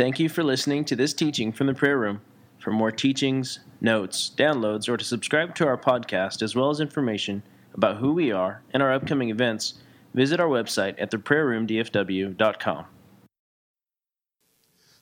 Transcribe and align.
Thank 0.00 0.18
you 0.18 0.30
for 0.30 0.42
listening 0.42 0.86
to 0.86 0.96
this 0.96 1.12
teaching 1.12 1.52
from 1.52 1.66
the 1.66 1.74
prayer 1.74 1.98
room. 1.98 2.22
For 2.58 2.70
more 2.70 2.90
teachings, 2.90 3.60
notes, 3.82 4.32
downloads, 4.34 4.88
or 4.88 4.96
to 4.96 5.04
subscribe 5.04 5.54
to 5.56 5.66
our 5.66 5.76
podcast, 5.76 6.40
as 6.40 6.56
well 6.56 6.70
as 6.70 6.80
information 6.80 7.42
about 7.74 7.98
who 7.98 8.14
we 8.14 8.32
are 8.32 8.62
and 8.72 8.82
our 8.82 8.94
upcoming 8.94 9.28
events, 9.28 9.74
visit 10.14 10.40
our 10.40 10.48
website 10.48 10.94
at 10.96 11.10
theprayerroomdfw.com. 11.10 12.86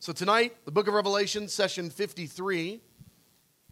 So 0.01 0.13
tonight, 0.13 0.57
the 0.65 0.73
book 0.73 0.89
of 0.89 0.95
Revelation, 0.95 1.47
session 1.47 1.91
53 1.91 2.81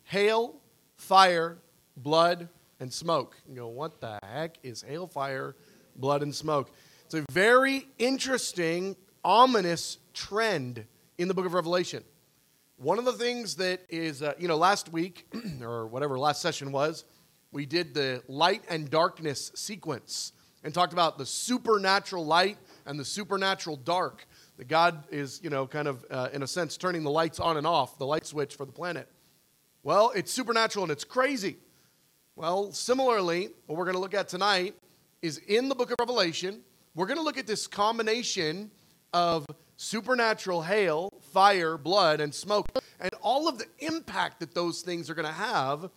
Hail, 0.05 0.55
Fire, 0.95 1.59
Blood, 1.97 2.49
and 2.79 2.93
Smoke. 2.93 3.37
You 3.49 3.57
go, 3.57 3.67
what 3.67 4.01
the 4.01 4.21
heck 4.23 4.59
is 4.63 4.83
hail, 4.83 5.09
fire, 5.09 5.57
blood, 5.97 6.23
and 6.23 6.33
smoke? 6.33 6.71
It's 7.05 7.15
a 7.15 7.25
very 7.33 7.89
interesting, 7.99 8.95
ominous 9.25 9.99
trend 10.15 10.87
in 11.19 11.29
the 11.29 11.35
book 11.35 11.47
of 11.47 11.55
Revelation. 11.55 12.05
One 12.77 12.99
of 12.99 13.05
the 13.05 13.13
things 13.13 13.57
that 13.57 13.81
is, 13.89 14.23
uh, 14.23 14.35
you 14.39 14.49
know, 14.49 14.57
last 14.57 14.93
week, 14.93 15.27
or 15.63 15.87
whatever 15.87 16.19
last 16.19 16.43
session 16.43 16.73
was, 16.73 17.05
we 17.53 17.65
did 17.65 17.95
the 17.95 18.23
light 18.29 18.63
and 18.69 18.91
darkness 18.91 19.51
sequence 19.55 20.33
and 20.63 20.75
talked 20.75 20.93
about 20.93 21.17
the 21.17 21.25
supernatural 21.25 22.27
light 22.27 22.59
and 22.85 23.01
the 23.01 23.05
supernatural 23.05 23.77
dark. 23.77 24.27
That 24.59 24.69
God 24.69 25.05
is, 25.11 25.41
you 25.43 25.51
know, 25.51 25.67
kind 25.67 25.89
of, 25.89 26.05
uh, 26.11 26.29
in 26.33 26.43
a 26.43 26.47
sense, 26.47 26.77
turning 26.77 27.03
the 27.03 27.11
lights 27.11 27.41
on 27.41 27.57
and 27.57 27.67
off, 27.67 27.99
the 27.99 28.07
light 28.07 28.27
switch 28.27 28.55
for 28.55 28.67
the 28.67 28.73
planet. 28.73 29.09
Well, 29.83 30.13
it's 30.15 30.33
supernatural 30.33 30.85
and 30.85 30.93
it's 30.93 31.05
crazy. 31.05 31.57
Well, 32.35 32.73
similarly, 32.73 33.51
what 33.67 33.79
we're 33.79 33.85
going 33.85 33.95
to 33.95 34.01
look 34.01 34.15
at 34.15 34.29
tonight 34.29 34.75
is 35.23 35.39
in 35.39 35.69
the 35.69 35.75
book 35.75 35.91
of 35.91 35.97
Revelation, 35.99 36.61
we're 36.95 37.07
going 37.07 37.19
to 37.19 37.23
look 37.23 37.39
at 37.39 37.47
this 37.47 37.67
combination 37.67 38.71
of 39.13 39.47
supernatural 39.77 40.63
hail, 40.63 41.11
fire, 41.33 41.77
blood, 41.77 42.21
and 42.21 42.35
smoke, 42.35 42.69
and 43.01 43.11
all 43.23 43.49
of 43.49 43.59
the 43.59 43.67
impact 43.79 44.41
that 44.41 44.55
those 44.55 44.83
things 44.83 45.11
are 45.11 45.15
going 45.15 45.27
to 45.27 45.33
have 45.33 45.91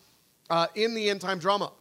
uh, 0.49 0.67
in 0.75 0.93
the 0.93 1.09
end 1.09 1.21
time 1.21 1.39
drama. 1.39 1.71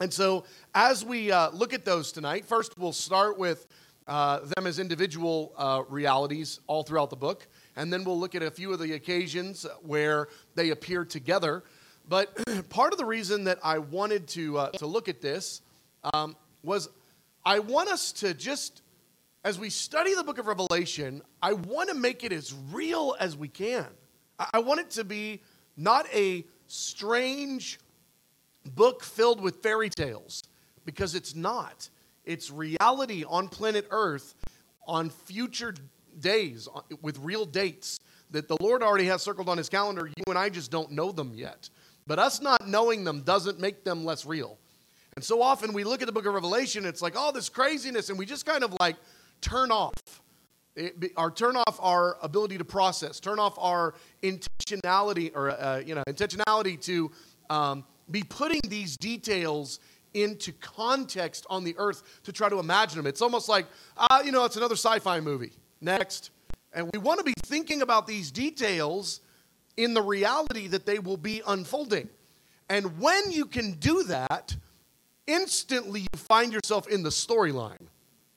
And 0.00 0.12
so, 0.12 0.44
as 0.74 1.04
we 1.04 1.30
uh, 1.30 1.50
look 1.50 1.72
at 1.72 1.84
those 1.84 2.10
tonight, 2.10 2.44
first 2.44 2.76
we'll 2.78 2.92
start 2.92 3.38
with 3.38 3.66
uh, 4.06 4.40
them 4.54 4.66
as 4.66 4.78
individual 4.78 5.52
uh, 5.56 5.82
realities 5.88 6.60
all 6.66 6.82
throughout 6.82 7.10
the 7.10 7.16
book. 7.16 7.46
And 7.76 7.92
then 7.92 8.04
we'll 8.04 8.18
look 8.18 8.34
at 8.34 8.42
a 8.42 8.50
few 8.50 8.72
of 8.72 8.78
the 8.78 8.92
occasions 8.92 9.66
where 9.82 10.28
they 10.54 10.70
appear 10.70 11.04
together. 11.04 11.64
But 12.08 12.36
part 12.68 12.92
of 12.92 12.98
the 12.98 13.04
reason 13.04 13.44
that 13.44 13.58
I 13.62 13.78
wanted 13.78 14.28
to, 14.28 14.58
uh, 14.58 14.70
to 14.72 14.86
look 14.86 15.08
at 15.08 15.20
this 15.20 15.62
um, 16.12 16.36
was 16.62 16.88
I 17.44 17.58
want 17.60 17.88
us 17.88 18.12
to 18.12 18.34
just, 18.34 18.82
as 19.44 19.58
we 19.58 19.68
study 19.68 20.14
the 20.14 20.24
book 20.24 20.38
of 20.38 20.46
Revelation, 20.46 21.20
I 21.42 21.52
want 21.52 21.90
to 21.90 21.94
make 21.94 22.24
it 22.24 22.32
as 22.32 22.54
real 22.72 23.14
as 23.20 23.36
we 23.36 23.48
can. 23.48 23.86
I 24.38 24.58
want 24.60 24.80
it 24.80 24.90
to 24.92 25.04
be 25.04 25.42
not 25.76 26.06
a 26.14 26.44
strange 26.66 27.78
book 28.74 29.04
filled 29.04 29.42
with 29.42 29.56
fairy 29.62 29.90
tales, 29.90 30.42
because 30.86 31.14
it's 31.14 31.34
not. 31.34 31.90
It's 32.24 32.50
reality 32.50 33.24
on 33.28 33.48
planet 33.48 33.86
Earth 33.90 34.34
on 34.86 35.10
future 35.10 35.74
days 36.20 36.68
uh, 36.74 36.80
with 37.02 37.18
real 37.18 37.44
dates 37.44 37.98
that 38.30 38.48
the 38.48 38.56
Lord 38.60 38.82
already 38.82 39.04
has 39.06 39.22
circled 39.22 39.48
on 39.48 39.58
his 39.58 39.68
calendar. 39.68 40.06
You 40.06 40.24
and 40.28 40.38
I 40.38 40.48
just 40.48 40.70
don't 40.70 40.90
know 40.92 41.12
them 41.12 41.32
yet. 41.34 41.68
But 42.06 42.18
us 42.18 42.40
not 42.40 42.66
knowing 42.66 43.04
them 43.04 43.22
doesn't 43.22 43.60
make 43.60 43.84
them 43.84 44.04
less 44.04 44.24
real. 44.24 44.58
And 45.16 45.24
so 45.24 45.42
often 45.42 45.72
we 45.72 45.84
look 45.84 46.02
at 46.02 46.06
the 46.06 46.12
book 46.12 46.26
of 46.26 46.34
Revelation, 46.34 46.86
it's 46.86 47.02
like, 47.02 47.16
all 47.16 47.30
this 47.30 47.48
craziness, 47.48 48.08
and 48.08 48.18
we 48.18 48.26
just 48.26 48.46
kind 48.46 48.64
of 48.64 48.74
like 48.80 48.96
turn 49.44 49.70
off. 49.70 49.92
It, 50.76 51.12
turn 51.36 51.56
off 51.56 51.78
our 51.80 52.16
ability 52.20 52.58
to 52.58 52.64
process, 52.64 53.20
turn 53.20 53.38
off 53.38 53.56
our 53.58 53.94
intentionality 54.22 55.30
or 55.32 55.50
uh, 55.50 55.78
you 55.86 55.94
know 55.94 56.02
intentionality 56.08 56.80
to 56.86 57.12
um, 57.48 57.84
be 58.10 58.24
putting 58.24 58.60
these 58.68 58.96
details 58.96 59.78
into 60.14 60.52
context 60.52 61.46
on 61.50 61.64
the 61.64 61.74
earth 61.78 62.22
to 62.24 62.32
try 62.32 62.48
to 62.48 62.58
imagine 62.58 62.96
them. 62.96 63.06
It's 63.06 63.22
almost 63.22 63.48
like, 63.48 63.66
uh, 63.96 64.22
you 64.24 64.32
know, 64.32 64.44
it's 64.44 64.56
another 64.56 64.76
sci 64.76 64.98
fi 65.00 65.20
movie. 65.20 65.52
Next. 65.80 66.30
And 66.72 66.90
we 66.92 66.98
want 66.98 67.18
to 67.18 67.24
be 67.24 67.34
thinking 67.44 67.82
about 67.82 68.06
these 68.06 68.30
details 68.30 69.20
in 69.76 69.94
the 69.94 70.02
reality 70.02 70.68
that 70.68 70.86
they 70.86 70.98
will 70.98 71.16
be 71.16 71.42
unfolding. 71.46 72.08
And 72.68 72.98
when 72.98 73.30
you 73.30 73.44
can 73.44 73.72
do 73.72 74.04
that, 74.04 74.56
instantly 75.26 76.00
you 76.00 76.18
find 76.18 76.52
yourself 76.52 76.88
in 76.88 77.02
the 77.02 77.10
storyline. 77.10 77.86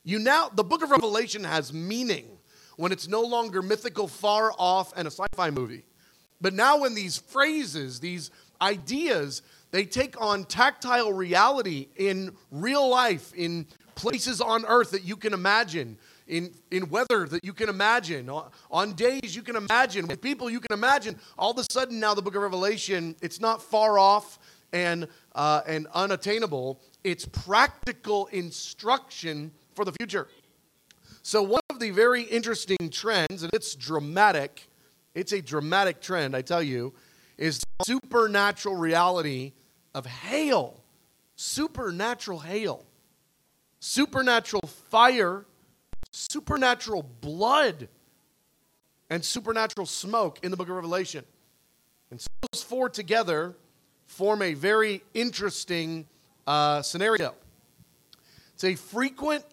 You 0.07 0.19
now, 0.19 0.47
the 0.47 0.63
book 0.63 0.83
of 0.83 0.89
Revelation 0.89 1.43
has 1.43 1.73
meaning 1.73 2.29
when 2.77 2.93
it's 2.93 3.09
no 3.09 3.23
longer 3.23 3.61
mythical, 3.61 4.07
far 4.07 4.53
off, 4.57 4.93
and 4.95 5.05
a 5.05 5.11
sci 5.11 5.25
fi 5.35 5.49
movie. 5.49 5.83
But 6.39 6.53
now, 6.53 6.79
when 6.79 6.95
these 6.95 7.17
phrases, 7.17 7.99
these 7.99 8.31
ideas, 8.61 9.41
they 9.71 9.83
take 9.83 10.19
on 10.21 10.45
tactile 10.45 11.11
reality 11.11 11.89
in 11.97 12.33
real 12.51 12.87
life, 12.87 13.33
in 13.35 13.67
places 13.95 14.39
on 14.39 14.63
earth 14.67 14.91
that 14.91 15.03
you 15.03 15.17
can 15.17 15.33
imagine, 15.33 15.97
in, 16.25 16.53
in 16.71 16.87
weather 16.87 17.27
that 17.27 17.43
you 17.43 17.51
can 17.51 17.67
imagine, 17.67 18.29
on 18.71 18.93
days 18.93 19.35
you 19.35 19.41
can 19.41 19.57
imagine, 19.57 20.07
with 20.07 20.21
people 20.21 20.49
you 20.49 20.61
can 20.61 20.71
imagine. 20.73 21.19
All 21.37 21.51
of 21.51 21.57
a 21.57 21.65
sudden, 21.69 21.99
now 21.99 22.13
the 22.13 22.21
book 22.21 22.35
of 22.35 22.43
Revelation, 22.43 23.17
it's 23.21 23.41
not 23.41 23.61
far 23.61 23.99
off 23.99 24.39
and, 24.71 25.09
uh, 25.35 25.63
and 25.67 25.85
unattainable, 25.93 26.79
it's 27.03 27.25
practical 27.25 28.27
instruction 28.27 29.51
for 29.77 29.85
the 29.85 29.93
future. 29.93 30.27
So, 31.21 31.41
one 31.41 31.61
of 31.69 31.79
the 31.79 31.91
very 31.91 32.23
interesting 32.23 32.89
trends, 32.91 33.43
and 33.43 33.51
it's 33.53 33.75
dramatic, 33.75 34.67
it's 35.15 35.31
a 35.31 35.41
dramatic 35.41 36.01
trend, 36.01 36.35
I 36.35 36.41
tell 36.41 36.61
you, 36.61 36.93
is 37.37 37.61
supernatural 37.85 38.75
reality 38.75 39.53
of 39.95 40.05
hail. 40.05 40.81
Supernatural 41.35 42.39
hail. 42.39 42.83
Supernatural 43.79 44.63
fire 44.67 45.45
supernatural 46.11 47.03
blood 47.21 47.87
and 49.09 49.23
supernatural 49.23 49.85
smoke 49.85 50.39
in 50.43 50.51
the 50.51 50.57
book 50.57 50.67
of 50.67 50.75
Revelation. 50.75 51.23
And 52.11 52.19
so 52.19 52.27
those 52.51 52.63
four 52.63 52.89
together 52.89 53.55
form 54.07 54.41
a 54.41 54.53
very 54.53 55.03
interesting 55.13 56.07
uh, 56.45 56.81
scenario. 56.81 57.35
It's 58.53 58.63
a 58.63 58.75
frequent 58.75 59.45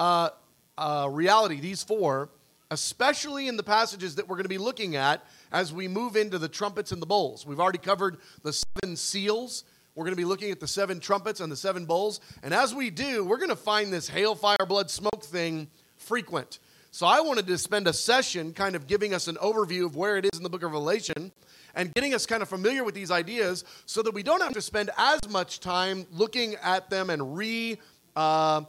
uh, 0.00 0.30
uh, 0.78 1.08
reality, 1.10 1.60
these 1.60 1.82
four, 1.82 2.30
especially 2.70 3.48
in 3.48 3.58
the 3.58 3.62
passages 3.62 4.14
that 4.14 4.26
we're 4.26 4.36
going 4.36 4.44
to 4.44 4.48
be 4.48 4.56
looking 4.56 4.96
at 4.96 5.22
as 5.52 5.74
we 5.74 5.86
move 5.88 6.16
into 6.16 6.38
the 6.38 6.48
trumpets 6.48 6.90
and 6.90 7.02
the 7.02 7.06
bowls. 7.06 7.44
We've 7.44 7.60
already 7.60 7.78
covered 7.78 8.16
the 8.42 8.54
seven 8.54 8.96
seals. 8.96 9.64
We're 9.94 10.04
going 10.04 10.16
to 10.16 10.20
be 10.20 10.24
looking 10.24 10.50
at 10.52 10.58
the 10.58 10.66
seven 10.66 11.00
trumpets 11.00 11.40
and 11.40 11.52
the 11.52 11.56
seven 11.56 11.84
bowls. 11.84 12.20
And 12.42 12.54
as 12.54 12.74
we 12.74 12.88
do, 12.88 13.26
we're 13.26 13.36
going 13.36 13.50
to 13.50 13.56
find 13.56 13.92
this 13.92 14.08
hail, 14.08 14.34
fire, 14.34 14.64
blood, 14.66 14.90
smoke 14.90 15.22
thing 15.22 15.68
frequent. 15.96 16.60
So 16.92 17.06
I 17.06 17.20
wanted 17.20 17.46
to 17.48 17.58
spend 17.58 17.86
a 17.86 17.92
session 17.92 18.54
kind 18.54 18.74
of 18.74 18.86
giving 18.86 19.12
us 19.12 19.28
an 19.28 19.36
overview 19.36 19.84
of 19.84 19.96
where 19.96 20.16
it 20.16 20.24
is 20.24 20.38
in 20.38 20.42
the 20.42 20.48
book 20.48 20.62
of 20.62 20.72
Revelation 20.72 21.30
and 21.74 21.92
getting 21.92 22.14
us 22.14 22.24
kind 22.24 22.40
of 22.40 22.48
familiar 22.48 22.84
with 22.84 22.94
these 22.94 23.10
ideas 23.10 23.64
so 23.84 24.00
that 24.02 24.14
we 24.14 24.22
don't 24.22 24.40
have 24.40 24.54
to 24.54 24.62
spend 24.62 24.88
as 24.96 25.20
much 25.28 25.60
time 25.60 26.06
looking 26.10 26.54
at 26.62 26.88
them 26.88 27.10
and 27.10 27.36
re. 27.36 27.78
Uh, 28.16 28.62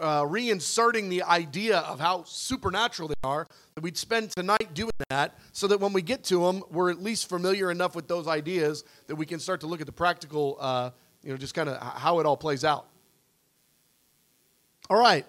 uh, 0.00 0.22
reinserting 0.22 1.08
the 1.08 1.22
idea 1.22 1.78
of 1.78 2.00
how 2.00 2.24
supernatural 2.24 3.08
they 3.08 3.14
are, 3.24 3.46
that 3.74 3.82
we'd 3.82 3.96
spend 3.96 4.30
tonight 4.30 4.74
doing 4.74 4.90
that 5.10 5.38
so 5.52 5.66
that 5.66 5.80
when 5.80 5.92
we 5.92 6.02
get 6.02 6.24
to 6.24 6.44
them, 6.44 6.62
we're 6.70 6.90
at 6.90 7.02
least 7.02 7.28
familiar 7.28 7.70
enough 7.70 7.94
with 7.94 8.08
those 8.08 8.28
ideas 8.28 8.84
that 9.06 9.16
we 9.16 9.26
can 9.26 9.38
start 9.38 9.60
to 9.60 9.66
look 9.66 9.80
at 9.80 9.86
the 9.86 9.92
practical, 9.92 10.56
uh, 10.60 10.90
you 11.22 11.30
know, 11.30 11.36
just 11.36 11.54
kind 11.54 11.68
of 11.68 11.80
how 11.80 12.20
it 12.20 12.26
all 12.26 12.36
plays 12.36 12.64
out. 12.64 12.86
All 14.90 14.98
right. 14.98 15.24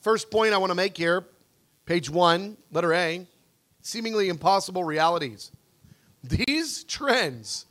First 0.00 0.30
point 0.30 0.52
I 0.52 0.58
want 0.58 0.70
to 0.70 0.74
make 0.74 0.96
here, 0.96 1.24
page 1.86 2.10
one, 2.10 2.56
letter 2.72 2.92
A 2.92 3.26
seemingly 3.80 4.28
impossible 4.28 4.84
realities. 4.84 5.50
These 6.22 6.84
trends, 6.84 7.64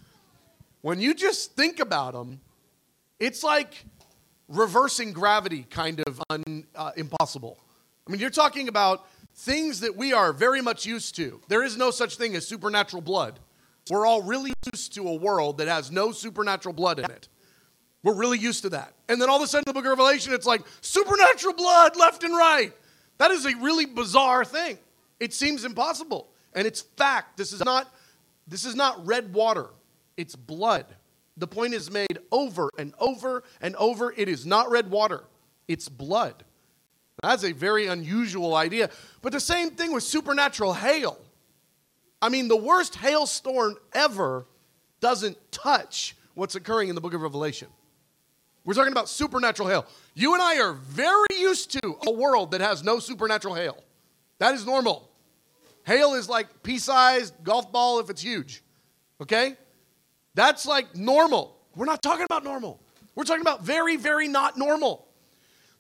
when 0.82 1.00
you 1.00 1.14
just 1.14 1.56
think 1.56 1.80
about 1.80 2.14
them, 2.14 2.42
it's 3.20 3.44
like 3.44 3.86
reversing 4.48 5.14
gravity 5.14 5.64
kind 5.70 6.02
of 6.08 6.22
un, 6.30 6.66
uh, 6.76 6.92
impossible. 6.96 7.58
I 8.08 8.12
mean, 8.12 8.22
you're 8.22 8.30
talking 8.30 8.68
about 8.68 9.06
things 9.36 9.82
that 9.82 9.96
we 9.96 10.14
are 10.14 10.34
very 10.34 10.62
much 10.62 10.86
used 10.86 11.16
to. 11.16 11.42
There 11.48 11.64
is 11.64 11.78
no 11.78 11.92
such 11.92 12.18
thing 12.18 12.36
as 12.36 12.48
supernatural 12.48 13.02
blood. 13.02 13.40
We're 13.90 14.06
all 14.06 14.22
really 14.22 14.54
used 14.74 14.94
to 14.96 15.08
a 15.08 15.16
world 15.16 15.60
that 15.60 15.68
has 15.68 15.92
no 15.92 16.12
supernatural 16.12 16.74
blood 16.74 17.00
in 17.00 17.06
it. 17.06 17.28
We're 18.04 18.16
really 18.16 18.40
used 18.40 18.64
to 18.64 18.70
that. 18.70 18.94
And 19.10 19.22
then 19.22 19.30
all 19.30 19.38
of 19.38 19.42
a 19.42 19.48
sudden, 19.48 19.64
the 19.68 19.74
book 19.74 19.86
of 19.86 19.90
Revelation, 19.90 20.34
it's 20.34 20.46
like 20.46 20.62
supernatural 20.82 21.54
blood 21.54 21.96
left 21.98 22.24
and 22.24 22.36
right. 22.36 22.72
That 23.18 23.32
is 23.32 23.46
a 23.46 23.56
really 23.58 23.86
bizarre 23.86 24.46
thing. 24.46 24.78
It 25.20 25.34
seems 25.34 25.66
impossible. 25.66 26.30
And 26.54 26.68
it's 26.68 26.82
fact. 26.82 27.38
This 27.38 27.54
is 27.54 27.64
not, 27.64 27.92
this 28.48 28.66
is 28.66 28.76
not 28.76 29.06
red 29.06 29.34
water, 29.34 29.68
it's 30.16 30.36
blood. 30.36 30.86
The 31.38 31.48
point 31.48 31.74
is 31.74 31.92
made 31.92 32.18
over 32.32 32.70
and 32.78 32.94
over 33.00 33.44
and 33.62 33.76
over. 33.76 34.14
It 34.16 34.28
is 34.28 34.46
not 34.46 34.70
red 34.70 34.90
water, 34.90 35.24
it's 35.68 35.88
blood. 35.88 36.44
That's 37.24 37.44
a 37.44 37.52
very 37.52 37.88
unusual 37.88 38.54
idea. 38.56 38.92
But 39.22 39.32
the 39.32 39.40
same 39.40 39.72
thing 39.72 39.92
with 39.92 40.04
supernatural 40.04 40.74
hail. 40.74 41.18
I 42.22 42.30
mean, 42.30 42.48
the 42.48 42.58
worst 42.58 42.96
hailstorm 42.96 43.76
ever 43.94 44.46
doesn't 45.00 45.38
touch 45.52 46.16
what's 46.36 46.56
occurring 46.56 46.90
in 46.90 46.96
the 46.96 47.02
book 47.02 47.14
of 47.14 47.22
Revelation. 47.22 47.70
We're 48.66 48.74
talking 48.74 48.92
about 48.92 49.10
supernatural 49.10 49.70
hail. 49.70 49.86
You 50.14 50.34
and 50.34 50.44
I 50.44 50.60
are 50.60 50.74
very 50.74 51.26
used 51.40 51.72
to 51.72 51.98
a 52.06 52.12
world 52.12 52.52
that 52.52 52.62
has 52.62 52.84
no 52.84 53.00
supernatural 53.00 53.56
hail. 53.56 53.84
That 54.40 54.54
is 54.54 54.66
normal. 54.66 55.10
Hail 55.86 56.14
is 56.14 56.28
like 56.28 56.64
pea 56.64 56.78
sized 56.78 57.34
golf 57.44 57.72
ball 57.72 58.00
if 58.00 58.10
it's 58.10 58.22
huge. 58.22 58.62
Okay? 59.22 59.56
That's 60.38 60.68
like 60.68 60.96
normal. 60.96 61.58
We're 61.76 61.88
not 61.88 62.04
talking 62.04 62.24
about 62.24 62.44
normal. 62.44 62.80
We're 63.16 63.24
talking 63.24 63.42
about 63.42 63.64
very, 63.64 63.98
very 63.98 64.28
not 64.28 64.56
normal. 64.56 65.08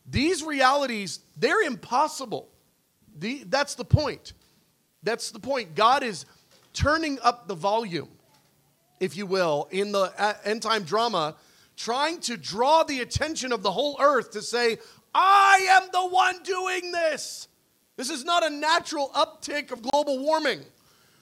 These 0.09 0.41
realities, 0.41 1.19
they're 1.37 1.61
impossible. 1.61 2.49
The, 3.19 3.43
that's 3.45 3.75
the 3.75 3.85
point. 3.85 4.33
That's 5.03 5.29
the 5.29 5.37
point. 5.37 5.75
God 5.75 6.01
is 6.01 6.25
turning 6.73 7.19
up 7.21 7.47
the 7.47 7.53
volume, 7.53 8.09
if 8.99 9.15
you 9.15 9.27
will, 9.27 9.67
in 9.69 9.91
the 9.91 10.11
uh, 10.17 10.33
end 10.43 10.63
time 10.63 10.81
drama, 10.81 11.35
trying 11.75 12.19
to 12.21 12.35
draw 12.35 12.81
the 12.81 13.01
attention 13.01 13.51
of 13.51 13.61
the 13.61 13.71
whole 13.71 13.95
earth 14.01 14.31
to 14.31 14.41
say, 14.41 14.79
I 15.13 15.67
am 15.69 15.89
the 15.93 16.07
one 16.07 16.41
doing 16.41 16.91
this. 16.91 17.47
This 17.95 18.09
is 18.09 18.25
not 18.25 18.43
a 18.43 18.49
natural 18.49 19.11
uptick 19.13 19.71
of 19.71 19.83
global 19.83 20.17
warming. 20.17 20.61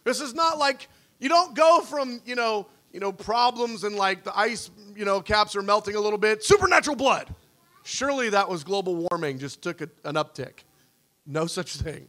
This 0.05 0.21
is 0.21 0.33
not 0.33 0.57
like 0.57 0.87
you 1.19 1.27
don't 1.27 1.53
go 1.53 1.81
from, 1.81 2.21
you 2.25 2.35
know, 2.35 2.67
you 2.95 3.01
know, 3.01 3.11
problems 3.11 3.83
and 3.83 3.97
like 3.97 4.23
the 4.23 4.35
ice, 4.39 4.71
you 4.95 5.03
know, 5.03 5.19
caps 5.19 5.53
are 5.53 5.61
melting 5.61 5.97
a 5.97 5.99
little 5.99 6.17
bit. 6.17 6.41
Supernatural 6.45 6.95
blood. 6.95 7.35
Surely 7.83 8.29
that 8.29 8.47
was 8.47 8.63
global 8.63 9.05
warming, 9.11 9.37
just 9.37 9.61
took 9.61 9.81
a, 9.81 9.89
an 10.05 10.15
uptick. 10.15 10.59
No 11.25 11.45
such 11.45 11.75
thing. 11.75 12.07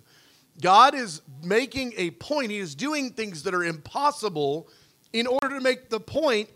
God 0.62 0.94
is 0.94 1.22
making 1.42 1.92
a 1.96 2.12
point. 2.12 2.52
He 2.52 2.58
is 2.58 2.76
doing 2.76 3.10
things 3.10 3.42
that 3.42 3.52
are 3.52 3.64
impossible 3.64 4.68
in 5.12 5.26
order 5.26 5.48
to 5.48 5.60
make 5.60 5.90
the 5.90 5.98
point 5.98 6.48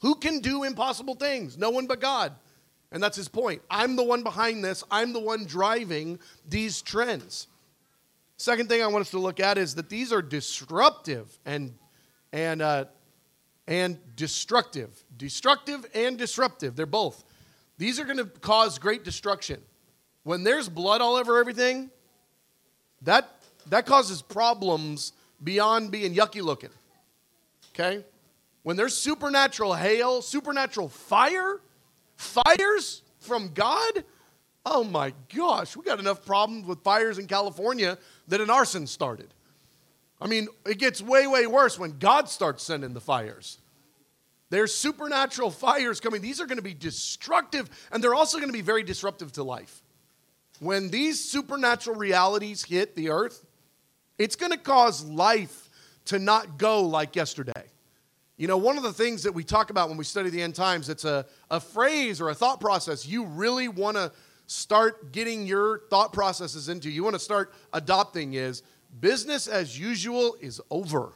who 0.00 0.16
can 0.16 0.40
do 0.40 0.64
impossible 0.64 1.14
things? 1.14 1.56
No 1.56 1.70
one 1.70 1.86
but 1.86 1.98
God. 1.98 2.34
And 2.92 3.02
that's 3.02 3.16
his 3.16 3.26
point. 3.26 3.62
I'm 3.70 3.96
the 3.96 4.04
one 4.04 4.22
behind 4.22 4.62
this, 4.62 4.84
I'm 4.90 5.14
the 5.14 5.20
one 5.20 5.46
driving 5.46 6.18
these 6.46 6.82
trends. 6.82 7.46
Second 8.36 8.68
thing 8.68 8.82
I 8.82 8.86
want 8.86 9.00
us 9.00 9.10
to 9.12 9.18
look 9.18 9.40
at 9.40 9.56
is 9.56 9.76
that 9.76 9.88
these 9.88 10.12
are 10.12 10.20
disruptive 10.20 11.38
and, 11.46 11.72
and, 12.34 12.60
uh, 12.60 12.84
and 13.66 13.98
destructive. 14.16 15.04
Destructive 15.16 15.86
and 15.94 16.16
disruptive. 16.16 16.76
They're 16.76 16.86
both. 16.86 17.24
These 17.78 18.00
are 18.00 18.04
going 18.04 18.18
to 18.18 18.24
cause 18.24 18.78
great 18.78 19.04
destruction. 19.04 19.60
When 20.22 20.44
there's 20.44 20.68
blood 20.68 21.00
all 21.00 21.16
over 21.16 21.38
everything, 21.38 21.90
that, 23.02 23.28
that 23.68 23.86
causes 23.86 24.22
problems 24.22 25.12
beyond 25.42 25.90
being 25.90 26.14
yucky 26.14 26.42
looking. 26.42 26.70
Okay? 27.74 28.04
When 28.62 28.76
there's 28.76 28.96
supernatural 28.96 29.74
hail, 29.74 30.22
supernatural 30.22 30.88
fire, 30.88 31.60
fires 32.16 33.02
from 33.20 33.52
God, 33.52 34.04
oh 34.64 34.82
my 34.82 35.12
gosh, 35.34 35.76
we 35.76 35.84
got 35.84 36.00
enough 36.00 36.24
problems 36.24 36.66
with 36.66 36.82
fires 36.82 37.18
in 37.18 37.26
California 37.26 37.98
that 38.28 38.40
an 38.40 38.50
arson 38.50 38.86
started. 38.86 39.28
I 40.20 40.26
mean, 40.26 40.48
it 40.64 40.78
gets 40.78 41.02
way, 41.02 41.26
way 41.26 41.46
worse 41.46 41.78
when 41.78 41.98
God 41.98 42.28
starts 42.28 42.64
sending 42.64 42.94
the 42.94 43.00
fires. 43.00 43.58
There's 44.48 44.74
supernatural 44.74 45.50
fires 45.50 46.00
coming. 46.00 46.22
These 46.22 46.40
are 46.40 46.46
going 46.46 46.58
to 46.58 46.62
be 46.62 46.74
destructive, 46.74 47.68
and 47.90 48.02
they're 48.02 48.14
also 48.14 48.38
going 48.38 48.48
to 48.48 48.56
be 48.56 48.62
very 48.62 48.82
disruptive 48.82 49.32
to 49.32 49.42
life. 49.42 49.82
When 50.60 50.88
these 50.88 51.22
supernatural 51.22 51.96
realities 51.96 52.64
hit 52.64 52.96
the 52.96 53.10
earth, 53.10 53.44
it's 54.18 54.36
going 54.36 54.52
to 54.52 54.58
cause 54.58 55.04
life 55.04 55.68
to 56.06 56.18
not 56.18 56.58
go 56.58 56.82
like 56.82 57.16
yesterday. 57.16 57.52
You 58.38 58.48
know, 58.48 58.56
one 58.56 58.76
of 58.76 58.82
the 58.82 58.92
things 58.92 59.22
that 59.24 59.32
we 59.32 59.44
talk 59.44 59.70
about 59.70 59.88
when 59.88 59.98
we 59.98 60.04
study 60.04 60.30
the 60.30 60.42
end 60.42 60.54
times, 60.54 60.88
it's 60.88 61.04
a, 61.04 61.26
a 61.50 61.58
phrase 61.58 62.20
or 62.20 62.30
a 62.30 62.34
thought 62.34 62.60
process 62.60 63.06
you 63.06 63.24
really 63.24 63.68
want 63.68 63.96
to 63.96 64.12
start 64.46 65.10
getting 65.12 65.46
your 65.46 65.80
thought 65.90 66.12
processes 66.12 66.68
into, 66.68 66.88
you 66.88 67.02
want 67.02 67.14
to 67.14 67.20
start 67.20 67.52
adopting 67.72 68.34
is 68.34 68.62
business 69.00 69.46
as 69.46 69.78
usual 69.78 70.36
is 70.40 70.60
over. 70.70 71.12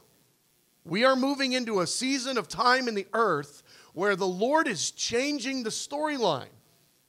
We 0.83 1.03
are 1.03 1.15
moving 1.15 1.53
into 1.53 1.81
a 1.81 1.87
season 1.87 2.37
of 2.37 2.47
time 2.47 2.87
in 2.87 2.95
the 2.95 3.07
earth 3.13 3.63
where 3.93 4.15
the 4.15 4.27
Lord 4.27 4.67
is 4.67 4.91
changing 4.91 5.63
the 5.63 5.69
storyline. 5.69 6.45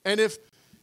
And 0.05 0.19
if 0.19 0.37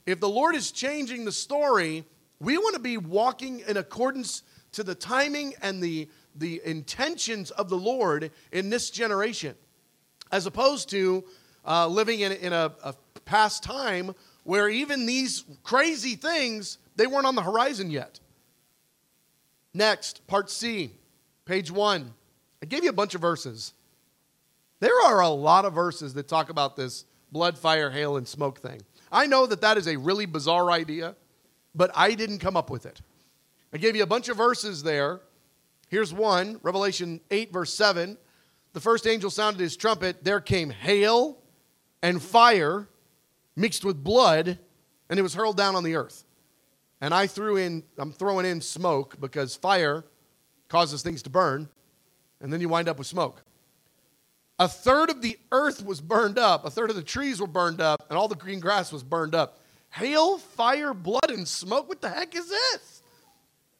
if 0.06 0.18
the 0.18 0.28
Lord 0.28 0.54
is 0.54 0.72
changing 0.72 1.24
the 1.24 1.32
story, 1.32 2.04
we 2.40 2.56
want 2.58 2.74
to 2.74 2.80
be 2.80 2.96
walking 2.96 3.60
in 3.60 3.76
accordance 3.76 4.42
to 4.72 4.82
the 4.82 4.94
timing 4.94 5.54
and 5.62 5.82
the, 5.82 6.08
the 6.34 6.60
intentions 6.64 7.50
of 7.50 7.68
the 7.68 7.76
Lord 7.76 8.30
in 8.50 8.70
this 8.70 8.90
generation, 8.90 9.54
as 10.32 10.46
opposed 10.46 10.88
to 10.90 11.24
uh, 11.66 11.86
living 11.86 12.20
in, 12.20 12.32
in 12.32 12.52
a, 12.52 12.72
a 12.82 12.94
past 13.24 13.62
time 13.62 14.14
where 14.44 14.68
even 14.68 15.06
these 15.06 15.44
crazy 15.62 16.16
things, 16.16 16.78
they 16.96 17.06
weren't 17.06 17.26
on 17.26 17.34
the 17.34 17.42
horizon 17.42 17.90
yet. 17.90 18.20
Next, 19.72 20.26
part 20.26 20.50
C, 20.50 20.92
page 21.44 21.70
one. 21.70 22.14
I 22.62 22.66
gave 22.66 22.84
you 22.84 22.90
a 22.90 22.94
bunch 22.94 23.14
of 23.14 23.20
verses. 23.20 23.72
There 24.80 25.00
are 25.04 25.20
a 25.20 25.28
lot 25.28 25.64
of 25.64 25.74
verses 25.74 26.14
that 26.14 26.28
talk 26.28 26.50
about 26.50 26.76
this 26.76 27.04
blood, 27.30 27.56
fire, 27.56 27.90
hail, 27.90 28.16
and 28.16 28.26
smoke 28.26 28.60
thing. 28.60 28.80
I 29.12 29.26
know 29.26 29.46
that 29.46 29.60
that 29.60 29.76
is 29.76 29.86
a 29.86 29.96
really 29.96 30.26
bizarre 30.26 30.70
idea, 30.70 31.14
but 31.74 31.90
I 31.94 32.14
didn't 32.14 32.38
come 32.38 32.56
up 32.56 32.70
with 32.70 32.86
it. 32.86 33.00
I 33.72 33.78
gave 33.78 33.94
you 33.94 34.02
a 34.02 34.06
bunch 34.06 34.28
of 34.28 34.36
verses 34.36 34.82
there. 34.82 35.20
Here's 35.88 36.12
one 36.12 36.58
Revelation 36.62 37.20
8, 37.30 37.52
verse 37.52 37.72
7. 37.74 38.16
The 38.72 38.80
first 38.80 39.06
angel 39.06 39.30
sounded 39.30 39.60
his 39.60 39.76
trumpet. 39.76 40.24
There 40.24 40.40
came 40.40 40.70
hail 40.70 41.38
and 42.02 42.22
fire 42.22 42.88
mixed 43.56 43.84
with 43.84 44.02
blood, 44.02 44.58
and 45.08 45.18
it 45.18 45.22
was 45.22 45.34
hurled 45.34 45.56
down 45.56 45.76
on 45.76 45.84
the 45.84 45.96
earth. 45.96 46.24
And 47.00 47.14
I 47.14 47.26
threw 47.26 47.56
in, 47.56 47.82
I'm 47.98 48.12
throwing 48.12 48.46
in 48.46 48.60
smoke 48.60 49.20
because 49.20 49.56
fire 49.56 50.04
causes 50.68 51.02
things 51.02 51.22
to 51.22 51.30
burn, 51.30 51.68
and 52.40 52.52
then 52.52 52.60
you 52.60 52.68
wind 52.68 52.88
up 52.88 52.98
with 52.98 53.06
smoke. 53.06 53.42
A 54.58 54.68
third 54.68 55.08
of 55.08 55.22
the 55.22 55.38
earth 55.52 55.84
was 55.84 56.00
burned 56.00 56.38
up, 56.38 56.66
a 56.66 56.70
third 56.70 56.90
of 56.90 56.96
the 56.96 57.02
trees 57.02 57.40
were 57.40 57.46
burned 57.46 57.80
up, 57.80 58.06
and 58.10 58.18
all 58.18 58.28
the 58.28 58.34
green 58.34 58.60
grass 58.60 58.92
was 58.92 59.02
burned 59.02 59.34
up. 59.34 59.58
Hail, 59.88 60.38
fire, 60.38 60.92
blood, 60.94 61.30
and 61.30 61.48
smoke. 61.48 61.88
What 61.88 62.00
the 62.00 62.10
heck 62.10 62.36
is 62.36 62.48
this? 62.48 63.02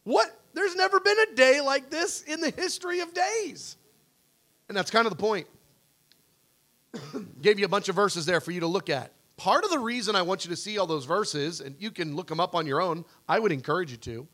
What? 0.05 0.37
There's 0.55 0.75
never 0.75 0.99
been 0.99 1.19
a 1.21 1.35
day 1.37 1.61
like 1.61 1.91
this 1.91 2.23
in 2.23 2.41
the 2.41 2.51
history 2.51 3.01
of 3.01 3.15
days. 3.15 3.77
And 4.69 4.77
that's 4.77 4.91
kind 4.91 5.07
of 5.07 5.11
the 5.11 5.19
point. 5.19 5.47
Gave 7.43 7.59
you 7.59 7.65
a 7.67 7.69
bunch 7.69 7.89
of 7.89 7.95
verses 7.95 8.27
there 8.27 8.41
for 8.41 8.51
you 8.51 8.61
to 8.61 8.67
look 8.67 8.91
at. 8.91 9.13
Part 9.41 9.65
of 9.65 9.71
the 9.71 9.79
reason 9.79 10.17
I 10.17 10.21
want 10.21 10.45
you 10.45 10.51
to 10.51 10.57
see 10.57 10.77
all 10.77 10.87
those 10.87 11.07
verses, 11.07 11.63
and 11.63 11.75
you 11.79 11.91
can 11.91 12.15
look 12.15 12.27
them 12.27 12.41
up 12.41 12.55
on 12.55 12.67
your 12.67 12.83
own, 12.83 13.07
I 13.27 13.39
would 13.39 13.53
encourage 13.53 13.91
you 13.91 13.97
to. 13.97 14.29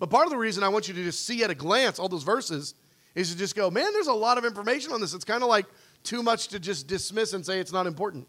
But 0.00 0.10
part 0.10 0.26
of 0.26 0.32
the 0.32 0.36
reason 0.36 0.64
I 0.64 0.68
want 0.68 0.88
you 0.88 0.94
to 0.94 1.04
just 1.04 1.24
see 1.24 1.44
at 1.44 1.50
a 1.50 1.54
glance 1.54 2.00
all 2.00 2.08
those 2.08 2.24
verses 2.24 2.74
is 3.14 3.30
to 3.30 3.38
just 3.38 3.54
go, 3.54 3.70
man, 3.70 3.92
there's 3.92 4.08
a 4.08 4.12
lot 4.12 4.38
of 4.38 4.44
information 4.44 4.92
on 4.92 5.00
this. 5.00 5.14
It's 5.14 5.24
kind 5.24 5.44
of 5.44 5.48
like 5.48 5.66
too 6.02 6.24
much 6.24 6.48
to 6.48 6.58
just 6.58 6.88
dismiss 6.88 7.34
and 7.34 7.46
say 7.46 7.60
it's 7.60 7.72
not 7.72 7.86
important. 7.86 8.26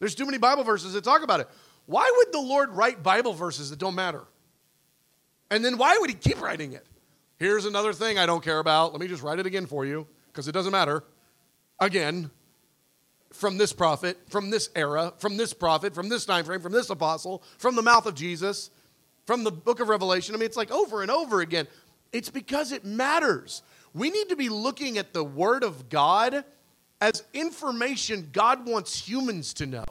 There's 0.00 0.16
too 0.16 0.26
many 0.26 0.38
Bible 0.38 0.64
verses 0.64 0.94
that 0.94 1.04
talk 1.04 1.22
about 1.22 1.38
it. 1.38 1.48
Why 1.86 2.12
would 2.16 2.32
the 2.32 2.40
Lord 2.40 2.70
write 2.70 3.04
Bible 3.04 3.32
verses 3.32 3.70
that 3.70 3.78
don't 3.78 3.94
matter? 3.94 4.24
And 5.52 5.64
then 5.64 5.78
why 5.78 5.98
would 6.00 6.10
he 6.10 6.16
keep 6.16 6.40
writing 6.40 6.72
it? 6.72 6.84
Here's 7.36 7.64
another 7.64 7.92
thing 7.92 8.18
I 8.18 8.26
don't 8.26 8.42
care 8.42 8.58
about. 8.58 8.90
Let 8.90 9.00
me 9.00 9.06
just 9.06 9.22
write 9.22 9.38
it 9.38 9.46
again 9.46 9.66
for 9.66 9.86
you 9.86 10.08
because 10.32 10.48
it 10.48 10.52
doesn't 10.52 10.72
matter. 10.72 11.04
Again, 11.78 12.32
from 13.32 13.58
this 13.58 13.72
prophet, 13.72 14.18
from 14.28 14.50
this 14.50 14.70
era, 14.74 15.12
from 15.18 15.36
this 15.36 15.52
prophet, 15.52 15.94
from 15.94 16.08
this 16.08 16.24
time 16.24 16.44
frame, 16.44 16.60
from 16.60 16.72
this 16.72 16.90
apostle, 16.90 17.42
from 17.58 17.76
the 17.76 17.82
mouth 17.82 18.06
of 18.06 18.14
Jesus, 18.14 18.70
from 19.26 19.44
the 19.44 19.50
book 19.50 19.80
of 19.80 19.88
Revelation. 19.88 20.34
I 20.34 20.38
mean, 20.38 20.46
it's 20.46 20.56
like 20.56 20.70
over 20.70 21.02
and 21.02 21.10
over 21.10 21.40
again. 21.40 21.68
It's 22.12 22.30
because 22.30 22.72
it 22.72 22.84
matters. 22.84 23.62
We 23.94 24.10
need 24.10 24.28
to 24.30 24.36
be 24.36 24.48
looking 24.48 24.98
at 24.98 25.12
the 25.12 25.24
Word 25.24 25.62
of 25.62 25.88
God 25.88 26.44
as 27.00 27.22
information 27.32 28.30
God 28.32 28.66
wants 28.66 29.06
humans 29.06 29.54
to 29.54 29.66
know, 29.66 29.84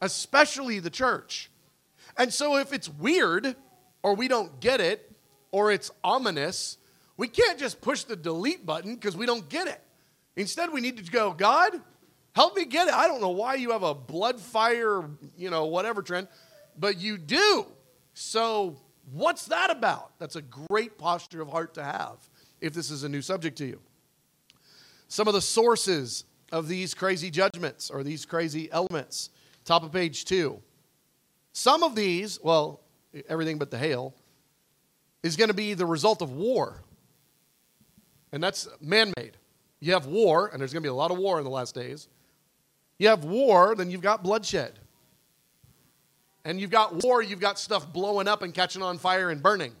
especially 0.00 0.80
the 0.80 0.90
church. 0.90 1.50
And 2.16 2.32
so 2.32 2.56
if 2.56 2.72
it's 2.72 2.88
weird, 2.88 3.54
or 4.02 4.14
we 4.14 4.28
don't 4.28 4.60
get 4.60 4.80
it, 4.80 5.10
or 5.50 5.70
it's 5.70 5.90
ominous, 6.02 6.78
we 7.16 7.28
can't 7.28 7.58
just 7.58 7.80
push 7.80 8.04
the 8.04 8.16
delete 8.16 8.66
button 8.66 8.94
because 8.94 9.16
we 9.16 9.26
don't 9.26 9.48
get 9.48 9.68
it. 9.68 9.80
Instead, 10.36 10.72
we 10.72 10.80
need 10.80 10.96
to 10.96 11.10
go, 11.10 11.32
God, 11.32 11.80
help 12.34 12.56
me 12.56 12.64
get 12.64 12.88
it. 12.88 12.94
I 12.94 13.06
don't 13.06 13.20
know 13.20 13.30
why 13.30 13.54
you 13.54 13.70
have 13.70 13.82
a 13.82 13.94
blood 13.94 14.40
fire, 14.40 15.08
you 15.36 15.50
know, 15.50 15.66
whatever 15.66 16.02
trend, 16.02 16.28
but 16.78 16.98
you 16.98 17.16
do. 17.16 17.66
So, 18.12 18.76
what's 19.10 19.46
that 19.46 19.70
about? 19.70 20.18
That's 20.18 20.36
a 20.36 20.42
great 20.42 20.98
posture 20.98 21.40
of 21.40 21.48
heart 21.48 21.74
to 21.74 21.82
have 21.82 22.18
if 22.60 22.74
this 22.74 22.90
is 22.90 23.04
a 23.04 23.08
new 23.08 23.22
subject 23.22 23.58
to 23.58 23.66
you. 23.66 23.80
Some 25.08 25.28
of 25.28 25.34
the 25.34 25.40
sources 25.40 26.24
of 26.52 26.68
these 26.68 26.94
crazy 26.94 27.30
judgments 27.30 27.90
or 27.90 28.02
these 28.02 28.24
crazy 28.24 28.70
elements. 28.70 29.30
Top 29.64 29.82
of 29.82 29.92
page 29.92 30.24
two. 30.24 30.60
Some 31.52 31.82
of 31.82 31.94
these, 31.94 32.38
well, 32.42 32.80
everything 33.28 33.58
but 33.58 33.70
the 33.70 33.78
hail, 33.78 34.14
is 35.22 35.36
going 35.36 35.48
to 35.48 35.54
be 35.54 35.74
the 35.74 35.86
result 35.86 36.20
of 36.20 36.32
war. 36.32 36.82
and 38.32 38.42
that's 38.42 38.68
man 38.80 39.12
made. 39.16 39.36
You 39.80 39.92
have 39.92 40.06
war, 40.06 40.48
and 40.48 40.60
there's 40.60 40.72
going 40.72 40.82
to 40.82 40.86
be 40.86 40.90
a 40.90 40.94
lot 40.94 41.10
of 41.10 41.18
war 41.18 41.38
in 41.38 41.44
the 41.44 41.50
last 41.50 41.74
days. 41.74 42.08
You 42.98 43.08
have 43.08 43.24
war, 43.24 43.74
then 43.74 43.90
you've 43.90 44.00
got 44.00 44.22
bloodshed. 44.22 44.78
And 46.44 46.60
you've 46.60 46.70
got 46.70 47.02
war, 47.02 47.22
you've 47.22 47.40
got 47.40 47.58
stuff 47.58 47.92
blowing 47.92 48.28
up 48.28 48.42
and 48.42 48.52
catching 48.52 48.82
on 48.82 48.98
fire 48.98 49.30
and 49.30 49.42
burning. 49.42 49.72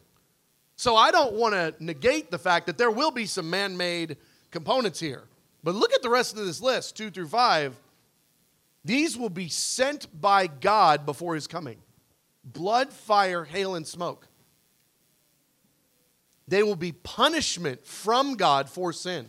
So 0.76 0.96
I 0.96 1.10
don't 1.10 1.34
want 1.34 1.54
to 1.54 1.74
negate 1.78 2.30
the 2.30 2.38
fact 2.38 2.66
that 2.66 2.78
there 2.78 2.90
will 2.90 3.10
be 3.10 3.26
some 3.26 3.48
man 3.48 3.76
made 3.76 4.16
components 4.50 4.98
here. 4.98 5.24
But 5.62 5.74
look 5.74 5.92
at 5.92 6.02
the 6.02 6.10
rest 6.10 6.36
of 6.36 6.44
this 6.44 6.60
list, 6.60 6.96
two 6.96 7.10
through 7.10 7.28
five. 7.28 7.78
These 8.84 9.16
will 9.16 9.30
be 9.30 9.48
sent 9.48 10.08
by 10.20 10.46
God 10.46 11.06
before 11.06 11.34
his 11.34 11.46
coming 11.46 11.78
blood, 12.44 12.92
fire, 12.92 13.44
hail, 13.44 13.74
and 13.74 13.86
smoke. 13.86 14.26
They 16.46 16.62
will 16.62 16.76
be 16.76 16.92
punishment 16.92 17.86
from 17.86 18.34
God 18.34 18.68
for 18.68 18.92
sin. 18.92 19.28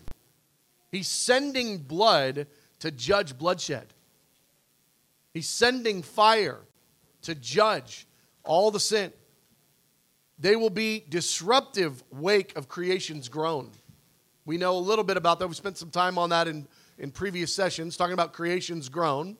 He's 0.91 1.07
sending 1.07 1.77
blood 1.77 2.47
to 2.85 2.91
judge 2.91 3.35
bloodshed. 3.35 3.87
He's 5.33 5.49
sending 5.49 6.03
fire 6.03 6.59
to 7.23 7.33
judge 7.33 8.05
all 8.43 8.69
the 8.69 8.79
sin. 8.79 9.11
They 10.37 10.55
will 10.55 10.69
be 10.69 11.03
disruptive 11.09 12.03
wake 12.11 12.55
of 12.55 12.67
creation's 12.67 13.27
groan. 13.27 13.71
We 14.45 14.57
know 14.57 14.77
a 14.77 14.77
little 14.77 15.03
bit 15.03 15.17
about 15.17 15.39
that. 15.39 15.47
We 15.47 15.55
spent 15.55 15.79
some 15.79 15.89
time 15.89 16.19
on 16.19 16.29
that 16.29 16.47
in, 16.47 16.67
in 16.99 17.09
previous 17.09 17.51
sessions, 17.55 17.97
talking 17.97 18.13
about 18.13 18.33
creation's 18.33 18.87
groan. 18.87 19.35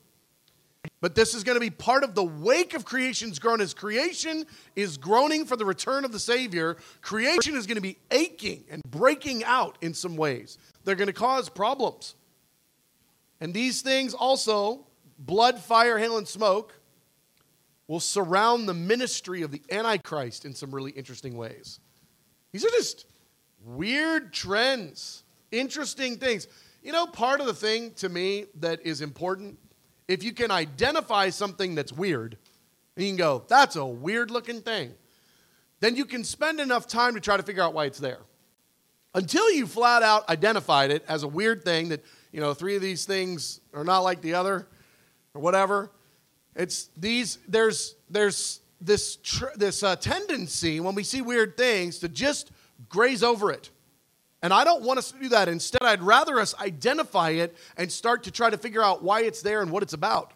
But 0.99 1.13
this 1.13 1.35
is 1.35 1.43
going 1.43 1.55
to 1.55 1.59
be 1.59 1.69
part 1.69 2.03
of 2.03 2.15
the 2.15 2.23
wake 2.23 2.73
of 2.73 2.83
creation's 2.83 3.37
groan. 3.37 3.61
As 3.61 3.75
creation 3.75 4.45
is 4.75 4.97
groaning 4.97 5.45
for 5.45 5.55
the 5.55 5.65
return 5.65 6.03
of 6.03 6.11
the 6.11 6.19
Savior, 6.19 6.77
creation 7.03 7.55
is 7.55 7.67
going 7.67 7.75
to 7.75 7.81
be 7.81 7.99
aching 8.09 8.63
and 8.71 8.81
breaking 8.89 9.43
out 9.43 9.77
in 9.81 9.93
some 9.93 10.15
ways. 10.15 10.57
They're 10.83 10.95
going 10.95 11.05
to 11.05 11.13
cause 11.13 11.47
problems. 11.47 12.15
And 13.41 13.53
these 13.53 13.81
things 13.81 14.13
also, 14.13 14.85
blood, 15.19 15.59
fire, 15.59 15.97
hail, 15.97 16.17
and 16.17 16.27
smoke, 16.27 16.79
will 17.87 17.99
surround 17.99 18.67
the 18.67 18.73
ministry 18.73 19.41
of 19.41 19.51
the 19.51 19.61
Antichrist 19.71 20.45
in 20.45 20.53
some 20.55 20.73
really 20.73 20.91
interesting 20.91 21.37
ways. 21.37 21.79
These 22.51 22.65
are 22.65 22.69
just 22.69 23.05
weird 23.63 24.33
trends, 24.33 25.23
interesting 25.51 26.17
things. 26.17 26.47
You 26.81 26.91
know, 26.91 27.05
part 27.05 27.41
of 27.41 27.47
the 27.47 27.53
thing 27.53 27.91
to 27.95 28.09
me 28.09 28.45
that 28.59 28.85
is 28.85 29.01
important, 29.01 29.59
if 30.07 30.23
you 30.23 30.31
can 30.33 30.51
identify 30.51 31.29
something 31.29 31.75
that's 31.75 31.91
weird, 31.91 32.37
and 32.95 33.05
you 33.05 33.11
can 33.11 33.17
go, 33.17 33.43
that's 33.47 33.75
a 33.75 33.85
weird 33.85 34.31
looking 34.31 34.61
thing, 34.61 34.93
then 35.79 35.95
you 35.95 36.05
can 36.05 36.23
spend 36.23 36.59
enough 36.59 36.87
time 36.87 37.13
to 37.15 37.19
try 37.19 37.37
to 37.37 37.43
figure 37.43 37.61
out 37.61 37.73
why 37.73 37.85
it's 37.85 37.99
there. 37.99 38.19
Until 39.13 39.51
you 39.51 39.67
flat 39.67 40.03
out 40.03 40.27
identified 40.29 40.91
it 40.91 41.03
as 41.07 41.23
a 41.23 41.27
weird 41.27 41.63
thing 41.63 41.89
that, 41.89 42.03
you 42.35 42.41
know, 42.41 42.53
three 42.53 42.75
of 42.75 42.81
these 42.81 43.05
things 43.05 43.61
are 43.73 43.85
not 43.85 43.99
like 43.99 44.19
the 44.19 44.33
other 44.33 44.67
or 45.33 45.39
whatever, 45.39 45.89
it's 46.53 46.89
these, 46.97 47.37
there's, 47.47 47.95
there's 48.09 48.59
this, 48.81 49.15
tr- 49.23 49.55
this 49.55 49.83
uh, 49.83 49.95
tendency 49.95 50.81
when 50.81 50.95
we 50.95 51.03
see 51.03 51.21
weird 51.21 51.55
things 51.55 51.99
to 51.99 52.09
just 52.09 52.51
graze 52.89 53.23
over 53.23 53.51
it. 53.51 53.69
And 54.41 54.53
I 54.53 54.65
don't 54.65 54.83
want 54.83 54.99
us 54.99 55.13
to 55.13 55.19
do 55.19 55.29
that. 55.29 55.47
Instead, 55.47 55.83
I'd 55.83 56.01
rather 56.01 56.37
us 56.37 56.53
identify 56.59 57.29
it 57.29 57.55
and 57.77 57.89
start 57.89 58.23
to 58.23 58.31
try 58.31 58.49
to 58.49 58.57
figure 58.57 58.83
out 58.83 59.01
why 59.01 59.21
it's 59.21 59.41
there 59.41 59.61
and 59.61 59.71
what 59.71 59.81
it's 59.81 59.93
about. 59.93 60.33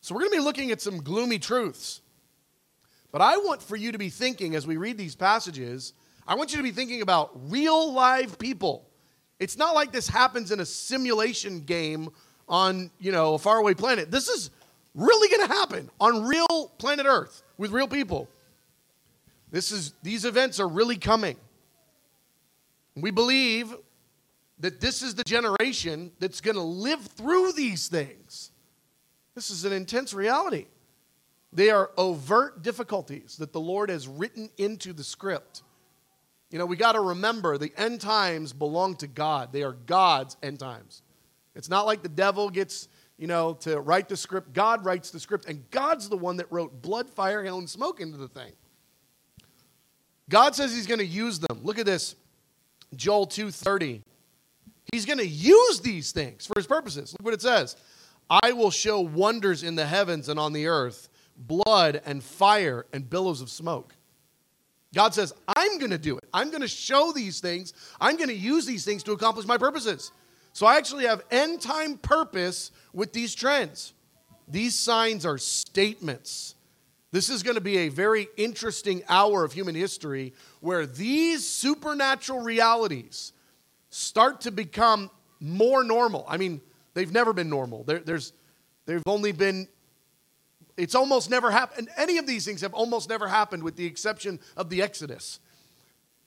So, 0.00 0.12
we're 0.12 0.22
going 0.22 0.32
to 0.32 0.38
be 0.38 0.42
looking 0.42 0.72
at 0.72 0.80
some 0.80 1.04
gloomy 1.04 1.38
truths. 1.38 2.00
But 3.12 3.22
I 3.22 3.36
want 3.36 3.62
for 3.62 3.76
you 3.76 3.92
to 3.92 3.98
be 3.98 4.08
thinking 4.08 4.56
as 4.56 4.66
we 4.66 4.76
read 4.76 4.98
these 4.98 5.14
passages, 5.14 5.92
I 6.26 6.34
want 6.34 6.50
you 6.50 6.56
to 6.56 6.64
be 6.64 6.72
thinking 6.72 7.00
about 7.00 7.30
real 7.48 7.92
live 7.92 8.40
people. 8.40 8.89
It's 9.40 9.56
not 9.56 9.74
like 9.74 9.90
this 9.90 10.06
happens 10.06 10.52
in 10.52 10.60
a 10.60 10.66
simulation 10.66 11.60
game 11.60 12.10
on, 12.48 12.90
you 13.00 13.10
know, 13.10 13.34
a 13.34 13.38
faraway 13.38 13.74
planet. 13.74 14.10
This 14.10 14.28
is 14.28 14.50
really 14.94 15.28
going 15.34 15.48
to 15.48 15.54
happen 15.54 15.90
on 15.98 16.24
real 16.24 16.70
planet 16.78 17.06
Earth 17.06 17.42
with 17.56 17.70
real 17.72 17.88
people. 17.88 18.28
This 19.50 19.72
is, 19.72 19.94
these 20.02 20.24
events 20.24 20.60
are 20.60 20.68
really 20.68 20.96
coming. 20.96 21.36
We 22.94 23.10
believe 23.10 23.74
that 24.58 24.80
this 24.80 25.00
is 25.00 25.14
the 25.14 25.24
generation 25.24 26.12
that's 26.20 26.40
going 26.40 26.56
to 26.56 26.62
live 26.62 27.00
through 27.00 27.52
these 27.52 27.88
things. 27.88 28.50
This 29.34 29.50
is 29.50 29.64
an 29.64 29.72
intense 29.72 30.12
reality. 30.12 30.66
They 31.52 31.70
are 31.70 31.90
overt 31.96 32.62
difficulties 32.62 33.36
that 33.38 33.52
the 33.52 33.60
Lord 33.60 33.88
has 33.88 34.06
written 34.06 34.50
into 34.58 34.92
the 34.92 35.02
script. 35.02 35.62
You 36.50 36.58
know, 36.58 36.66
we 36.66 36.76
got 36.76 36.92
to 36.92 37.00
remember 37.00 37.58
the 37.58 37.72
end 37.76 38.00
times 38.00 38.52
belong 38.52 38.96
to 38.96 39.06
God. 39.06 39.52
They 39.52 39.62
are 39.62 39.72
God's 39.72 40.36
end 40.42 40.58
times. 40.58 41.02
It's 41.54 41.68
not 41.68 41.86
like 41.86 42.02
the 42.02 42.08
devil 42.08 42.50
gets 42.50 42.88
you 43.20 43.26
know, 43.26 43.52
to 43.52 43.78
write 43.80 44.08
the 44.08 44.16
script. 44.16 44.54
God 44.54 44.82
writes 44.82 45.10
the 45.10 45.20
script, 45.20 45.44
and 45.44 45.70
God's 45.70 46.08
the 46.08 46.16
one 46.16 46.38
that 46.38 46.50
wrote 46.50 46.80
blood, 46.80 47.08
fire, 47.10 47.44
hail, 47.44 47.58
and 47.58 47.68
smoke 47.68 48.00
into 48.00 48.16
the 48.16 48.28
thing. 48.28 48.52
God 50.30 50.54
says 50.54 50.74
he's 50.74 50.86
going 50.86 51.00
to 51.00 51.06
use 51.06 51.38
them. 51.38 51.60
Look 51.62 51.78
at 51.78 51.84
this. 51.84 52.16
Joel 52.96 53.26
2:30. 53.26 54.00
He's 54.90 55.04
going 55.04 55.18
to 55.18 55.26
use 55.26 55.80
these 55.80 56.12
things 56.12 56.46
for 56.46 56.54
his 56.56 56.66
purposes. 56.66 57.12
Look 57.12 57.26
what 57.26 57.34
it 57.34 57.42
says. 57.42 57.76
I 58.42 58.52
will 58.52 58.70
show 58.70 59.00
wonders 59.00 59.62
in 59.62 59.74
the 59.74 59.84
heavens 59.84 60.30
and 60.30 60.40
on 60.40 60.54
the 60.54 60.66
earth, 60.66 61.10
blood 61.36 62.00
and 62.06 62.24
fire 62.24 62.86
and 62.92 63.08
billows 63.08 63.42
of 63.42 63.50
smoke. 63.50 63.94
God 64.94 65.14
says, 65.14 65.32
I'm 65.56 65.78
going 65.78 65.90
to 65.90 65.98
do 65.98 66.18
it. 66.18 66.24
I'm 66.34 66.50
going 66.50 66.62
to 66.62 66.68
show 66.68 67.12
these 67.12 67.40
things. 67.40 67.72
I'm 68.00 68.16
going 68.16 68.28
to 68.28 68.34
use 68.34 68.66
these 68.66 68.84
things 68.84 69.02
to 69.04 69.12
accomplish 69.12 69.46
my 69.46 69.56
purposes. 69.56 70.10
So 70.52 70.66
I 70.66 70.76
actually 70.76 71.04
have 71.06 71.22
end 71.30 71.60
time 71.60 71.96
purpose 71.96 72.72
with 72.92 73.12
these 73.12 73.34
trends. 73.34 73.94
These 74.48 74.76
signs 74.76 75.24
are 75.24 75.38
statements. 75.38 76.56
This 77.12 77.28
is 77.28 77.42
going 77.42 77.54
to 77.54 77.60
be 77.60 77.78
a 77.78 77.88
very 77.88 78.28
interesting 78.36 79.02
hour 79.08 79.44
of 79.44 79.52
human 79.52 79.74
history 79.74 80.32
where 80.60 80.86
these 80.86 81.46
supernatural 81.46 82.40
realities 82.40 83.32
start 83.90 84.42
to 84.42 84.50
become 84.50 85.10
more 85.40 85.82
normal. 85.82 86.24
I 86.28 86.36
mean, 86.36 86.60
they've 86.94 87.12
never 87.12 87.32
been 87.32 87.48
normal. 87.48 87.84
There, 87.84 87.98
there's, 87.98 88.32
they've 88.86 89.02
only 89.06 89.32
been, 89.32 89.68
it's 90.80 90.94
almost 90.94 91.28
never 91.28 91.50
happened. 91.50 91.90
Any 91.98 92.16
of 92.16 92.26
these 92.26 92.46
things 92.46 92.62
have 92.62 92.72
almost 92.72 93.10
never 93.10 93.28
happened 93.28 93.62
with 93.62 93.76
the 93.76 93.84
exception 93.84 94.40
of 94.56 94.70
the 94.70 94.80
Exodus. 94.80 95.38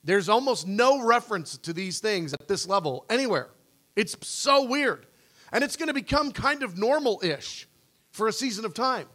There's 0.04 0.28
almost 0.28 0.68
no 0.68 1.02
reference 1.02 1.58
to 1.58 1.72
these 1.72 1.98
things 1.98 2.32
at 2.34 2.46
this 2.46 2.68
level 2.68 3.04
anywhere. 3.10 3.48
It's 3.96 4.14
so 4.24 4.64
weird. 4.64 5.06
And 5.52 5.64
it's 5.64 5.76
going 5.76 5.88
to 5.88 5.94
become 5.94 6.30
kind 6.30 6.62
of 6.62 6.78
normal 6.78 7.20
ish 7.24 7.66
for 8.12 8.28
a 8.28 8.32
season 8.32 8.64
of 8.64 8.74
time. 8.74 9.08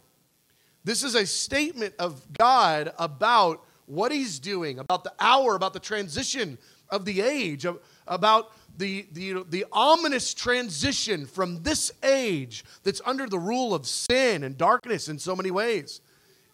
This 0.84 1.02
is 1.02 1.14
a 1.14 1.24
statement 1.24 1.94
of 1.98 2.20
God 2.34 2.92
about 2.98 3.64
what 3.86 4.12
He's 4.12 4.38
doing, 4.38 4.78
about 4.78 5.04
the 5.04 5.12
hour, 5.18 5.54
about 5.54 5.72
the 5.72 5.80
transition 5.80 6.58
of 6.90 7.04
the 7.04 7.20
age, 7.20 7.66
about 8.06 8.52
the, 8.76 9.06
the, 9.12 9.44
the 9.48 9.64
ominous 9.72 10.34
transition 10.34 11.26
from 11.26 11.62
this 11.62 11.92
age 12.02 12.64
that's 12.82 13.00
under 13.04 13.26
the 13.26 13.38
rule 13.38 13.74
of 13.74 13.86
sin 13.86 14.42
and 14.42 14.56
darkness 14.56 15.08
in 15.08 15.18
so 15.18 15.36
many 15.36 15.50
ways 15.50 16.00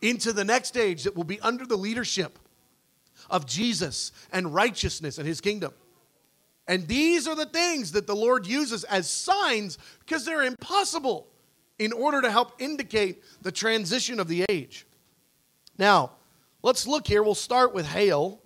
into 0.03 0.33
the 0.33 0.45
next 0.45 0.77
age 0.77 1.05
that 1.05 1.17
will 1.17 1.25
be 1.25 1.41
under 1.41 1.65
the 1.65 1.77
leadership 1.77 2.39
of 3.31 3.47
Jesus 3.47 4.13
and 4.33 4.55
righteousness 4.55 5.19
and 5.19 5.27
His 5.27 5.41
kingdom. 5.41 5.73
And 6.69 6.87
these 6.89 7.29
are 7.29 7.37
the 7.37 7.47
things 7.47 7.93
that 7.93 8.07
the 8.07 8.17
Lord 8.17 8.47
uses 8.47 8.85
as 8.85 9.09
signs 9.09 9.79
because 10.01 10.25
they're 10.25 10.43
impossible 10.43 11.29
in 11.79 11.93
order 11.93 12.21
to 12.23 12.31
help 12.31 12.61
indicate 12.61 13.23
the 13.43 13.53
transition 13.53 14.19
of 14.19 14.29
the 14.29 14.45
age. 14.49 14.87
Now, 15.79 16.13
let's 16.63 16.87
look 16.87 17.07
here. 17.07 17.23
We'll 17.23 17.35
start 17.35 17.75
with 17.75 17.87
hail. 17.87 18.41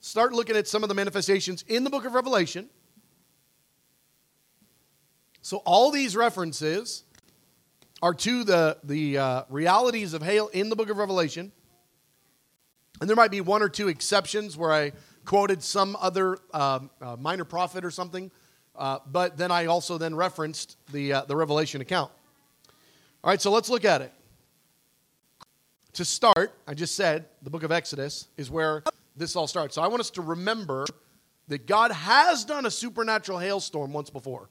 Start 0.00 0.32
looking 0.32 0.56
at 0.56 0.66
some 0.66 0.82
of 0.82 0.88
the 0.88 0.94
manifestations 0.94 1.62
in 1.68 1.84
the 1.84 1.90
book 1.90 2.06
of 2.06 2.14
Revelation. 2.14 2.68
So, 5.42 5.58
all 5.58 5.90
these 5.90 6.16
references 6.16 7.04
are 8.02 8.14
to 8.14 8.44
the, 8.44 8.78
the 8.82 9.18
uh, 9.18 9.42
realities 9.50 10.14
of 10.14 10.22
hail 10.22 10.48
in 10.48 10.70
the 10.70 10.76
book 10.76 10.88
of 10.88 10.96
Revelation. 10.96 11.52
And 13.00 13.08
there 13.08 13.16
might 13.16 13.30
be 13.30 13.40
one 13.40 13.62
or 13.62 13.68
two 13.68 13.88
exceptions 13.88 14.56
where 14.56 14.72
I 14.72 14.92
quoted 15.24 15.62
some 15.62 15.96
other 16.00 16.38
um, 16.52 16.90
uh, 17.00 17.16
minor 17.18 17.44
prophet 17.44 17.84
or 17.84 17.90
something, 17.90 18.30
uh, 18.76 18.98
but 19.06 19.36
then 19.36 19.50
I 19.50 19.66
also 19.66 19.98
then 19.98 20.14
referenced 20.14 20.76
the, 20.92 21.12
uh, 21.12 21.24
the 21.26 21.36
Revelation 21.36 21.80
account. 21.80 22.10
All 23.22 23.30
right, 23.30 23.40
so 23.40 23.50
let's 23.50 23.68
look 23.68 23.84
at 23.84 24.00
it. 24.00 24.12
To 25.94 26.04
start, 26.04 26.54
I 26.66 26.72
just 26.72 26.94
said 26.94 27.26
the 27.42 27.50
book 27.50 27.64
of 27.64 27.72
Exodus 27.72 28.28
is 28.36 28.50
where 28.50 28.82
this 29.20 29.36
all 29.36 29.46
starts. 29.46 29.76
So 29.76 29.82
I 29.82 29.86
want 29.86 30.00
us 30.00 30.10
to 30.10 30.22
remember 30.22 30.86
that 31.46 31.66
God 31.66 31.92
has 31.92 32.44
done 32.44 32.66
a 32.66 32.70
supernatural 32.70 33.38
hailstorm 33.38 33.92
once 33.92 34.10
before. 34.10 34.48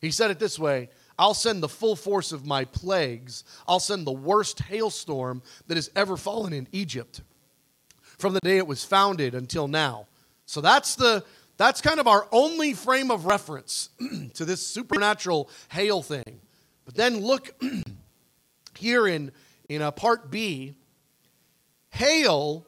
He 0.00 0.10
said 0.10 0.30
it 0.30 0.38
this 0.38 0.58
way 0.58 0.90
I'll 1.18 1.34
send 1.34 1.62
the 1.62 1.68
full 1.68 1.96
force 1.96 2.32
of 2.32 2.46
my 2.46 2.64
plagues, 2.64 3.42
I'll 3.66 3.80
send 3.80 4.06
the 4.06 4.12
worst 4.12 4.60
hailstorm 4.60 5.42
that 5.66 5.76
has 5.76 5.90
ever 5.96 6.16
fallen 6.16 6.52
in 6.52 6.68
Egypt 6.72 7.22
from 8.18 8.34
the 8.34 8.40
day 8.40 8.58
it 8.58 8.66
was 8.66 8.84
founded 8.84 9.34
until 9.34 9.66
now. 9.66 10.06
So 10.46 10.60
that's 10.60 10.94
the 10.94 11.24
that's 11.56 11.80
kind 11.80 12.00
of 12.00 12.06
our 12.06 12.26
only 12.32 12.72
frame 12.72 13.10
of 13.10 13.26
reference 13.26 13.90
to 14.34 14.44
this 14.44 14.66
supernatural 14.66 15.50
hail 15.70 16.02
thing. 16.02 16.40
But 16.84 16.94
then 16.94 17.20
look 17.20 17.54
here 18.78 19.06
in 19.06 19.32
in 19.68 19.82
a 19.82 19.92
part 19.92 20.30
B, 20.30 20.74
hail 21.90 22.66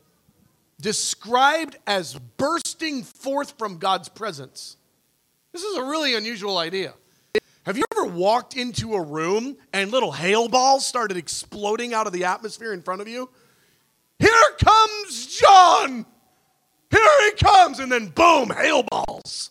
described 0.83 1.79
as 1.87 2.19
bursting 2.37 3.05
forth 3.05 3.57
from 3.57 3.79
God's 3.79 4.09
presence. 4.09 4.77
This 5.53 5.62
is 5.62 5.79
a 5.79 5.85
really 5.85 6.15
unusual 6.15 6.59
idea. 6.59 6.93
Have 7.65 7.79
you 7.79 7.85
ever 7.97 8.07
walked 8.07 8.57
into 8.57 8.95
a 8.95 9.03
room 9.03 9.57
and 9.73 9.93
little 9.93 10.11
hail 10.11 10.49
balls 10.49 10.85
started 10.85 11.17
exploding 11.17 11.95
out 11.95 12.09
of 12.09 12.12
the 12.12 12.25
atmosphere 12.25 12.73
in 12.73 12.83
front 12.83 13.01
of 13.01 13.07
you? 13.07 13.31
Here 14.19 14.31
comes 14.62 15.39
John! 15.39 16.05
Here 16.91 17.31
he 17.31 17.31
comes! 17.37 17.79
And 17.79 17.91
then 17.91 18.09
boom, 18.09 18.51
hail 18.51 18.83
balls. 18.83 19.51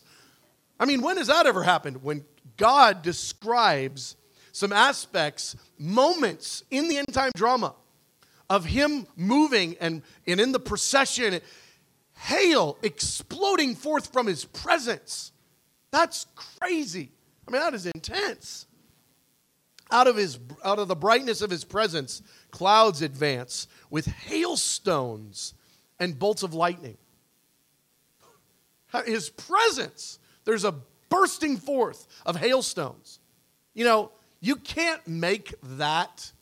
I 0.78 0.84
mean, 0.84 1.00
when 1.00 1.16
has 1.16 1.28
that 1.28 1.46
ever 1.46 1.62
happened? 1.62 2.02
When 2.02 2.24
God 2.58 3.02
describes 3.02 4.16
some 4.52 4.72
aspects, 4.72 5.56
moments 5.78 6.62
in 6.70 6.88
the 6.88 6.98
end 6.98 7.12
time 7.12 7.30
drama 7.34 7.74
of 8.52 8.66
Him 8.66 9.06
moving 9.16 9.76
and, 9.80 10.02
and 10.26 10.38
in 10.38 10.52
the 10.52 10.60
procession, 10.60 11.40
hail 12.14 12.76
exploding 12.82 13.74
forth 13.74 14.12
from 14.12 14.26
His 14.26 14.44
presence. 14.44 15.32
That's 15.90 16.26
crazy. 16.34 17.12
I 17.48 17.50
mean, 17.50 17.62
that 17.62 17.72
is 17.72 17.86
intense. 17.86 18.66
Out 19.90 20.06
of, 20.06 20.16
his, 20.16 20.38
out 20.62 20.78
of 20.78 20.88
the 20.88 20.94
brightness 20.94 21.40
of 21.40 21.50
his 21.50 21.64
presence, 21.64 22.22
clouds 22.50 23.02
advance 23.02 23.68
with 23.90 24.06
hailstones 24.06 25.54
and 25.98 26.18
bolts 26.18 26.42
of 26.42 26.54
lightning. 26.54 26.96
His 29.06 29.30
presence, 29.30 30.18
there's 30.44 30.64
a 30.64 30.74
bursting 31.08 31.56
forth 31.56 32.06
of 32.24 32.36
hailstones. 32.36 33.18
You 33.74 33.84
know, 33.84 34.12
you 34.40 34.56
can't 34.56 35.06
make 35.06 35.54
that 35.62 36.32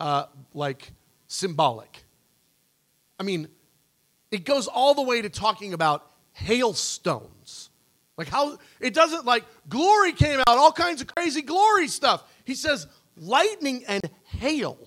uh, 0.00 0.26
like 0.52 0.92
symbolic. 1.26 2.04
I 3.18 3.22
mean, 3.22 3.48
it 4.30 4.44
goes 4.44 4.66
all 4.66 4.94
the 4.94 5.02
way 5.02 5.22
to 5.22 5.28
talking 5.28 5.72
about 5.72 6.10
hailstones. 6.32 7.70
Like 8.16 8.28
how 8.28 8.58
it 8.80 8.94
doesn't 8.94 9.24
like 9.24 9.44
glory 9.68 10.12
came 10.12 10.40
out, 10.40 10.48
all 10.48 10.72
kinds 10.72 11.00
of 11.00 11.08
crazy 11.08 11.42
glory 11.42 11.88
stuff. 11.88 12.22
He 12.44 12.54
says 12.54 12.86
lightning 13.16 13.84
and 13.86 14.08
hail 14.24 14.78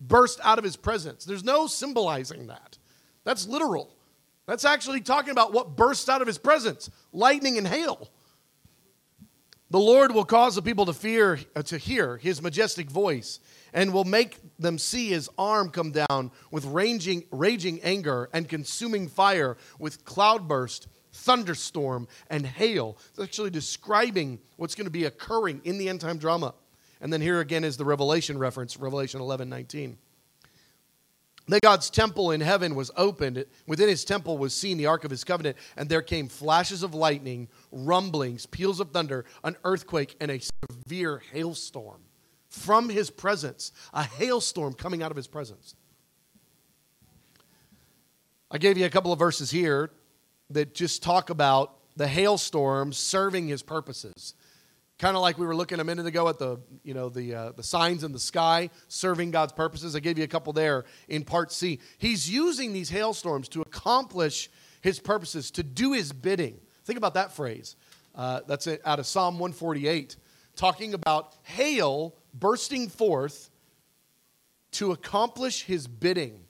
burst 0.00 0.40
out 0.42 0.58
of 0.58 0.64
his 0.64 0.76
presence. 0.76 1.24
There's 1.24 1.44
no 1.44 1.66
symbolizing 1.66 2.46
that. 2.46 2.78
That's 3.24 3.46
literal. 3.46 3.94
That's 4.46 4.64
actually 4.64 5.02
talking 5.02 5.30
about 5.30 5.52
what 5.52 5.76
bursts 5.76 6.08
out 6.08 6.22
of 6.22 6.26
his 6.26 6.38
presence 6.38 6.90
lightning 7.12 7.58
and 7.58 7.66
hail. 7.66 8.10
The 9.70 9.78
Lord 9.78 10.12
will 10.12 10.24
cause 10.24 10.56
the 10.56 10.62
people 10.62 10.86
to 10.86 10.92
fear, 10.92 11.38
uh, 11.54 11.62
to 11.62 11.78
hear 11.78 12.16
his 12.16 12.42
majestic 12.42 12.90
voice, 12.90 13.38
and 13.72 13.92
will 13.92 14.04
make 14.04 14.38
them 14.58 14.78
see 14.78 15.10
his 15.10 15.30
arm 15.38 15.70
come 15.70 15.92
down 15.92 16.32
with 16.50 16.64
raging, 16.64 17.24
raging 17.30 17.80
anger 17.82 18.28
and 18.32 18.48
consuming 18.48 19.06
fire, 19.06 19.56
with 19.78 20.04
cloudburst 20.04 20.88
thunderstorm, 21.12 22.08
and 22.28 22.46
hail. 22.46 22.96
It's 23.10 23.18
actually 23.18 23.50
describing 23.50 24.40
what's 24.56 24.74
going 24.74 24.86
to 24.86 24.90
be 24.90 25.04
occurring 25.04 25.60
in 25.64 25.78
the 25.78 25.88
end 25.88 26.00
time 26.00 26.18
drama. 26.18 26.54
And 27.00 27.12
then 27.12 27.20
here 27.20 27.40
again 27.40 27.64
is 27.64 27.76
the 27.76 27.84
Revelation 27.84 28.38
reference, 28.38 28.76
Revelation 28.76 29.20
11 29.20 29.48
19. 29.48 29.98
Then 31.48 31.60
God's 31.62 31.90
temple 31.90 32.30
in 32.30 32.40
heaven 32.40 32.74
was 32.74 32.90
opened. 32.96 33.44
Within 33.66 33.88
his 33.88 34.04
temple 34.04 34.38
was 34.38 34.54
seen 34.54 34.76
the 34.76 34.86
ark 34.86 35.04
of 35.04 35.10
his 35.10 35.24
covenant, 35.24 35.56
and 35.76 35.88
there 35.88 36.02
came 36.02 36.28
flashes 36.28 36.82
of 36.82 36.94
lightning, 36.94 37.48
rumblings, 37.72 38.46
peals 38.46 38.78
of 38.78 38.90
thunder, 38.90 39.24
an 39.42 39.56
earthquake, 39.64 40.16
and 40.20 40.30
a 40.30 40.40
severe 40.40 41.22
hailstorm. 41.32 42.02
From 42.48 42.88
his 42.88 43.10
presence, 43.10 43.72
a 43.92 44.02
hailstorm 44.02 44.74
coming 44.74 45.02
out 45.02 45.10
of 45.10 45.16
his 45.16 45.26
presence. 45.26 45.74
I 48.50 48.58
gave 48.58 48.76
you 48.76 48.84
a 48.84 48.90
couple 48.90 49.12
of 49.12 49.18
verses 49.18 49.50
here 49.50 49.90
that 50.50 50.74
just 50.74 51.02
talk 51.02 51.30
about 51.30 51.76
the 51.96 52.08
hailstorm 52.08 52.92
serving 52.92 53.48
his 53.48 53.62
purposes. 53.62 54.34
Kind 55.00 55.16
of 55.16 55.22
like 55.22 55.38
we 55.38 55.46
were 55.46 55.56
looking 55.56 55.80
a 55.80 55.84
minute 55.84 56.04
ago 56.04 56.28
at 56.28 56.38
the, 56.38 56.60
you 56.84 56.92
know, 56.92 57.08
the, 57.08 57.34
uh, 57.34 57.52
the 57.52 57.62
signs 57.62 58.04
in 58.04 58.12
the 58.12 58.18
sky 58.18 58.68
serving 58.88 59.30
God's 59.30 59.54
purposes. 59.54 59.96
I 59.96 60.00
gave 60.00 60.18
you 60.18 60.24
a 60.24 60.28
couple 60.28 60.52
there 60.52 60.84
in 61.08 61.24
part 61.24 61.52
C. 61.52 61.80
He's 61.96 62.28
using 62.28 62.74
these 62.74 62.90
hailstorms 62.90 63.48
to 63.48 63.62
accomplish 63.62 64.50
his 64.82 65.00
purposes, 65.00 65.50
to 65.52 65.62
do 65.62 65.92
his 65.92 66.12
bidding. 66.12 66.60
Think 66.84 66.98
about 66.98 67.14
that 67.14 67.32
phrase. 67.32 67.76
Uh, 68.14 68.40
that's 68.46 68.66
it 68.66 68.82
out 68.84 68.98
of 68.98 69.06
Psalm 69.06 69.38
148, 69.38 70.16
talking 70.54 70.92
about 70.92 71.34
hail 71.44 72.14
bursting 72.34 72.90
forth 72.90 73.48
to 74.72 74.92
accomplish 74.92 75.62
his 75.62 75.86
bidding, 75.86 76.40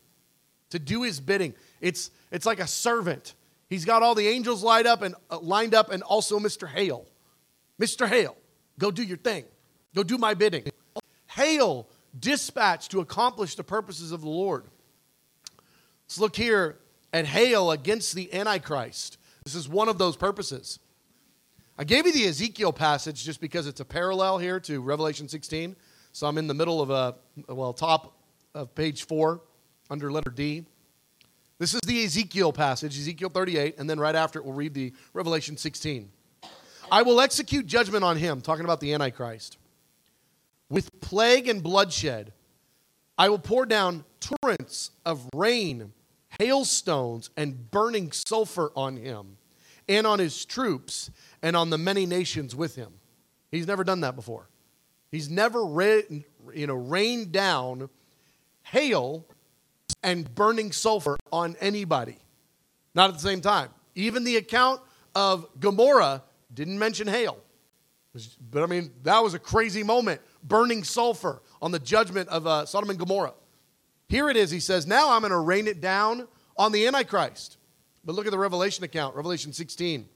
to 0.70 0.80
do 0.80 1.04
his 1.04 1.20
bidding. 1.20 1.54
It's, 1.80 2.10
it's 2.32 2.46
like 2.46 2.58
a 2.58 2.66
servant 2.66 3.34
He's 3.68 3.84
got 3.84 4.02
all 4.02 4.16
the 4.16 4.26
angels 4.26 4.64
lined 4.64 4.88
up 4.88 5.02
and 5.02 5.14
uh, 5.30 5.38
lined 5.38 5.76
up, 5.76 5.92
and 5.92 6.02
also 6.02 6.40
Mr. 6.40 6.66
hail 6.66 7.06
Mr. 7.80 8.06
Hail, 8.06 8.36
go 8.80 8.90
do 8.90 9.04
your 9.04 9.18
thing. 9.18 9.44
Go 9.94 10.02
do 10.02 10.18
my 10.18 10.34
bidding. 10.34 10.64
Hail, 11.28 11.86
dispatched 12.18 12.90
to 12.90 13.00
accomplish 13.00 13.54
the 13.54 13.62
purposes 13.62 14.10
of 14.10 14.22
the 14.22 14.28
Lord. 14.28 14.64
Let's 16.06 16.18
look 16.18 16.34
here 16.34 16.78
at 17.12 17.26
hail 17.26 17.70
against 17.70 18.14
the 18.14 18.32
Antichrist. 18.34 19.18
This 19.44 19.54
is 19.54 19.68
one 19.68 19.88
of 19.88 19.98
those 19.98 20.16
purposes. 20.16 20.80
I 21.78 21.84
gave 21.84 22.06
you 22.06 22.12
the 22.12 22.26
Ezekiel 22.26 22.72
passage 22.72 23.24
just 23.24 23.40
because 23.40 23.66
it's 23.66 23.80
a 23.80 23.84
parallel 23.84 24.38
here 24.38 24.58
to 24.60 24.80
Revelation 24.80 25.28
16. 25.28 25.76
So 26.12 26.26
I'm 26.26 26.36
in 26.38 26.46
the 26.46 26.54
middle 26.54 26.82
of 26.82 26.90
a, 26.90 27.14
well, 27.48 27.72
top 27.72 28.16
of 28.54 28.74
page 28.74 29.06
four 29.06 29.40
under 29.88 30.10
letter 30.10 30.30
D. 30.30 30.64
This 31.58 31.74
is 31.74 31.80
the 31.86 32.04
Ezekiel 32.04 32.52
passage, 32.52 32.98
Ezekiel 32.98 33.28
38, 33.28 33.78
and 33.78 33.88
then 33.88 34.00
right 34.00 34.14
after 34.14 34.38
it, 34.38 34.44
we'll 34.44 34.54
read 34.54 34.74
the 34.74 34.92
Revelation 35.12 35.56
16. 35.56 36.10
I 36.90 37.02
will 37.02 37.20
execute 37.20 37.66
judgment 37.66 38.04
on 38.04 38.16
him, 38.16 38.40
talking 38.40 38.64
about 38.64 38.80
the 38.80 38.92
Antichrist, 38.94 39.58
with 40.68 41.00
plague 41.00 41.48
and 41.48 41.62
bloodshed. 41.62 42.32
I 43.16 43.28
will 43.28 43.38
pour 43.38 43.66
down 43.66 44.04
torrents 44.20 44.90
of 45.04 45.28
rain, 45.34 45.92
hailstones, 46.38 47.30
and 47.36 47.70
burning 47.70 48.12
sulfur 48.12 48.72
on 48.74 48.96
him, 48.96 49.36
and 49.88 50.06
on 50.06 50.18
his 50.18 50.44
troops, 50.44 51.10
and 51.42 51.56
on 51.56 51.70
the 51.70 51.78
many 51.78 52.06
nations 52.06 52.54
with 52.56 52.76
him. 52.76 52.92
He's 53.50 53.66
never 53.66 53.84
done 53.84 54.00
that 54.00 54.16
before. 54.16 54.48
He's 55.10 55.28
never 55.28 55.64
ra- 55.64 56.00
you 56.54 56.66
know, 56.66 56.74
rained 56.74 57.32
down 57.32 57.88
hail 58.62 59.26
and 60.02 60.32
burning 60.34 60.72
sulfur 60.72 61.16
on 61.32 61.56
anybody. 61.60 62.16
Not 62.94 63.10
at 63.10 63.14
the 63.14 63.22
same 63.22 63.40
time. 63.40 63.70
Even 63.94 64.24
the 64.24 64.36
account 64.36 64.80
of 65.14 65.46
Gomorrah 65.58 66.22
didn't 66.52 66.78
mention 66.78 67.06
hail. 67.06 67.38
But 68.50 68.62
I 68.62 68.66
mean, 68.66 68.90
that 69.04 69.20
was 69.20 69.34
a 69.34 69.38
crazy 69.38 69.82
moment. 69.82 70.20
Burning 70.42 70.82
sulfur 70.82 71.42
on 71.62 71.70
the 71.70 71.78
judgment 71.78 72.28
of 72.28 72.46
uh, 72.46 72.66
Sodom 72.66 72.90
and 72.90 72.98
Gomorrah. 72.98 73.34
Here 74.08 74.28
it 74.28 74.36
is. 74.36 74.50
He 74.50 74.60
says, 74.60 74.86
Now 74.86 75.12
I'm 75.12 75.20
going 75.20 75.30
to 75.30 75.38
rain 75.38 75.68
it 75.68 75.80
down 75.80 76.26
on 76.56 76.72
the 76.72 76.86
Antichrist. 76.86 77.56
But 78.04 78.14
look 78.14 78.26
at 78.26 78.32
the 78.32 78.38
Revelation 78.38 78.82
account, 78.82 79.14
Revelation 79.14 79.52
16. 79.52 80.08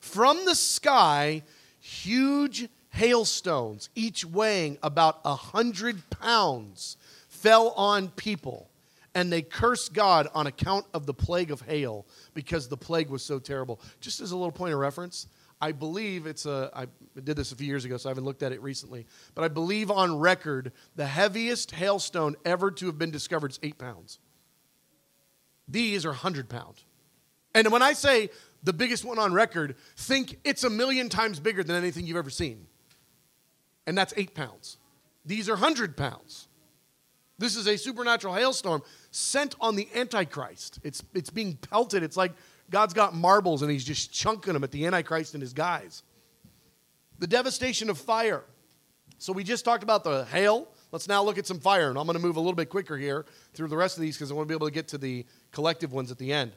From 0.00 0.44
the 0.44 0.54
sky, 0.54 1.42
huge 1.78 2.68
hailstones, 2.90 3.88
each 3.94 4.24
weighing 4.24 4.76
about 4.82 5.20
a 5.24 5.34
hundred 5.34 6.02
pounds, 6.10 6.96
fell 7.28 7.70
on 7.70 8.08
people 8.08 8.69
and 9.14 9.32
they 9.32 9.42
cursed 9.42 9.92
God 9.92 10.28
on 10.34 10.46
account 10.46 10.86
of 10.94 11.06
the 11.06 11.14
plague 11.14 11.50
of 11.50 11.60
hail 11.62 12.06
because 12.34 12.68
the 12.68 12.76
plague 12.76 13.10
was 13.10 13.22
so 13.22 13.38
terrible. 13.38 13.80
Just 14.00 14.20
as 14.20 14.30
a 14.30 14.36
little 14.36 14.52
point 14.52 14.72
of 14.72 14.78
reference, 14.78 15.26
I 15.60 15.72
believe 15.72 16.26
it's 16.26 16.46
a, 16.46 16.70
I 16.74 16.86
did 17.22 17.36
this 17.36 17.52
a 17.52 17.56
few 17.56 17.66
years 17.66 17.84
ago, 17.84 17.96
so 17.96 18.08
I 18.08 18.10
haven't 18.10 18.24
looked 18.24 18.42
at 18.42 18.52
it 18.52 18.62
recently, 18.62 19.06
but 19.34 19.44
I 19.44 19.48
believe 19.48 19.90
on 19.90 20.18
record 20.18 20.72
the 20.96 21.06
heaviest 21.06 21.72
hailstone 21.72 22.36
ever 22.44 22.70
to 22.70 22.86
have 22.86 22.98
been 22.98 23.10
discovered 23.10 23.50
is 23.50 23.60
eight 23.62 23.78
pounds. 23.78 24.18
These 25.68 26.06
are 26.06 26.10
100 26.10 26.48
pound. 26.48 26.76
And 27.54 27.70
when 27.70 27.82
I 27.82 27.92
say 27.92 28.30
the 28.62 28.72
biggest 28.72 29.04
one 29.04 29.18
on 29.18 29.32
record, 29.32 29.76
think 29.96 30.38
it's 30.44 30.64
a 30.64 30.70
million 30.70 31.08
times 31.08 31.40
bigger 31.40 31.62
than 31.62 31.76
anything 31.76 32.06
you've 32.06 32.16
ever 32.16 32.30
seen. 32.30 32.66
And 33.86 33.98
that's 33.98 34.14
eight 34.16 34.34
pounds. 34.34 34.78
These 35.24 35.48
are 35.48 35.54
100 35.54 35.96
pounds. 35.96 36.48
This 37.38 37.56
is 37.56 37.66
a 37.66 37.76
supernatural 37.76 38.34
hailstorm 38.34 38.82
sent 39.10 39.56
on 39.60 39.76
the 39.76 39.88
Antichrist. 39.94 40.78
It's, 40.82 41.02
it's 41.14 41.30
being 41.30 41.56
pelted. 41.56 42.02
It's 42.02 42.16
like 42.16 42.32
God's 42.70 42.94
got 42.94 43.14
marbles 43.14 43.62
and 43.62 43.70
he's 43.70 43.84
just 43.84 44.12
chunking 44.12 44.52
them 44.52 44.64
at 44.64 44.70
the 44.70 44.86
Antichrist 44.86 45.34
and 45.34 45.42
his 45.42 45.52
guys. 45.52 46.02
The 47.18 47.26
devastation 47.26 47.90
of 47.90 47.98
fire. 47.98 48.44
So 49.18 49.32
we 49.32 49.44
just 49.44 49.64
talked 49.64 49.82
about 49.82 50.04
the 50.04 50.24
hail. 50.26 50.68
Let's 50.92 51.06
now 51.06 51.22
look 51.22 51.38
at 51.38 51.46
some 51.46 51.60
fire. 51.60 51.90
And 51.90 51.98
I'm 51.98 52.06
going 52.06 52.16
to 52.16 52.22
move 52.22 52.36
a 52.36 52.40
little 52.40 52.54
bit 52.54 52.70
quicker 52.70 52.96
here 52.96 53.26
through 53.52 53.68
the 53.68 53.76
rest 53.76 53.96
of 53.96 54.00
these 54.00 54.16
because 54.16 54.30
I 54.30 54.34
want 54.34 54.48
to 54.48 54.52
be 54.52 54.56
able 54.56 54.68
to 54.68 54.72
get 54.72 54.88
to 54.88 54.98
the 54.98 55.26
collective 55.52 55.92
ones 55.92 56.10
at 56.10 56.18
the 56.18 56.32
end. 56.32 56.52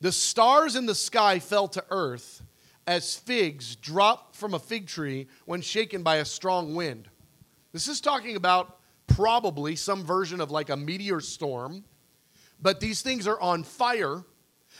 The 0.00 0.12
stars 0.12 0.76
in 0.76 0.86
the 0.86 0.94
sky 0.94 1.38
fell 1.38 1.68
to 1.68 1.84
earth 1.90 2.42
as 2.86 3.16
figs 3.16 3.76
drop 3.76 4.34
from 4.36 4.52
a 4.52 4.58
fig 4.58 4.86
tree 4.86 5.28
when 5.46 5.62
shaken 5.62 6.02
by 6.02 6.16
a 6.16 6.24
strong 6.24 6.74
wind. 6.74 7.08
This 7.72 7.88
is 7.88 8.00
talking 8.00 8.36
about 8.36 8.78
probably 9.06 9.76
some 9.76 10.04
version 10.04 10.40
of 10.40 10.50
like 10.50 10.70
a 10.70 10.76
meteor 10.76 11.20
storm, 11.20 11.84
but 12.60 12.80
these 12.80 13.02
things 13.02 13.26
are 13.26 13.40
on 13.40 13.62
fire 13.62 14.24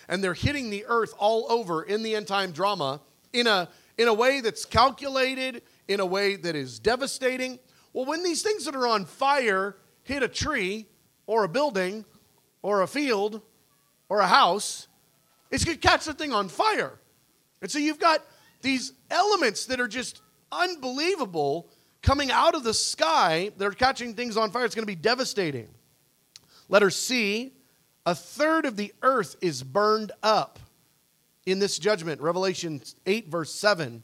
and 0.08 0.22
they're 0.22 0.34
hitting 0.34 0.70
the 0.70 0.84
earth 0.86 1.14
all 1.18 1.50
over 1.50 1.82
in 1.82 2.02
the 2.02 2.14
end 2.14 2.26
time 2.26 2.52
drama 2.52 3.00
in 3.32 3.46
a, 3.46 3.68
in 3.98 4.08
a 4.08 4.14
way 4.14 4.40
that's 4.40 4.64
calculated, 4.64 5.62
in 5.88 6.00
a 6.00 6.06
way 6.06 6.36
that 6.36 6.56
is 6.56 6.78
devastating. 6.78 7.58
Well, 7.92 8.04
when 8.04 8.22
these 8.22 8.42
things 8.42 8.64
that 8.64 8.74
are 8.74 8.86
on 8.86 9.04
fire 9.04 9.76
hit 10.02 10.22
a 10.22 10.28
tree 10.28 10.86
or 11.26 11.44
a 11.44 11.48
building 11.48 12.04
or 12.62 12.82
a 12.82 12.86
field 12.86 13.40
or 14.08 14.20
a 14.20 14.26
house, 14.26 14.88
it's 15.50 15.64
going 15.64 15.78
to 15.78 15.88
catch 15.88 16.04
the 16.04 16.14
thing 16.14 16.32
on 16.32 16.48
fire. 16.48 16.98
And 17.62 17.70
so 17.70 17.78
you've 17.78 18.00
got 18.00 18.20
these 18.62 18.92
elements 19.10 19.66
that 19.66 19.80
are 19.80 19.88
just 19.88 20.20
unbelievable 20.50 21.68
coming 22.04 22.30
out 22.30 22.54
of 22.54 22.62
the 22.62 22.74
sky. 22.74 23.50
They're 23.56 23.72
catching 23.72 24.14
things 24.14 24.36
on 24.36 24.50
fire. 24.52 24.64
It's 24.64 24.74
going 24.74 24.86
to 24.86 24.86
be 24.86 24.94
devastating. 24.94 25.68
Letter 26.68 26.90
C 26.90 27.52
a 28.06 28.14
third 28.14 28.66
of 28.66 28.76
the 28.76 28.92
earth 29.02 29.36
is 29.40 29.62
burned 29.62 30.12
up 30.22 30.58
in 31.46 31.58
this 31.58 31.78
judgment. 31.78 32.20
Revelation 32.20 32.82
8, 33.06 33.28
verse 33.28 33.54
7. 33.54 34.02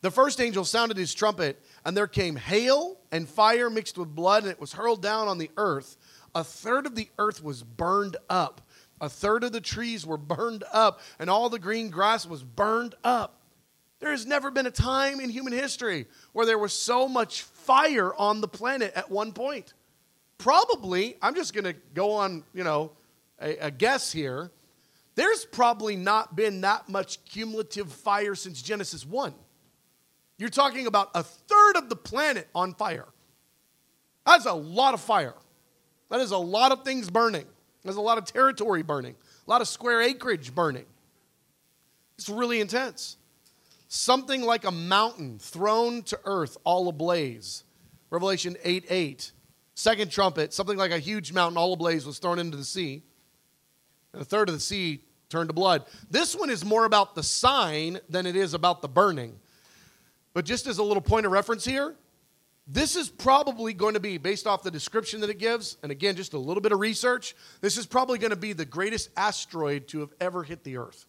The 0.00 0.10
first 0.10 0.40
angel 0.40 0.64
sounded 0.64 0.96
his 0.96 1.12
trumpet, 1.12 1.62
and 1.84 1.94
there 1.94 2.06
came 2.06 2.36
hail 2.36 2.98
and 3.12 3.28
fire 3.28 3.68
mixed 3.68 3.98
with 3.98 4.14
blood, 4.14 4.44
and 4.44 4.52
it 4.52 4.60
was 4.60 4.72
hurled 4.72 5.02
down 5.02 5.28
on 5.28 5.36
the 5.36 5.50
earth. 5.58 5.98
A 6.34 6.42
third 6.42 6.86
of 6.86 6.94
the 6.94 7.10
earth 7.18 7.44
was 7.44 7.62
burned 7.62 8.16
up. 8.30 8.62
A 9.02 9.10
third 9.10 9.44
of 9.44 9.52
the 9.52 9.60
trees 9.60 10.06
were 10.06 10.16
burned 10.16 10.64
up, 10.72 11.00
and 11.18 11.28
all 11.28 11.50
the 11.50 11.58
green 11.58 11.90
grass 11.90 12.24
was 12.24 12.42
burned 12.42 12.94
up. 13.04 13.39
There 14.00 14.10
has 14.10 14.26
never 14.26 14.50
been 14.50 14.66
a 14.66 14.70
time 14.70 15.20
in 15.20 15.28
human 15.28 15.52
history 15.52 16.06
where 16.32 16.46
there 16.46 16.58
was 16.58 16.72
so 16.72 17.06
much 17.06 17.42
fire 17.42 18.14
on 18.14 18.40
the 18.40 18.48
planet 18.48 18.92
at 18.96 19.10
one 19.10 19.32
point. 19.32 19.74
Probably, 20.38 21.16
I'm 21.20 21.34
just 21.34 21.52
going 21.52 21.64
to 21.64 21.74
go 21.94 22.12
on, 22.12 22.42
you 22.54 22.64
know, 22.64 22.92
a, 23.40 23.56
a 23.58 23.70
guess 23.70 24.10
here. 24.10 24.50
There's 25.16 25.44
probably 25.44 25.96
not 25.96 26.34
been 26.34 26.62
that 26.62 26.88
much 26.88 27.22
cumulative 27.26 27.92
fire 27.92 28.34
since 28.34 28.62
Genesis 28.62 29.04
1. 29.04 29.34
You're 30.38 30.48
talking 30.48 30.86
about 30.86 31.10
a 31.14 31.22
third 31.22 31.76
of 31.76 31.90
the 31.90 31.96
planet 31.96 32.48
on 32.54 32.72
fire. 32.72 33.08
That's 34.24 34.46
a 34.46 34.54
lot 34.54 34.94
of 34.94 35.00
fire. 35.00 35.34
That 36.08 36.20
is 36.20 36.30
a 36.30 36.38
lot 36.38 36.72
of 36.72 36.84
things 36.84 37.10
burning. 37.10 37.44
There's 37.82 37.96
a 37.96 38.00
lot 38.00 38.16
of 38.16 38.24
territory 38.24 38.82
burning, 38.82 39.14
a 39.46 39.50
lot 39.50 39.60
of 39.60 39.68
square 39.68 40.00
acreage 40.00 40.54
burning. 40.54 40.86
It's 42.16 42.28
really 42.28 42.60
intense. 42.60 43.16
Something 43.92 44.42
like 44.42 44.64
a 44.64 44.70
mountain 44.70 45.40
thrown 45.40 46.04
to 46.04 46.20
earth 46.24 46.56
all 46.62 46.88
ablaze. 46.88 47.64
Revelation 48.10 48.56
8 48.62 48.84
8. 48.88 49.32
Second 49.74 50.12
trumpet, 50.12 50.54
something 50.54 50.78
like 50.78 50.92
a 50.92 51.00
huge 51.00 51.32
mountain 51.32 51.58
all 51.58 51.72
ablaze 51.72 52.06
was 52.06 52.20
thrown 52.20 52.38
into 52.38 52.56
the 52.56 52.64
sea. 52.64 53.02
And 54.12 54.22
a 54.22 54.24
third 54.24 54.48
of 54.48 54.54
the 54.54 54.60
sea 54.60 55.02
turned 55.28 55.48
to 55.48 55.52
blood. 55.52 55.86
This 56.08 56.36
one 56.36 56.50
is 56.50 56.64
more 56.64 56.84
about 56.84 57.16
the 57.16 57.24
sign 57.24 57.98
than 58.08 58.26
it 58.26 58.36
is 58.36 58.54
about 58.54 58.80
the 58.80 58.88
burning. 58.88 59.40
But 60.34 60.44
just 60.44 60.68
as 60.68 60.78
a 60.78 60.84
little 60.84 61.02
point 61.02 61.26
of 61.26 61.32
reference 61.32 61.64
here, 61.64 61.96
this 62.68 62.94
is 62.94 63.08
probably 63.08 63.74
going 63.74 63.94
to 63.94 64.00
be, 64.00 64.18
based 64.18 64.46
off 64.46 64.62
the 64.62 64.70
description 64.70 65.20
that 65.22 65.30
it 65.30 65.40
gives, 65.40 65.78
and 65.82 65.90
again, 65.90 66.14
just 66.14 66.32
a 66.34 66.38
little 66.38 66.60
bit 66.60 66.70
of 66.70 66.78
research, 66.78 67.34
this 67.60 67.76
is 67.76 67.86
probably 67.86 68.18
going 68.18 68.30
to 68.30 68.36
be 68.36 68.52
the 68.52 68.64
greatest 68.64 69.10
asteroid 69.16 69.88
to 69.88 69.98
have 69.98 70.12
ever 70.20 70.44
hit 70.44 70.62
the 70.62 70.76
Earth. 70.76 71.06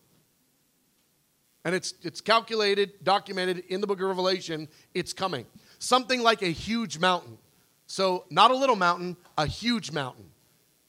And 1.63 1.75
it's, 1.75 1.93
it's 2.01 2.21
calculated, 2.21 3.03
documented 3.03 3.59
in 3.67 3.81
the 3.81 3.87
book 3.87 3.99
of 3.99 4.07
Revelation, 4.07 4.67
it's 4.93 5.13
coming. 5.13 5.45
Something 5.79 6.21
like 6.21 6.41
a 6.41 6.47
huge 6.47 6.99
mountain. 6.99 7.37
So, 7.85 8.25
not 8.29 8.51
a 8.51 8.55
little 8.55 8.75
mountain, 8.75 9.17
a 9.37 9.45
huge 9.45 9.91
mountain. 9.91 10.25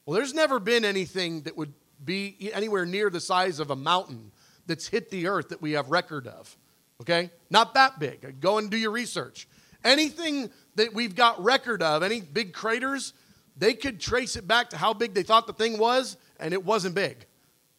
Well, 0.06 0.16
there's 0.16 0.34
never 0.34 0.58
been 0.58 0.84
anything 0.84 1.42
that 1.42 1.56
would 1.56 1.72
be 2.04 2.50
anywhere 2.52 2.86
near 2.86 3.10
the 3.10 3.20
size 3.20 3.58
of 3.58 3.70
a 3.70 3.76
mountain 3.76 4.32
that's 4.66 4.86
hit 4.86 5.10
the 5.10 5.26
earth 5.26 5.48
that 5.50 5.60
we 5.60 5.72
have 5.72 5.90
record 5.90 6.26
of. 6.26 6.56
Okay? 7.00 7.30
Not 7.50 7.74
that 7.74 7.98
big. 7.98 8.40
Go 8.40 8.58
and 8.58 8.70
do 8.70 8.76
your 8.76 8.92
research. 8.92 9.48
Anything 9.84 10.50
that 10.76 10.94
we've 10.94 11.14
got 11.14 11.42
record 11.42 11.82
of, 11.82 12.02
any 12.02 12.20
big 12.20 12.52
craters, 12.52 13.14
they 13.56 13.74
could 13.74 14.00
trace 14.00 14.36
it 14.36 14.46
back 14.46 14.70
to 14.70 14.76
how 14.76 14.94
big 14.94 15.12
they 15.14 15.22
thought 15.22 15.46
the 15.46 15.52
thing 15.52 15.78
was, 15.78 16.16
and 16.38 16.54
it 16.54 16.64
wasn't 16.64 16.94
big. 16.94 17.26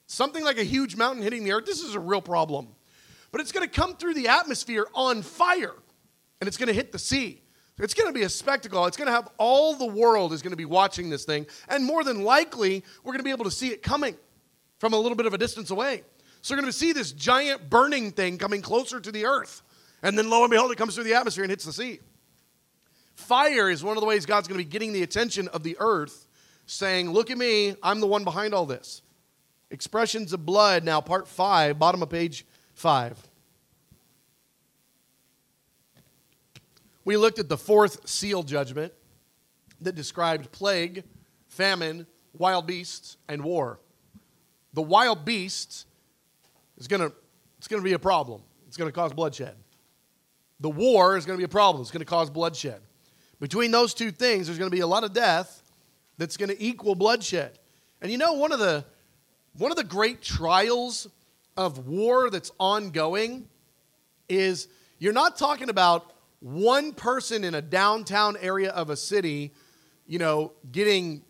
Something 0.07 0.43
like 0.43 0.57
a 0.57 0.63
huge 0.63 0.95
mountain 0.95 1.23
hitting 1.23 1.43
the 1.43 1.53
earth, 1.53 1.65
this 1.65 1.81
is 1.81 1.95
a 1.95 1.99
real 1.99 2.21
problem. 2.21 2.67
But 3.33 3.41
it's 3.41 3.51
going 3.51 3.67
to 3.67 3.81
come 3.81 3.95
through 3.95 4.13
the 4.13 4.27
atmosphere 4.27 4.85
on 4.93 5.23
fire, 5.23 5.73
and 6.39 6.47
it's 6.47 6.55
going 6.55 6.67
to 6.67 6.73
hit 6.73 6.91
the 6.91 6.99
sea. 6.99 7.41
It's 7.79 7.95
going 7.95 8.07
to 8.07 8.13
be 8.13 8.21
a 8.21 8.29
spectacle. 8.29 8.85
It's 8.85 8.95
going 8.95 9.07
to 9.07 9.11
have 9.11 9.27
all 9.39 9.73
the 9.73 9.87
world 9.87 10.33
is 10.33 10.43
going 10.43 10.51
to 10.51 10.57
be 10.57 10.65
watching 10.65 11.09
this 11.09 11.25
thing. 11.25 11.47
And 11.67 11.83
more 11.83 12.03
than 12.03 12.23
likely, 12.23 12.83
we're 13.03 13.11
going 13.11 13.21
to 13.21 13.23
be 13.23 13.31
able 13.31 13.45
to 13.45 13.51
see 13.51 13.69
it 13.69 13.81
coming 13.81 14.15
from 14.77 14.93
a 14.93 14.97
little 14.97 15.15
bit 15.15 15.25
of 15.25 15.33
a 15.33 15.39
distance 15.39 15.71
away. 15.71 16.03
So 16.43 16.53
we're 16.53 16.61
going 16.61 16.71
to 16.71 16.77
see 16.77 16.93
this 16.93 17.11
giant 17.11 17.71
burning 17.71 18.11
thing 18.11 18.37
coming 18.37 18.61
closer 18.61 18.99
to 18.99 19.11
the 19.11 19.25
earth. 19.25 19.63
And 20.03 20.15
then 20.15 20.29
lo 20.29 20.43
and 20.43 20.51
behold, 20.51 20.71
it 20.71 20.77
comes 20.77 20.93
through 20.93 21.05
the 21.05 21.15
atmosphere 21.15 21.43
and 21.43 21.49
hits 21.49 21.65
the 21.65 21.73
sea. 21.73 22.01
Fire 23.15 23.67
is 23.67 23.83
one 23.83 23.97
of 23.97 24.01
the 24.01 24.07
ways 24.07 24.27
God's 24.27 24.47
going 24.47 24.59
to 24.59 24.63
be 24.63 24.69
getting 24.69 24.93
the 24.93 25.01
attention 25.01 25.47
of 25.47 25.63
the 25.63 25.75
earth, 25.79 26.27
saying, 26.67 27.09
Look 27.09 27.31
at 27.31 27.37
me, 27.39 27.75
I'm 27.81 27.99
the 27.99 28.07
one 28.07 28.23
behind 28.23 28.53
all 28.53 28.67
this. 28.67 29.01
Expressions 29.71 30.33
of 30.33 30.45
blood, 30.45 30.83
now 30.83 31.01
part 31.01 31.27
five, 31.27 31.79
bottom 31.79 32.03
of 32.03 32.11
page 32.11 32.45
five. 32.73 33.17
We 37.05 37.17
looked 37.17 37.39
at 37.39 37.49
the 37.49 37.57
fourth 37.57 38.07
seal 38.07 38.43
judgment 38.43 38.93
that 39.81 39.95
described 39.95 40.51
plague, 40.51 41.03
famine, 41.47 42.07
wild 42.37 42.65
beasts, 42.65 43.17
and 43.27 43.43
war. 43.43 43.79
The 44.73 44.81
wild 44.81 45.25
beasts 45.25 45.85
is 46.77 46.87
going 46.87 47.01
to 47.01 47.13
it's 47.57 47.67
going 47.67 47.81
to 47.81 47.85
be 47.85 47.93
a 47.93 47.99
problem. 47.99 48.41
It's 48.67 48.75
going 48.75 48.89
to 48.89 48.93
cause 48.93 49.13
bloodshed. 49.13 49.55
The 50.59 50.69
war 50.69 51.15
is 51.15 51.25
going 51.25 51.37
to 51.37 51.41
be 51.41 51.45
a 51.45 51.49
problem. 51.49 51.81
It's 51.81 51.91
going 51.91 51.99
to 51.99 52.05
cause 52.05 52.29
bloodshed. 52.29 52.81
Between 53.39 53.71
those 53.71 53.93
two 53.93 54.11
things, 54.11 54.47
there's 54.47 54.57
going 54.57 54.69
to 54.69 54.75
be 54.75 54.81
a 54.81 54.87
lot 54.87 55.03
of 55.03 55.13
death 55.13 55.63
that's 56.17 56.35
going 56.35 56.49
to 56.49 56.61
equal 56.61 56.95
bloodshed. 56.95 57.57
And 58.01 58.11
you 58.11 58.17
know, 58.17 58.33
one 58.33 58.51
of 58.51 58.59
the 58.59 58.83
one 59.57 59.71
of 59.71 59.77
the 59.77 59.83
great 59.83 60.21
trials 60.21 61.07
of 61.55 61.87
war 61.87 62.29
that's 62.29 62.51
ongoing 62.59 63.47
is 64.29 64.67
you're 64.99 65.13
not 65.13 65.37
talking 65.37 65.69
about 65.69 66.13
one 66.39 66.93
person 66.93 67.43
in 67.43 67.55
a 67.55 67.61
downtown 67.61 68.35
area 68.41 68.69
of 68.71 68.89
a 68.89 68.97
city, 68.97 69.51
you 70.07 70.19
know, 70.19 70.51
getting, 70.71 71.23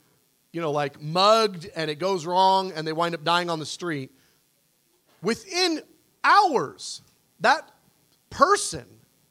you 0.51 0.61
know, 0.61 0.71
like 0.71 1.01
mugged 1.01 1.69
and 1.75 1.89
it 1.91 1.99
goes 1.99 2.25
wrong 2.25 2.71
and 2.75 2.87
they 2.87 2.93
wind 2.93 3.13
up 3.13 3.23
dying 3.23 3.49
on 3.49 3.59
the 3.59 3.65
street. 3.65 4.11
Within 5.21 5.81
hours, 6.23 7.01
that 7.41 7.69
person, 8.29 8.85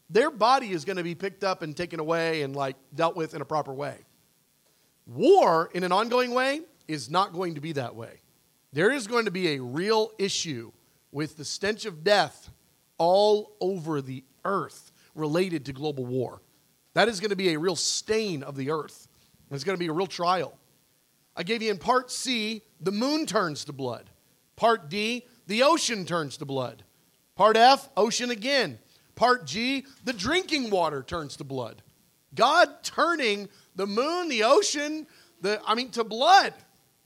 their 0.08 0.30
body 0.30 0.70
is 0.70 0.84
going 0.84 0.98
to 0.98 1.02
be 1.02 1.14
picked 1.14 1.42
up 1.42 1.62
and 1.62 1.76
taken 1.76 1.98
away 1.98 2.42
and 2.42 2.54
like 2.54 2.76
dealt 2.94 3.16
with 3.16 3.34
in 3.34 3.42
a 3.42 3.44
proper 3.44 3.72
way. 3.72 3.96
War 5.06 5.68
in 5.74 5.82
an 5.82 5.90
ongoing 5.90 6.32
way 6.32 6.60
is 6.86 7.10
not 7.10 7.32
going 7.32 7.56
to 7.56 7.60
be 7.60 7.72
that 7.72 7.96
way. 7.96 8.20
There 8.72 8.92
is 8.92 9.06
going 9.06 9.24
to 9.24 9.30
be 9.30 9.54
a 9.54 9.62
real 9.62 10.12
issue 10.18 10.72
with 11.12 11.36
the 11.36 11.44
stench 11.44 11.84
of 11.84 12.02
death 12.02 12.50
all 12.98 13.56
over 13.60 14.00
the 14.00 14.24
earth 14.44 14.90
related 15.14 15.66
to 15.66 15.72
global 15.72 16.04
war. 16.04 16.42
That 16.94 17.08
is 17.08 17.20
going 17.20 17.30
to 17.30 17.36
be 17.36 17.52
a 17.52 17.58
real 17.58 17.76
stain 17.76 18.42
of 18.42 18.56
the 18.56 18.70
earth. 18.70 19.06
It's 19.50 19.64
going 19.64 19.76
to 19.76 19.80
be 19.80 19.88
a 19.88 19.92
real 19.92 20.06
trial. 20.06 20.58
I 21.36 21.42
gave 21.42 21.62
you 21.62 21.70
in 21.70 21.78
part 21.78 22.10
C, 22.10 22.62
the 22.80 22.92
moon 22.92 23.26
turns 23.26 23.64
to 23.66 23.72
blood. 23.72 24.10
Part 24.56 24.88
D, 24.88 25.26
the 25.46 25.62
ocean 25.62 26.04
turns 26.04 26.36
to 26.38 26.44
blood. 26.44 26.82
Part 27.36 27.56
F, 27.56 27.88
ocean 27.96 28.30
again. 28.30 28.78
Part 29.14 29.46
G, 29.46 29.86
the 30.04 30.12
drinking 30.12 30.70
water 30.70 31.02
turns 31.02 31.36
to 31.36 31.44
blood. 31.44 31.82
God 32.34 32.68
turning 32.82 33.48
the 33.74 33.86
moon, 33.86 34.28
the 34.28 34.44
ocean, 34.44 35.06
the 35.40 35.60
I 35.66 35.74
mean 35.74 35.90
to 35.90 36.04
blood. 36.04 36.54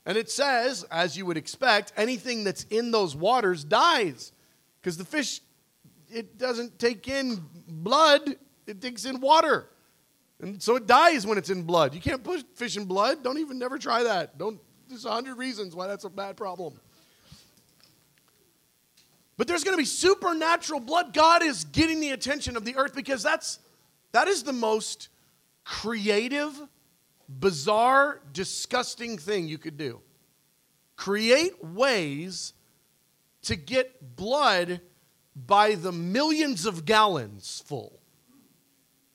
And 0.07 0.17
it 0.17 0.31
says, 0.31 0.85
as 0.85 1.17
you 1.17 1.25
would 1.25 1.35
expect, 1.35 1.91
anything 1.97 2.45
that's 2.45 2.63
in 2.69 2.91
those 2.91 3.13
waters 3.13 3.65
dies 3.65 4.31
because 4.79 4.97
the 4.97 5.03
fish 5.03 5.41
it 6.09 6.37
doesn't 6.37 6.79
take 6.79 7.09
in 7.09 7.43
blood, 7.67 8.37
it 8.65 8.81
takes 8.81 9.03
in 9.03 9.19
water. 9.19 9.67
And 10.39 10.63
so 10.63 10.77
it 10.77 10.87
dies 10.87 11.27
when 11.27 11.37
it's 11.37 11.49
in 11.49 11.63
blood. 11.63 11.93
You 11.93 11.99
can't 11.99 12.23
put 12.23 12.45
fish 12.55 12.77
in 12.77 12.85
blood. 12.85 13.21
Don't 13.21 13.37
even 13.37 13.59
never 13.59 13.77
try 13.77 14.03
that. 14.03 14.37
Don't 14.37 14.61
there's 14.87 15.03
a 15.03 15.11
hundred 15.11 15.35
reasons 15.35 15.75
why 15.75 15.87
that's 15.87 16.05
a 16.05 16.09
bad 16.09 16.37
problem. 16.37 16.79
But 19.35 19.49
there's 19.49 19.65
going 19.65 19.75
to 19.75 19.81
be 19.81 19.85
supernatural 19.85 20.79
blood. 20.79 21.13
God 21.13 21.43
is 21.43 21.65
getting 21.65 21.99
the 21.99 22.11
attention 22.11 22.55
of 22.55 22.63
the 22.63 22.77
earth 22.77 22.95
because 22.95 23.21
that's 23.21 23.59
that 24.13 24.29
is 24.29 24.43
the 24.43 24.53
most 24.53 25.09
creative, 25.65 26.57
bizarre, 27.27 28.21
disgusting 28.33 29.17
thing 29.17 29.47
you 29.47 29.57
could 29.57 29.77
do. 29.77 30.01
Create 30.95 31.63
ways 31.63 32.53
to 33.43 33.55
get 33.55 34.15
blood 34.15 34.81
by 35.35 35.75
the 35.75 35.91
millions 35.91 36.65
of 36.65 36.85
gallons 36.85 37.61
full 37.65 37.99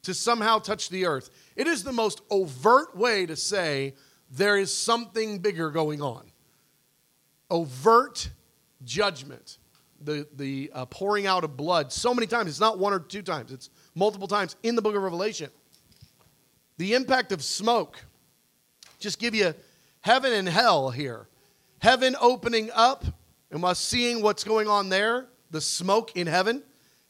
to 0.02 0.14
somehow 0.14 0.58
touch 0.58 0.88
the 0.88 1.06
earth. 1.06 1.30
It 1.56 1.66
is 1.66 1.82
the 1.82 1.92
most 1.92 2.22
overt 2.30 2.96
way 2.96 3.26
to 3.26 3.36
say 3.36 3.94
there 4.30 4.56
is 4.56 4.74
something 4.74 5.38
bigger 5.38 5.70
going 5.70 6.00
on. 6.00 6.24
Overt 7.50 8.30
judgment, 8.84 9.58
the, 10.00 10.26
the 10.34 10.70
uh, 10.74 10.86
pouring 10.86 11.26
out 11.26 11.44
of 11.44 11.56
blood 11.56 11.92
so 11.92 12.14
many 12.14 12.26
times. 12.26 12.48
It's 12.48 12.60
not 12.60 12.78
one 12.78 12.92
or 12.92 13.00
two 13.00 13.22
times, 13.22 13.52
it's 13.52 13.70
multiple 13.94 14.28
times 14.28 14.56
in 14.62 14.74
the 14.76 14.82
book 14.82 14.94
of 14.94 15.02
Revelation. 15.02 15.50
The 16.82 16.94
impact 16.94 17.30
of 17.30 17.44
smoke. 17.44 18.04
Just 18.98 19.20
give 19.20 19.36
you 19.36 19.54
heaven 20.00 20.32
and 20.32 20.48
hell 20.48 20.90
here. 20.90 21.28
Heaven 21.78 22.16
opening 22.20 22.72
up 22.74 23.04
and 23.52 23.64
us 23.64 23.78
seeing 23.78 24.20
what's 24.20 24.42
going 24.42 24.66
on 24.66 24.88
there, 24.88 25.28
the 25.52 25.60
smoke 25.60 26.16
in 26.16 26.26
heaven. 26.26 26.64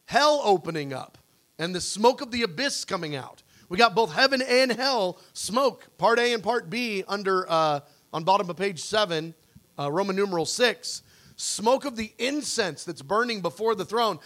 Hell 0.05 0.41
opening 0.43 0.93
up 0.93 1.17
and 1.57 1.73
the 1.73 1.81
smoke 1.81 2.21
of 2.21 2.29
the 2.29 2.43
abyss 2.43 2.85
coming 2.85 3.15
out. 3.15 3.41
We 3.67 3.79
got 3.79 3.95
both 3.95 4.13
heaven 4.13 4.43
and 4.43 4.71
hell 4.71 5.17
smoke, 5.33 5.87
part 5.97 6.19
A 6.19 6.33
and 6.35 6.43
part 6.43 6.69
B, 6.69 7.03
under 7.07 7.49
uh, 7.49 7.79
on 8.13 8.23
bottom 8.23 8.51
of 8.51 8.55
page 8.55 8.79
seven, 8.79 9.33
uh, 9.79 9.91
Roman 9.91 10.15
numeral 10.15 10.45
six. 10.45 11.01
Smoke 11.35 11.85
of 11.85 11.95
the 11.95 12.13
incense 12.19 12.83
that's 12.83 13.01
burning 13.01 13.41
before 13.41 13.73
the 13.73 13.85
throne. 13.85 14.19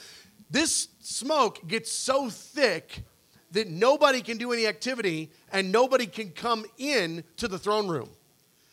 This 0.51 0.89
smoke 0.99 1.65
gets 1.69 1.89
so 1.89 2.29
thick 2.29 3.05
that 3.51 3.69
nobody 3.69 4.21
can 4.21 4.37
do 4.37 4.51
any 4.51 4.67
activity 4.67 5.31
and 5.51 5.71
nobody 5.71 6.05
can 6.05 6.29
come 6.29 6.65
in 6.77 7.23
to 7.37 7.47
the 7.47 7.57
throne 7.57 7.87
room. 7.87 8.09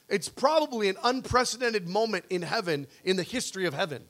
It's 0.09 0.29
probably 0.29 0.89
an 0.89 0.97
unprecedented 1.03 1.89
moment 1.89 2.25
in 2.31 2.43
heaven 2.43 2.87
in 3.05 3.17
the 3.17 3.23
history 3.23 3.67
of 3.67 3.75
heaven. 3.75 4.05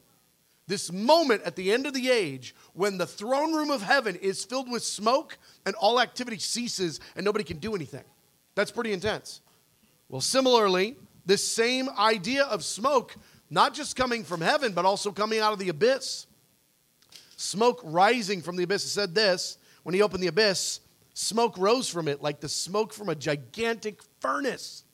This 0.66 0.90
moment 0.90 1.42
at 1.42 1.56
the 1.56 1.72
end 1.72 1.86
of 1.86 1.92
the 1.92 2.10
age 2.10 2.54
when 2.72 2.96
the 2.96 3.06
throne 3.06 3.52
room 3.52 3.70
of 3.70 3.82
heaven 3.82 4.16
is 4.16 4.44
filled 4.44 4.70
with 4.70 4.82
smoke 4.82 5.36
and 5.66 5.74
all 5.76 6.00
activity 6.00 6.38
ceases 6.38 7.00
and 7.16 7.24
nobody 7.24 7.44
can 7.44 7.58
do 7.58 7.74
anything. 7.74 8.04
That's 8.54 8.70
pretty 8.70 8.92
intense. 8.92 9.40
Well, 10.08 10.22
similarly, 10.22 10.96
this 11.26 11.46
same 11.46 11.88
idea 11.98 12.44
of 12.44 12.64
smoke, 12.64 13.14
not 13.50 13.74
just 13.74 13.96
coming 13.96 14.24
from 14.24 14.40
heaven, 14.40 14.72
but 14.72 14.84
also 14.84 15.10
coming 15.10 15.40
out 15.40 15.52
of 15.52 15.58
the 15.58 15.68
abyss. 15.68 16.26
Smoke 17.36 17.80
rising 17.84 18.40
from 18.40 18.56
the 18.56 18.62
abyss. 18.62 18.84
It 18.84 18.90
said 18.90 19.14
this 19.14 19.58
when 19.84 19.94
he 19.94 20.02
opened 20.02 20.22
the 20.22 20.28
abyss, 20.28 20.80
smoke 21.14 21.56
rose 21.56 21.88
from 21.88 22.08
it 22.08 22.20
like 22.20 22.40
the 22.40 22.48
smoke 22.48 22.92
from 22.92 23.08
a 23.08 23.14
gigantic 23.14 24.00
furnace. 24.20 24.84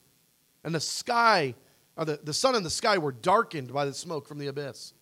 And 0.63 0.75
the 0.75 0.79
sky, 0.79 1.55
or 1.97 2.05
the, 2.05 2.19
the 2.23 2.33
sun 2.33 2.55
and 2.55 2.65
the 2.65 2.69
sky 2.69 2.99
were 2.99 3.11
darkened 3.11 3.73
by 3.73 3.85
the 3.85 3.93
smoke 3.93 4.27
from 4.27 4.37
the 4.37 4.47
abyss. 4.47 4.93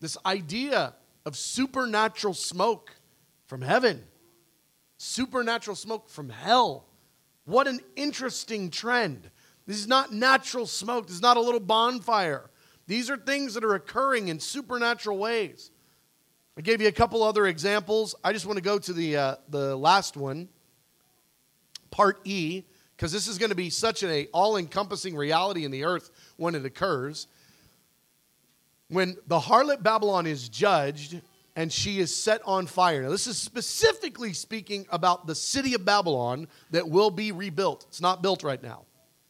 This 0.00 0.16
idea 0.24 0.94
of 1.26 1.36
supernatural 1.36 2.34
smoke 2.34 2.94
from 3.46 3.60
heaven, 3.60 4.02
supernatural 4.96 5.76
smoke 5.76 6.08
from 6.08 6.30
hell. 6.30 6.86
What 7.44 7.68
an 7.68 7.80
interesting 7.96 8.70
trend. 8.70 9.30
This 9.66 9.78
is 9.78 9.88
not 9.88 10.12
natural 10.12 10.66
smoke, 10.66 11.06
this 11.06 11.16
is 11.16 11.22
not 11.22 11.36
a 11.36 11.40
little 11.40 11.60
bonfire. 11.60 12.50
These 12.86 13.10
are 13.10 13.16
things 13.16 13.54
that 13.54 13.64
are 13.64 13.74
occurring 13.74 14.28
in 14.28 14.38
supernatural 14.38 15.18
ways. 15.18 15.70
I 16.56 16.60
gave 16.60 16.80
you 16.80 16.88
a 16.88 16.92
couple 16.92 17.22
other 17.22 17.46
examples. 17.46 18.14
I 18.22 18.32
just 18.32 18.46
want 18.46 18.58
to 18.58 18.62
go 18.62 18.78
to 18.78 18.92
the, 18.92 19.16
uh, 19.16 19.36
the 19.48 19.76
last 19.76 20.16
one, 20.16 20.48
part 21.90 22.20
E, 22.24 22.62
because 22.96 23.10
this 23.10 23.26
is 23.26 23.38
going 23.38 23.50
to 23.50 23.56
be 23.56 23.70
such 23.70 24.02
an 24.02 24.26
all 24.32 24.56
encompassing 24.56 25.16
reality 25.16 25.64
in 25.64 25.70
the 25.70 25.84
earth 25.84 26.10
when 26.36 26.54
it 26.54 26.64
occurs 26.64 27.26
when 28.88 29.16
the 29.26 29.38
harlot 29.38 29.82
Babylon 29.82 30.26
is 30.26 30.48
judged 30.48 31.20
and 31.56 31.72
she 31.72 32.00
is 32.00 32.14
set 32.14 32.40
on 32.44 32.66
fire. 32.66 33.02
Now, 33.02 33.10
this 33.10 33.26
is 33.26 33.38
specifically 33.38 34.32
speaking 34.32 34.86
about 34.90 35.26
the 35.26 35.34
city 35.34 35.74
of 35.74 35.84
Babylon 35.84 36.48
that 36.70 36.88
will 36.88 37.10
be 37.10 37.32
rebuilt. 37.32 37.84
It's 37.88 38.00
not 38.00 38.22
built 38.22 38.42
right 38.42 38.62
now, 38.62 38.84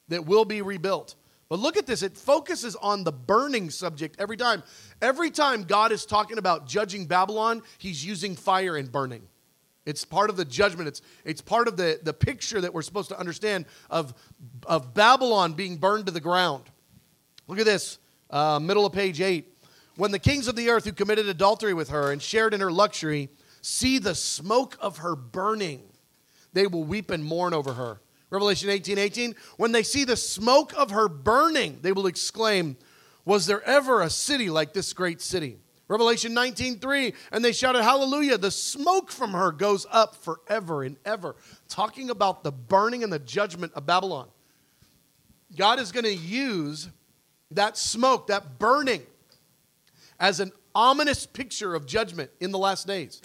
that 0.09 0.27
will 0.27 0.45
be 0.45 0.63
rebuilt. 0.63 1.17
But 1.55 1.61
look 1.61 1.77
at 1.77 1.87
this, 1.87 2.03
it 2.03 2.19
focuses 2.19 2.75
on 2.75 3.05
the 3.05 3.13
burning 3.13 3.71
subject 3.71 4.17
every 4.19 4.37
time. 4.37 4.65
Every 5.01 5.31
time 5.31 5.63
God 5.63 5.93
is 5.93 6.05
talking 6.05 6.37
about 6.37 6.67
judging 6.67 7.07
Babylon, 7.07 7.63
he's 7.79 8.05
using 8.05 8.35
fire 8.35 8.77
and 8.77 8.91
burning. 8.91 9.23
It's 9.87 10.05
part 10.05 10.31
of 10.31 10.37
the 10.37 10.45
judgment. 10.45 10.89
It's, 10.89 11.01
it's 11.25 11.41
part 11.41 11.69
of 11.69 11.77
the, 11.77 12.01
the 12.03 12.13
picture 12.13 12.61
that 12.61 12.75
we're 12.75 12.83
supposed 12.83 13.09
to 13.11 13.21
understand 13.21 13.67
of, 13.89 14.15
of 14.67 14.95
Babylon 14.95 15.53
being 15.53 15.77
burned 15.77 16.07
to 16.07 16.13
the 16.13 16.19
ground. 16.19 16.65
Look 17.47 17.61
at 17.61 17.67
this, 17.67 17.99
uh, 18.31 18.59
middle 18.59 18.85
of 18.85 18.93
page 18.93 19.21
8. 19.21 19.47
When 19.95 20.11
the 20.11 20.19
kings 20.19 20.49
of 20.49 20.57
the 20.57 20.71
earth 20.71 20.85
who 20.87 20.91
committed 20.91 21.29
adultery 21.29 21.73
with 21.73 21.91
her 21.91 22.11
and 22.11 22.21
shared 22.21 22.53
in 22.53 22.59
her 22.63 22.73
luxury 22.73 23.29
see 23.61 24.01
the 24.01 24.17
smoke 24.17 24.77
of 24.81 24.97
her 24.97 25.15
burning, 25.15 25.85
they 26.53 26.67
will 26.67 26.83
weep 26.83 27.13
and 27.13 27.25
mourn 27.25 27.55
over 27.55 27.75
her. 27.75 28.01
Revelation 28.35 28.69
18 28.69 28.99
18. 28.99 29.35
When 29.57 29.73
they 29.73 29.83
see 29.83 30.05
the 30.05 30.17
smoke 30.17 30.75
of 30.77 30.91
her 30.91 31.09
burning, 31.09 31.79
they 31.81 31.93
will 31.93 32.07
exclaim, 32.07 32.77
Was 33.25 33.47
there 33.47 33.63
ever 33.63 34.03
a 34.03 34.11
city 34.11 34.51
like 34.51 34.73
this 34.75 34.93
great 34.93 35.23
city? 35.23 35.59
Revelation 35.89 36.35
19 36.35 36.81
3. 36.81 37.15
And 37.33 37.45
they 37.45 37.53
shouted, 37.53 37.83
Hallelujah. 37.83 38.37
The 38.37 38.51
smoke 38.51 39.11
from 39.11 39.33
her 39.33 39.53
goes 39.53 39.87
up 39.91 40.17
forever 40.17 40.83
and 40.83 40.97
ever. 41.05 41.37
Talking 41.69 42.11
about 42.11 42.43
the 42.43 42.53
burning 42.53 43.03
and 43.03 43.13
the 43.13 43.19
judgment 43.19 43.73
of 43.75 43.87
Babylon. 43.87 44.29
God 45.57 45.79
is 45.79 45.93
going 45.93 46.05
to 46.05 46.15
use 46.15 46.89
that 47.53 47.77
smoke, 47.77 48.27
that 48.27 48.59
burning, 48.59 49.03
as 50.19 50.41
an 50.41 50.51
ominous 50.75 51.27
picture 51.27 51.75
of 51.75 51.87
judgment 51.87 52.31
in 52.41 52.51
the 52.51 52.59
last 52.59 52.87
days. 52.87 53.23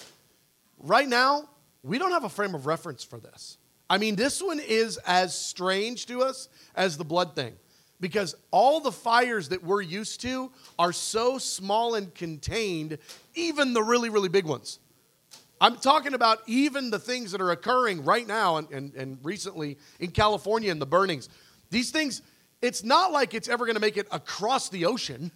Right 0.77 1.07
now, 1.07 1.49
we 1.81 1.97
don't 1.97 2.11
have 2.11 2.23
a 2.23 2.29
frame 2.29 2.53
of 2.53 2.67
reference 2.67 3.03
for 3.03 3.19
this. 3.19 3.57
I 3.89 3.97
mean, 3.97 4.15
this 4.15 4.41
one 4.41 4.59
is 4.59 4.97
as 5.05 5.33
strange 5.35 6.05
to 6.07 6.21
us 6.21 6.49
as 6.75 6.97
the 6.97 7.03
blood 7.03 7.35
thing 7.35 7.55
because 7.99 8.35
all 8.51 8.79
the 8.79 8.91
fires 8.91 9.49
that 9.49 9.63
we're 9.63 9.81
used 9.81 10.21
to 10.21 10.51
are 10.77 10.93
so 10.93 11.37
small 11.37 11.95
and 11.95 12.13
contained, 12.13 12.97
even 13.35 13.73
the 13.73 13.83
really, 13.83 14.09
really 14.09 14.29
big 14.29 14.45
ones. 14.45 14.79
I'm 15.61 15.75
talking 15.75 16.13
about 16.13 16.39
even 16.47 16.89
the 16.89 16.99
things 16.99 17.31
that 17.31 17.41
are 17.41 17.51
occurring 17.51 18.05
right 18.05 18.25
now 18.25 18.57
and, 18.57 18.71
and, 18.71 18.93
and 18.95 19.17
recently 19.23 19.77
in 19.99 20.11
California 20.11 20.71
and 20.71 20.81
the 20.81 20.85
burnings. 20.85 21.27
These 21.69 21.91
things, 21.91 22.21
it's 22.61 22.83
not 22.83 23.11
like 23.11 23.33
it's 23.33 23.49
ever 23.49 23.65
going 23.65 23.75
to 23.75 23.81
make 23.81 23.97
it 23.97 24.07
across 24.11 24.69
the 24.69 24.85
ocean. 24.85 25.31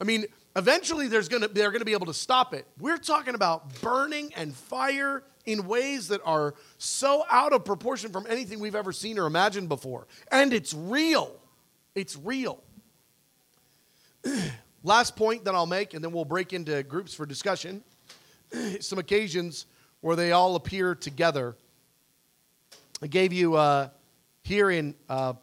I 0.00 0.04
mean, 0.04 0.24
Eventually, 0.56 1.06
there's 1.06 1.28
gonna, 1.28 1.48
they're 1.48 1.70
going 1.70 1.80
to 1.80 1.84
be 1.84 1.92
able 1.92 2.06
to 2.06 2.14
stop 2.14 2.54
it. 2.54 2.66
We're 2.78 2.98
talking 2.98 3.34
about 3.34 3.80
burning 3.80 4.32
and 4.36 4.54
fire 4.54 5.22
in 5.46 5.66
ways 5.66 6.08
that 6.08 6.20
are 6.24 6.54
so 6.78 7.24
out 7.30 7.52
of 7.52 7.64
proportion 7.64 8.10
from 8.10 8.26
anything 8.28 8.60
we've 8.60 8.74
ever 8.74 8.92
seen 8.92 9.18
or 9.18 9.26
imagined 9.26 9.68
before. 9.68 10.06
And 10.30 10.52
it's 10.52 10.74
real. 10.74 11.36
It's 11.94 12.16
real. 12.16 12.62
Last 14.82 15.16
point 15.16 15.44
that 15.44 15.54
I'll 15.54 15.66
make, 15.66 15.94
and 15.94 16.02
then 16.02 16.12
we'll 16.12 16.24
break 16.24 16.52
into 16.52 16.82
groups 16.82 17.14
for 17.14 17.26
discussion. 17.26 17.82
Some 18.80 18.98
occasions 18.98 19.66
where 20.00 20.16
they 20.16 20.32
all 20.32 20.56
appear 20.56 20.94
together. 20.94 21.56
I 23.02 23.06
gave 23.06 23.32
you 23.32 23.54
uh, 23.54 23.88
here 24.42 24.70
in, 24.70 24.94
uh, 25.08 25.34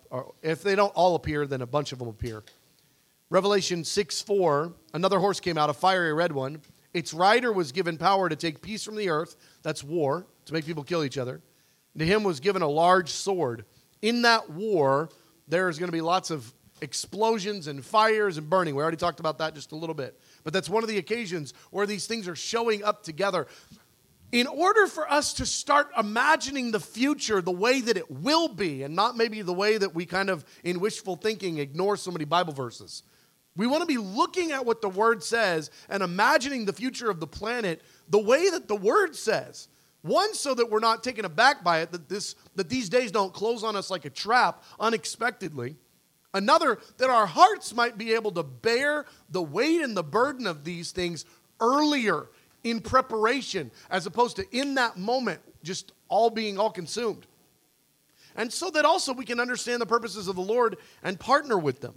if 0.41 0.63
they 0.63 0.75
don't 0.75 0.93
all 0.95 1.15
appear, 1.15 1.45
then 1.45 1.61
a 1.61 1.67
bunch 1.67 1.91
of 1.91 1.99
them 1.99 2.07
appear. 2.07 2.43
Revelation 3.29 3.83
6 3.83 4.21
4, 4.21 4.73
another 4.93 5.19
horse 5.19 5.39
came 5.39 5.57
out, 5.57 5.69
a 5.69 5.73
fiery 5.73 6.13
red 6.13 6.31
one. 6.31 6.61
Its 6.93 7.13
rider 7.13 7.51
was 7.51 7.71
given 7.71 7.97
power 7.97 8.29
to 8.29 8.35
take 8.35 8.61
peace 8.61 8.83
from 8.83 8.95
the 8.95 9.09
earth. 9.09 9.35
That's 9.63 9.83
war, 9.83 10.25
to 10.45 10.53
make 10.53 10.65
people 10.65 10.83
kill 10.83 11.03
each 11.03 11.17
other. 11.17 11.41
And 11.93 11.99
to 11.99 12.05
him 12.05 12.23
was 12.23 12.39
given 12.39 12.61
a 12.61 12.67
large 12.67 13.09
sword. 13.09 13.65
In 14.01 14.21
that 14.21 14.49
war, 14.49 15.09
there's 15.47 15.77
going 15.77 15.89
to 15.89 15.93
be 15.93 16.01
lots 16.01 16.31
of 16.31 16.53
explosions 16.81 17.67
and 17.67 17.83
fires 17.83 18.37
and 18.37 18.49
burning. 18.49 18.75
We 18.75 18.81
already 18.81 18.97
talked 18.97 19.19
about 19.19 19.39
that 19.39 19.55
just 19.55 19.71
a 19.71 19.75
little 19.75 19.95
bit. 19.95 20.19
But 20.43 20.53
that's 20.53 20.69
one 20.69 20.83
of 20.83 20.89
the 20.89 20.97
occasions 20.97 21.53
where 21.71 21.85
these 21.85 22.07
things 22.07 22.27
are 22.27 22.35
showing 22.35 22.83
up 22.83 23.03
together. 23.03 23.47
In 24.31 24.47
order 24.47 24.87
for 24.87 25.09
us 25.09 25.33
to 25.33 25.45
start 25.45 25.89
imagining 25.97 26.71
the 26.71 26.79
future 26.79 27.41
the 27.41 27.51
way 27.51 27.81
that 27.81 27.97
it 27.97 28.11
will 28.11 28.47
be, 28.47 28.83
and 28.83 28.95
not 28.95 29.15
maybe 29.15 29.41
the 29.41 29.53
way 29.53 29.77
that 29.77 29.95
we 29.95 30.05
kind 30.05 30.29
of, 30.29 30.45
in 30.63 30.79
wishful 30.79 31.15
thinking, 31.15 31.57
ignore 31.57 31.97
so 31.97 32.11
many 32.11 32.25
Bible 32.25 32.53
verses. 32.53 33.03
We 33.57 33.67
want 33.67 33.81
to 33.81 33.87
be 33.87 33.97
looking 33.97 34.51
at 34.51 34.65
what 34.65 34.81
the 34.81 34.89
Word 34.89 35.23
says 35.23 35.71
and 35.89 36.03
imagining 36.03 36.65
the 36.65 36.73
future 36.73 37.09
of 37.09 37.19
the 37.19 37.27
planet 37.27 37.81
the 38.07 38.19
way 38.19 38.49
that 38.51 38.67
the 38.67 38.75
Word 38.75 39.15
says. 39.15 39.67
One, 40.03 40.35
so 40.35 40.53
that 40.53 40.69
we're 40.69 40.79
not 40.79 41.03
taken 41.03 41.25
aback 41.25 41.63
by 41.63 41.81
it, 41.81 41.91
that, 41.91 42.07
this, 42.07 42.35
that 42.55 42.69
these 42.69 42.87
days 42.87 43.11
don't 43.11 43.33
close 43.33 43.63
on 43.63 43.75
us 43.75 43.89
like 43.89 44.05
a 44.05 44.09
trap 44.11 44.63
unexpectedly. 44.79 45.75
Another, 46.33 46.77
that 46.97 47.09
our 47.09 47.25
hearts 47.25 47.73
might 47.73 47.97
be 47.97 48.13
able 48.13 48.31
to 48.33 48.43
bear 48.43 49.05
the 49.31 49.41
weight 49.41 49.81
and 49.81 49.97
the 49.97 50.03
burden 50.03 50.45
of 50.45 50.63
these 50.63 50.91
things 50.91 51.25
earlier 51.59 52.27
in 52.63 52.79
preparation, 52.79 53.71
as 53.89 54.05
opposed 54.05 54.35
to 54.35 54.45
in 54.55 54.75
that 54.75 54.97
moment, 54.97 55.41
just 55.63 55.93
all 56.09 56.29
being 56.29 56.59
all 56.59 56.69
consumed. 56.69 57.25
And 58.35 58.53
so 58.53 58.69
that 58.69 58.85
also 58.85 59.13
we 59.13 59.25
can 59.25 59.39
understand 59.39 59.81
the 59.81 59.87
purposes 59.87 60.27
of 60.27 60.35
the 60.35 60.41
Lord 60.41 60.77
and 61.01 61.19
partner 61.19 61.57
with 61.57 61.81
them. 61.81 61.95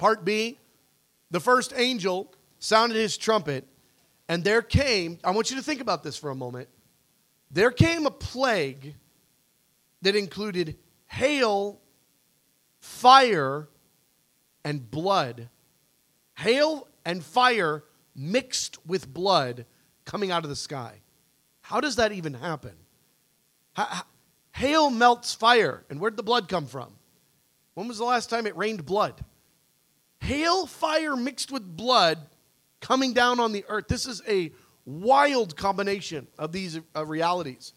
Part 0.00 0.24
B, 0.24 0.58
the 1.30 1.40
first 1.40 1.74
angel 1.76 2.32
sounded 2.58 2.96
his 2.96 3.18
trumpet, 3.18 3.66
and 4.30 4.42
there 4.42 4.62
came, 4.62 5.18
I 5.22 5.30
want 5.32 5.50
you 5.50 5.58
to 5.58 5.62
think 5.62 5.82
about 5.82 6.02
this 6.02 6.16
for 6.16 6.30
a 6.30 6.34
moment. 6.34 6.70
There 7.50 7.70
came 7.70 8.06
a 8.06 8.10
plague 8.10 8.94
that 10.00 10.16
included 10.16 10.78
hail, 11.06 11.82
fire, 12.78 13.68
and 14.64 14.90
blood. 14.90 15.50
Hail 16.38 16.88
and 17.04 17.22
fire 17.22 17.84
mixed 18.16 18.78
with 18.86 19.12
blood 19.12 19.66
coming 20.06 20.30
out 20.30 20.44
of 20.44 20.48
the 20.48 20.56
sky. 20.56 20.94
How 21.60 21.78
does 21.78 21.96
that 21.96 22.12
even 22.12 22.32
happen? 22.32 22.72
Hail 24.52 24.88
melts 24.88 25.34
fire. 25.34 25.84
And 25.90 26.00
where'd 26.00 26.16
the 26.16 26.22
blood 26.22 26.48
come 26.48 26.64
from? 26.64 26.88
When 27.74 27.86
was 27.86 27.98
the 27.98 28.04
last 28.04 28.30
time 28.30 28.46
it 28.46 28.56
rained 28.56 28.86
blood? 28.86 29.22
Hail, 30.20 30.66
fire 30.66 31.16
mixed 31.16 31.50
with 31.50 31.64
blood 31.76 32.18
coming 32.80 33.12
down 33.12 33.40
on 33.40 33.52
the 33.52 33.64
earth. 33.68 33.88
This 33.88 34.06
is 34.06 34.22
a 34.28 34.52
wild 34.84 35.56
combination 35.56 36.26
of 36.38 36.52
these 36.52 36.78
uh, 36.96 37.04
realities. 37.04 37.74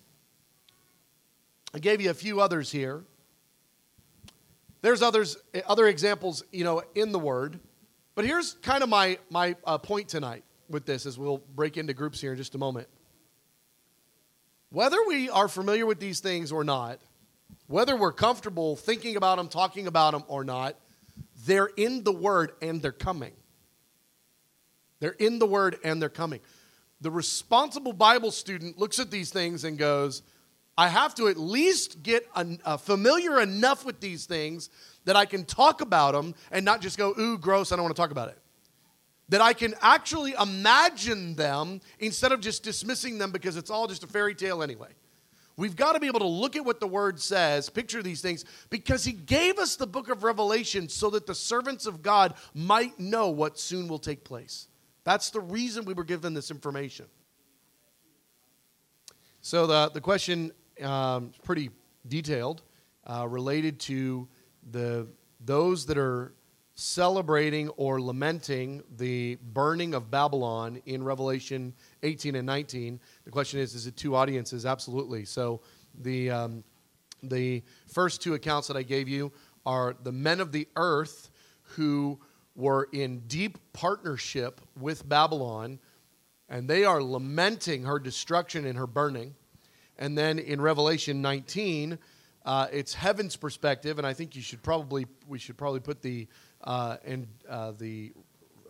I 1.74 1.80
gave 1.80 2.02
you 2.02 2.10
a 2.10 2.14
few 2.14 2.40
others 2.40 2.72
here. 2.72 3.04
There's 4.82 5.02
others, 5.02 5.38
other 5.66 5.88
examples, 5.88 6.44
you 6.52 6.64
know, 6.64 6.84
in 6.94 7.12
the 7.12 7.20
Word. 7.20 7.60
But 8.16 8.26
here's 8.26 8.54
kind 8.56 8.84
of 8.84 8.90
my, 8.90 9.18
my 9.30 9.56
uh, 9.66 9.78
point 9.78 10.08
tonight 10.10 10.44
with 10.70 10.86
this 10.86 11.06
as 11.06 11.18
we'll 11.18 11.42
break 11.56 11.78
into 11.78 11.94
groups 11.94 12.20
here 12.22 12.32
in 12.32 12.38
just 12.38 12.54
a 12.54 12.58
moment. 12.58 12.88
Whether 14.70 14.98
we 15.08 15.30
are 15.30 15.48
familiar 15.48 15.86
with 15.86 16.00
these 16.00 16.20
things 16.20 16.52
or 16.52 16.64
not, 16.64 17.00
whether 17.68 17.96
we're 17.96 18.12
comfortable 18.12 18.76
thinking 18.76 19.16
about 19.16 19.38
them, 19.38 19.48
talking 19.48 19.88
about 19.88 20.12
them 20.12 20.24
or 20.28 20.44
not, 20.44 20.76
they're 21.46 21.70
in 21.78 22.04
the 22.04 22.12
Word 22.12 22.52
and 22.62 22.82
they're 22.82 22.92
coming. 22.92 23.34
They're 25.00 25.12
in 25.12 25.40
the 25.40 25.46
Word 25.46 25.78
and 25.84 26.02
they're 26.02 26.10
coming. 26.10 26.40
The 27.02 27.12
responsible 27.12 27.94
Bible 27.94 28.32
student 28.32 28.78
looks 28.80 29.00
at 29.00 29.12
these 29.12 29.30
things 29.30 29.64
and 29.66 29.78
goes, 29.78 30.22
I 30.78 30.88
have 30.88 31.14
to 31.16 31.28
at 31.28 31.38
least 31.38 32.02
get 32.02 32.26
uh, 32.34 32.78
familiar 32.78 33.40
enough 33.40 33.86
with 33.86 34.00
these 34.00 34.26
things 34.26 34.70
that 35.06 35.16
I 35.16 35.26
can 35.26 35.44
talk 35.44 35.82
about 35.82 36.14
them 36.14 36.34
and 36.52 36.66
not 36.66 36.82
just 36.82 36.98
go, 36.98 37.14
ooh, 37.20 37.38
gross, 37.38 37.72
I 37.72 37.76
don't 37.76 37.84
want 37.84 37.96
to 37.96 38.02
talk 38.02 38.12
about 38.12 38.30
it. 38.30 38.40
That 39.30 39.42
I 39.42 39.54
can 39.54 39.76
actually 39.82 40.34
imagine 40.34 41.36
them 41.36 41.82
instead 42.00 42.32
of 42.32 42.40
just 42.40 42.64
dismissing 42.64 43.18
them 43.18 43.32
because 43.32 43.58
it's 43.58 43.70
all 43.70 43.88
just 43.88 44.04
a 44.04 44.08
fairy 44.08 44.36
tale 44.36 44.64
anyway. 44.64 44.90
We've 45.56 45.76
got 45.76 45.94
to 45.94 46.00
be 46.00 46.08
able 46.08 46.22
to 46.22 46.28
look 46.28 46.56
at 46.56 46.66
what 46.66 46.80
the 46.80 46.88
word 46.88 47.20
says, 47.20 47.70
picture 47.70 48.02
these 48.02 48.22
things, 48.22 48.44
because 48.70 49.04
he 49.04 49.12
gave 49.12 49.60
us 49.60 49.76
the 49.76 49.86
book 49.86 50.10
of 50.10 50.24
Revelation 50.24 50.90
so 50.90 51.10
that 51.12 51.28
the 51.28 51.36
servants 51.36 51.86
of 51.86 52.02
God 52.02 52.34
might 52.54 53.00
know 53.00 53.30
what 53.30 53.60
soon 53.60 53.88
will 53.88 54.00
take 54.00 54.24
place. 54.24 54.68
That's 55.04 55.30
the 55.30 55.42
reason 55.42 55.86
we 55.86 55.94
were 55.94 56.04
given 56.04 56.34
this 56.34 56.50
information. 56.50 57.06
So 59.42 59.68
the, 59.68 59.92
the 59.94 60.02
question 60.02 60.52
um, 60.82 61.32
is 61.34 61.38
pretty 61.44 61.70
detailed, 62.08 62.64
uh, 63.06 63.28
related 63.28 63.80
to 63.82 64.28
the 64.72 65.08
those 65.46 65.86
that 65.88 65.98
are 65.98 66.34
celebrating 66.76 67.70
or 67.70 68.02
lamenting 68.02 68.82
the 68.98 69.38
burning 69.54 69.94
of 69.94 70.10
Babylon 70.10 70.82
in 70.86 71.04
Revelation 71.04 71.74
18 72.02 72.36
and 72.36 72.46
19. 72.46 73.00
The 73.26 73.32
question 73.32 73.60
is, 73.60 73.74
is 73.74 73.88
it 73.88 73.96
two 73.96 74.16
audiences? 74.16 74.66
Absolutely. 74.66 75.26
So 75.26 75.62
the, 76.02 76.30
um, 76.30 76.64
the 77.22 77.64
first 77.88 78.22
two 78.22 78.34
accounts 78.34 78.68
that 78.68 78.78
I 78.78 78.84
gave 78.84 79.08
you 79.08 79.32
are 79.66 79.96
the 80.04 80.12
men 80.12 80.42
of 80.42 80.52
the 80.52 80.68
earth 80.76 81.30
who 81.62 82.20
were 82.56 82.90
in 82.92 83.20
deep 83.28 83.58
partnership 83.72 84.62
with 84.80 85.08
Babylon, 85.08 85.80
and 86.50 86.70
they 86.70 86.84
are 86.84 87.02
lamenting 87.02 87.84
her 87.84 87.98
destruction 87.98 88.66
and 88.66 88.78
her 88.78 88.88
burning. 88.88 89.34
And 89.98 90.18
then 90.18 90.38
in 90.38 90.60
Revelation 90.60 91.22
19, 91.22 91.98
uh, 92.46 92.68
it's 92.72 92.94
heaven's 92.94 93.36
perspective, 93.38 93.98
and 93.98 94.06
I 94.06 94.14
think 94.14 94.36
you 94.36 94.42
should 94.42 94.62
probably 94.62 95.08
we 95.28 95.40
should 95.40 95.58
probably 95.58 95.80
put 95.80 96.02
the 96.02 96.28
uh, 96.62 96.98
and 97.06 97.28
uh, 97.50 97.72
the 97.72 98.12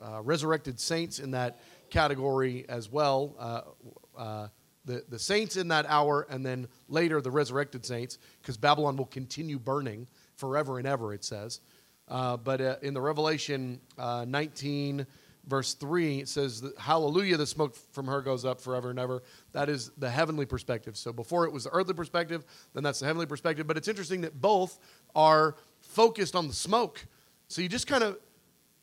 uh, 0.02 0.22
resurrected 0.22 0.80
saints 0.80 1.18
in 1.18 1.32
that 1.32 1.60
category 1.90 2.66
as 2.70 2.92
well. 2.92 3.74
Uh, 4.18 4.22
uh, 4.22 4.48
the, 4.86 5.02
the 5.08 5.18
saints 5.18 5.56
in 5.56 5.70
that 5.70 5.86
hour, 5.88 6.28
and 6.30 6.46
then 6.46 6.68
later 6.90 7.22
the 7.22 7.32
resurrected 7.32 7.86
saints, 7.86 8.18
because 8.42 8.58
Babylon 8.58 8.98
will 8.98 9.06
continue 9.06 9.58
burning 9.58 10.08
forever 10.36 10.78
and 10.78 10.86
ever, 10.86 11.14
it 11.14 11.24
says. 11.24 11.62
but 12.10 12.60
in 12.84 12.94
the 12.94 13.00
Revelation 13.00 13.80
19, 13.98 15.08
verse 15.48 15.74
3, 15.74 16.20
it 16.20 16.30
says, 16.30 16.64
Hallelujah, 16.78 17.38
the 17.38 17.48
smoke 17.48 17.76
from 17.92 18.08
her 18.08 18.22
goes 18.22 18.46
up 18.46 18.62
forever 18.62 18.90
and 18.90 19.00
ever. 19.00 19.24
That 19.52 19.70
is 19.70 19.92
the 19.98 20.10
heavenly 20.10 20.46
perspective. 20.46 20.98
So 20.98 21.14
before 21.14 21.46
it 21.46 21.52
was 21.52 21.66
the 21.66 21.72
earthly 21.72 21.94
perspective, 21.94 22.46
then 22.74 22.84
that's 22.84 23.00
the 23.00 23.06
heavenly 23.06 23.26
perspective. 23.26 23.68
But 23.68 23.78
it's 23.78 23.88
interesting 23.88 24.22
that 24.22 24.40
both 24.40 24.80
are 25.16 25.56
focused 25.80 26.36
on 26.36 26.48
the 26.48 26.54
smoke. 26.54 27.06
So 27.48 27.62
you 27.62 27.70
just 27.70 27.88
kind 27.88 28.04
of, 28.04 28.18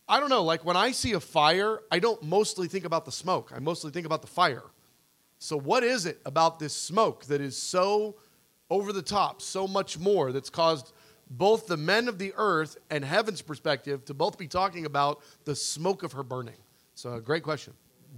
I 0.09 0.21
don't 0.21 0.31
know, 0.31 0.45
like 0.45 0.65
when 0.65 0.77
I 0.77 0.93
see 0.93 1.13
a 1.13 1.21
fire, 1.21 1.81
I 1.91 1.99
don't 1.99 2.23
mostly 2.23 2.69
think 2.69 2.85
about 2.85 3.05
the 3.05 3.13
smoke, 3.13 3.53
I 3.55 3.59
mostly 3.59 3.91
think 3.91 4.07
about 4.07 4.23
the 4.23 4.29
fire. 4.29 4.65
So, 5.43 5.57
what 5.57 5.83
is 5.83 6.05
it 6.05 6.21
about 6.27 6.59
this 6.59 6.77
smoke 6.77 7.25
that 7.25 7.41
is 7.41 7.57
so 7.57 8.17
over 8.69 8.93
the 8.93 9.01
top, 9.01 9.41
so 9.41 9.67
much 9.67 9.99
more, 9.99 10.33
that's 10.33 10.51
caused 10.51 10.93
both 11.31 11.67
the 11.67 11.79
men 11.79 12.09
of 12.09 12.19
the 12.19 12.35
earth 12.37 12.77
and 12.91 13.03
heaven's 13.03 13.41
perspective 13.41 14.05
to 14.05 14.13
both 14.13 14.37
be 14.37 14.47
talking 14.47 14.85
about 14.85 15.23
the 15.47 15.57
smoke 15.57 16.03
of 16.03 16.13
her 16.13 16.23
burning? 16.23 16.59
So, 16.95 17.15
a 17.15 17.23
great 17.23 17.43
question. 17.43 17.73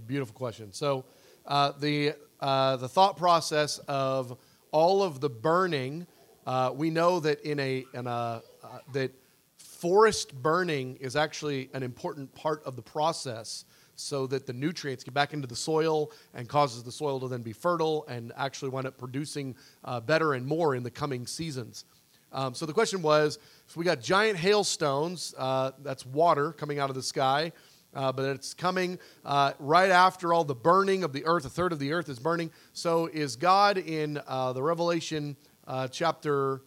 Beautiful 0.05 0.35
question. 0.35 0.73
So, 0.73 1.05
uh, 1.45 1.71
the, 1.79 2.15
uh, 2.41 2.75
the 2.75 2.89
thought 2.89 3.15
process 3.15 3.77
of 3.87 4.37
all 4.73 5.01
of 5.01 5.21
the 5.21 5.29
burning, 5.29 6.05
uh, 6.45 6.71
we 6.75 6.89
know 6.89 7.21
that 7.21 7.39
in 7.43 7.57
a, 7.61 7.85
in 7.93 8.05
a 8.05 8.09
uh, 8.09 8.79
that 8.91 9.13
forest 9.57 10.33
burning 10.43 10.97
is 10.97 11.15
actually 11.15 11.69
an 11.73 11.83
important 11.83 12.35
part 12.35 12.61
of 12.65 12.75
the 12.75 12.81
process 12.81 13.63
so 13.95 14.27
that 14.27 14.45
the 14.45 14.53
nutrients 14.53 15.03
get 15.03 15.13
back 15.13 15.33
into 15.33 15.47
the 15.47 15.55
soil 15.55 16.11
and 16.33 16.49
causes 16.49 16.83
the 16.83 16.91
soil 16.91 17.19
to 17.19 17.27
then 17.27 17.41
be 17.41 17.53
fertile 17.53 18.05
and 18.07 18.31
actually 18.37 18.69
wind 18.69 18.87
up 18.87 18.97
producing 18.97 19.55
uh, 19.83 19.99
better 19.99 20.33
and 20.33 20.45
more 20.45 20.75
in 20.75 20.83
the 20.83 20.91
coming 20.91 21.27
seasons. 21.27 21.85
Um, 22.31 22.55
so 22.55 22.65
the 22.65 22.73
question 22.73 23.01
was 23.01 23.37
so 23.67 23.79
we 23.79 23.85
got 23.85 24.01
giant 24.01 24.37
hailstones, 24.37 25.35
uh, 25.37 25.71
that's 25.83 26.05
water 26.05 26.51
coming 26.51 26.79
out 26.79 26.89
of 26.89 26.95
the 26.95 27.03
sky. 27.03 27.51
Uh, 27.95 28.11
but 28.11 28.25
it's 28.25 28.55
coming 28.55 28.97
uh, 29.23 29.53
right 29.59 29.91
after 29.91 30.33
all 30.33 30.43
the 30.43 30.55
burning 30.55 31.03
of 31.03 31.13
the 31.13 31.23
earth. 31.25 31.45
A 31.45 31.49
third 31.49 31.71
of 31.71 31.77
the 31.77 31.93
earth 31.93 32.09
is 32.09 32.17
burning. 32.17 32.49
So, 32.73 33.05
is 33.05 33.35
God 33.35 33.77
in 33.77 34.19
uh, 34.25 34.51
the 34.53 34.63
Revelation 34.63 35.37
uh, 35.67 35.87
chapter 35.89 36.61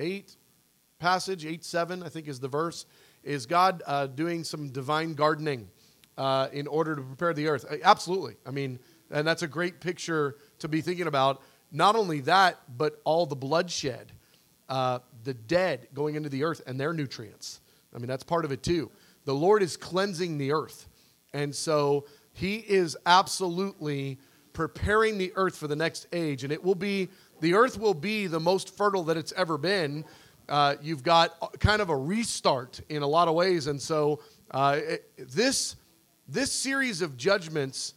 8, 0.00 0.36
passage, 0.98 1.46
8 1.46 1.64
7, 1.64 2.02
I 2.02 2.08
think 2.08 2.26
is 2.26 2.40
the 2.40 2.48
verse, 2.48 2.84
is 3.22 3.46
God 3.46 3.80
doing 4.16 4.42
some 4.42 4.70
divine 4.70 5.14
gardening 5.14 5.68
uh, 6.18 6.48
in 6.52 6.66
order 6.66 6.94
to 6.94 7.00
prepare 7.00 7.32
the 7.32 7.48
earth? 7.48 7.64
Uh, 7.70 7.76
absolutely. 7.82 8.36
I 8.44 8.50
mean, 8.50 8.78
and 9.10 9.26
that's 9.26 9.42
a 9.42 9.48
great 9.48 9.80
picture 9.80 10.36
to 10.58 10.68
be 10.68 10.82
thinking 10.82 11.06
about. 11.06 11.40
Not 11.72 11.96
only 11.96 12.20
that, 12.22 12.58
but 12.76 13.00
all 13.04 13.24
the 13.24 13.36
bloodshed, 13.36 14.12
uh, 14.68 14.98
the 15.24 15.32
dead 15.32 15.88
going 15.94 16.14
into 16.14 16.28
the 16.28 16.44
earth 16.44 16.60
and 16.66 16.78
their 16.78 16.92
nutrients. 16.92 17.60
I 17.94 17.98
mean, 17.98 18.08
that's 18.08 18.24
part 18.24 18.44
of 18.44 18.52
it 18.52 18.62
too. 18.62 18.90
The 19.24 19.34
Lord 19.34 19.62
is 19.62 19.76
cleansing 19.76 20.36
the 20.36 20.52
earth. 20.52 20.88
And 21.32 21.54
so 21.54 22.06
he 22.32 22.56
is 22.56 22.96
absolutely 23.06 24.18
preparing 24.52 25.16
the 25.16 25.32
earth 25.36 25.56
for 25.56 25.68
the 25.68 25.76
next 25.76 26.06
age. 26.12 26.44
And 26.44 26.52
it 26.52 26.62
will 26.62 26.74
be, 26.74 27.08
the 27.40 27.54
earth 27.54 27.78
will 27.78 27.94
be 27.94 28.26
the 28.26 28.40
most 28.40 28.76
fertile 28.76 29.04
that 29.04 29.16
it's 29.16 29.32
ever 29.32 29.56
been 29.56 30.04
uh, 30.48 30.76
you've 30.80 31.02
got 31.02 31.58
kind 31.60 31.82
of 31.82 31.90
a 31.90 31.96
restart 31.96 32.80
in 32.88 33.02
a 33.02 33.06
lot 33.06 33.28
of 33.28 33.34
ways. 33.34 33.66
And 33.66 33.80
so 33.80 34.20
uh, 34.50 34.78
it, 34.82 35.10
this, 35.18 35.76
this 36.28 36.52
series 36.52 37.02
of 37.02 37.16
judgments 37.16 37.94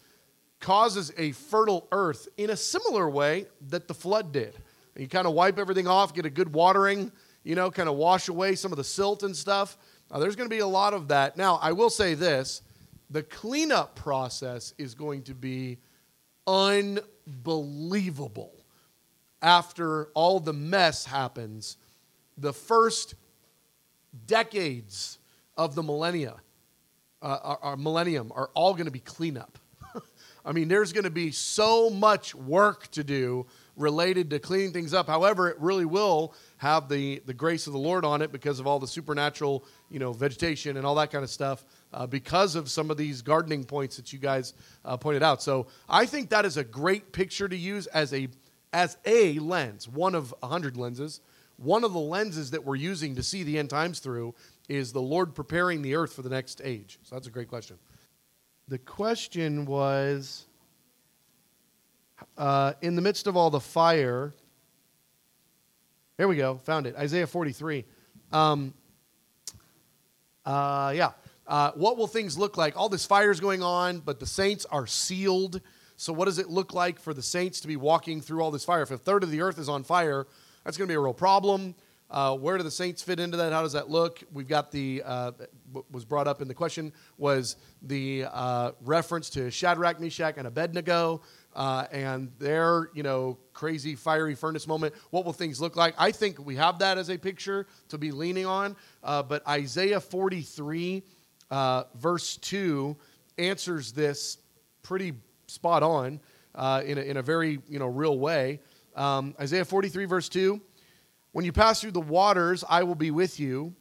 causes 0.60 1.12
a 1.18 1.34
fertile 1.34 1.88
earth 1.92 2.28
in 2.38 2.52
a 2.52 2.56
similar 2.56 3.10
way 3.10 3.48
that 3.70 3.88
the 3.88 3.94
flood 3.94 4.32
did. 4.32 4.56
You 4.96 5.08
kind 5.08 5.28
of 5.28 5.34
wipe 5.34 5.60
everything 5.60 5.88
off, 5.88 6.14
get 6.14 6.26
a 6.26 6.30
good 6.30 6.54
watering, 6.54 7.12
you 7.44 7.56
know, 7.56 7.72
kind 7.72 7.90
of 7.90 7.96
wash 7.96 8.28
away 8.28 8.54
some 8.56 8.72
of 8.72 8.78
the 8.78 8.84
silt 8.84 9.24
and 9.24 9.36
stuff. 9.36 9.76
Uh, 10.10 10.20
there's 10.20 10.36
going 10.36 10.50
to 10.50 10.56
be 10.56 10.60
a 10.60 10.68
lot 10.68 10.94
of 10.94 11.08
that. 11.10 11.38
Now, 11.38 11.60
I 11.62 11.72
will 11.72 11.90
say 11.90 12.14
this 12.14 12.62
the 13.10 13.24
cleanup 13.24 13.96
process 13.96 14.74
is 14.78 14.94
going 14.96 15.24
to 15.24 15.34
be 15.34 15.80
unbelievable 16.48 18.54
after 19.42 20.06
all 20.14 20.40
the 20.40 20.54
mess 20.54 21.06
happens 21.06 21.78
the 22.38 22.54
first 22.54 23.16
decades 24.26 25.20
of 25.58 25.76
the 25.76 25.84
millennia, 25.84 26.36
uh, 27.22 27.40
our, 27.44 27.60
our 27.62 27.78
millennium, 27.78 28.32
are 28.36 28.50
all 28.54 28.74
going 28.74 28.86
to 28.86 28.92
be 28.92 29.00
cleanup. 29.00 29.58
I 30.46 30.52
mean, 30.52 30.68
there's 30.68 30.94
going 30.94 31.04
to 31.04 31.10
be 31.10 31.32
so 31.32 31.90
much 31.90 32.34
work 32.34 32.90
to 32.92 33.04
do 33.04 33.46
related 33.78 34.30
to 34.30 34.40
cleaning 34.40 34.72
things 34.72 34.94
up. 34.94 35.08
However, 35.08 35.50
it 35.50 35.60
really 35.60 35.86
will 35.86 36.34
have 36.58 36.90
the, 36.90 37.22
the 37.26 37.34
grace 37.34 37.68
of 37.68 37.74
the 37.74 37.80
Lord 37.80 38.06
on 38.06 38.22
it 38.22 38.32
because 38.32 38.60
of 38.60 38.68
all 38.68 38.80
the 38.80 38.88
supernatural, 38.88 39.66
you 39.90 40.00
know, 40.00 40.14
vegetation 40.14 40.78
and 40.78 40.86
all 40.86 40.96
that 40.96 41.12
kind 41.12 41.24
of 41.24 41.30
stuff 41.30 41.66
uh, 41.94 42.06
because 42.06 42.56
of 42.56 42.70
some 42.70 42.92
of 42.92 42.98
these 42.98 43.22
gardening 43.22 43.64
points 43.64 43.98
that 43.98 44.14
you 44.14 44.20
guys 44.20 44.54
uh, 44.86 44.98
pointed 44.98 45.24
out. 45.24 45.42
So 45.42 45.68
I 45.90 46.06
think 46.06 46.30
that 46.30 46.46
is 46.46 46.58
a 46.58 46.64
great 46.64 47.12
picture 47.12 47.48
to 47.48 47.58
use 47.58 47.88
as 47.88 48.14
a 48.14 48.30
as 48.74 48.98
a 49.06 49.38
lens, 49.40 49.90
one 49.90 50.16
of 50.16 50.34
a 50.42 50.48
hundred 50.48 50.78
lenses. 50.78 51.20
One 51.58 51.84
of 51.84 51.94
the 51.94 52.00
lenses 52.00 52.52
that 52.52 52.64
we're 52.64 52.78
using 52.78 53.16
to 53.16 53.24
see 53.24 53.44
the 53.44 53.60
end 53.60 53.70
times 53.70 54.00
through 54.00 54.34
is 54.70 54.94
the 54.94 55.02
Lord 55.02 55.36
preparing 55.36 55.82
the 55.82 55.96
earth 55.96 56.14
for 56.14 56.22
the 56.22 56.30
next 56.30 56.62
age. 56.64 57.00
So 57.04 57.16
that's 57.16 57.28
a 57.28 57.32
great 57.32 57.48
question. 57.48 57.78
The 58.68 58.78
question 58.78 59.66
was 59.66 60.46
uh, 62.38 62.74
in 62.82 62.96
the 62.96 63.02
midst 63.02 63.28
of 63.28 63.36
all 63.36 63.50
the 63.50 63.60
fire. 63.60 64.34
Here 66.18 66.28
we 66.28 66.36
go, 66.36 66.58
found 66.58 66.88
it. 66.88 66.96
Isaiah 66.96 67.28
43. 67.28 67.86
Um, 68.32 68.74
uh, 70.46 70.94
yeah. 70.96 71.12
Uh, 71.48 71.72
what 71.76 71.98
will 71.98 72.08
things 72.08 72.38
look 72.38 72.56
like? 72.56 72.78
All 72.78 72.88
this 72.88 73.06
fire 73.06 73.32
is 73.32 73.40
going 73.40 73.62
on, 73.62 74.00
but 74.00 74.20
the 74.20 74.26
saints 74.26 74.66
are 74.66 74.88
sealed. 74.88 75.60
So, 75.98 76.14
what 76.14 76.26
does 76.26 76.40
it 76.40 76.50
look 76.50 76.74
like 76.74 77.00
for 77.00 77.14
the 77.14 77.22
saints 77.22 77.60
to 77.62 77.68
be 77.68 77.76
walking 77.76 78.22
through 78.22 78.42
all 78.42 78.52
this 78.52 78.64
fire? 78.64 78.82
If 78.82 78.92
a 78.92 78.98
third 78.98 79.24
of 79.24 79.32
the 79.32 79.42
earth 79.42 79.60
is 79.60 79.68
on 79.68 79.84
fire, 79.84 80.28
that's 80.64 80.78
going 80.78 80.88
to 80.88 80.92
be 80.92 80.96
a 80.96 81.00
real 81.00 81.14
problem. 81.14 81.76
Uh, 82.12 82.36
where 82.36 82.58
do 82.58 82.64
the 82.64 82.70
saints 82.70 83.02
fit 83.02 83.22
into 83.22 83.38
that? 83.38 83.54
How 83.54 83.62
does 83.62 83.72
that 83.72 83.90
look? 83.90 84.22
We've 84.34 84.48
got 84.48 84.70
the 84.70 85.02
uh, 85.06 85.32
was 85.90 86.04
brought 86.04 86.28
up 86.28 86.42
in 86.42 86.50
the 86.50 86.54
question 86.54 86.92
was 87.18 87.56
the 87.82 88.26
uh, 88.30 88.74
reference 88.82 89.30
to 89.32 89.50
Shadrach, 89.50 90.00
Meshach, 90.02 90.36
and 90.38 90.46
Abednego, 90.46 91.22
uh, 91.56 91.86
and 91.90 92.30
their 92.38 92.90
you 92.94 93.02
know 93.02 93.38
crazy 93.54 93.96
fiery 93.96 94.36
furnace 94.36 94.68
moment. 94.68 94.94
What 95.12 95.24
will 95.24 95.32
things 95.32 95.62
look 95.62 95.78
like? 95.78 95.96
I 95.98 96.12
think 96.12 96.46
we 96.46 96.58
have 96.58 96.80
that 96.80 96.98
as 96.98 97.10
a 97.10 97.18
picture 97.18 97.66
to 97.88 97.98
be 97.98 98.12
leaning 98.12 98.46
on. 98.46 98.76
Uh, 99.02 99.24
but 99.24 99.48
Isaiah 99.48 100.02
43 100.02 101.04
uh, 101.50 101.84
verse 101.96 102.38
2 102.38 102.96
answers 103.38 103.92
this 103.92 104.38
pretty 104.84 105.14
spot 105.48 105.84
on 105.84 106.20
uh, 106.56 106.82
in, 106.86 106.98
a, 106.98 107.02
in 107.02 107.18
a 107.18 107.22
very 107.22 107.60
you 107.70 107.80
know, 107.80 107.88
real 107.88 108.18
way. 108.18 108.60
Um, 108.96 109.36
Isaiah 109.40 109.66
43, 109.66 110.06
verse 110.06 110.30
2 110.30 110.62
When 111.32 111.46
you 111.46 111.52
pass 111.52 111.82
through 111.82 111.92
the 111.92 112.02
waters, 112.02 112.64
I 112.68 112.84
will 112.84 112.96
be 112.96 113.12
with 113.12 113.40
you. 113.40 113.74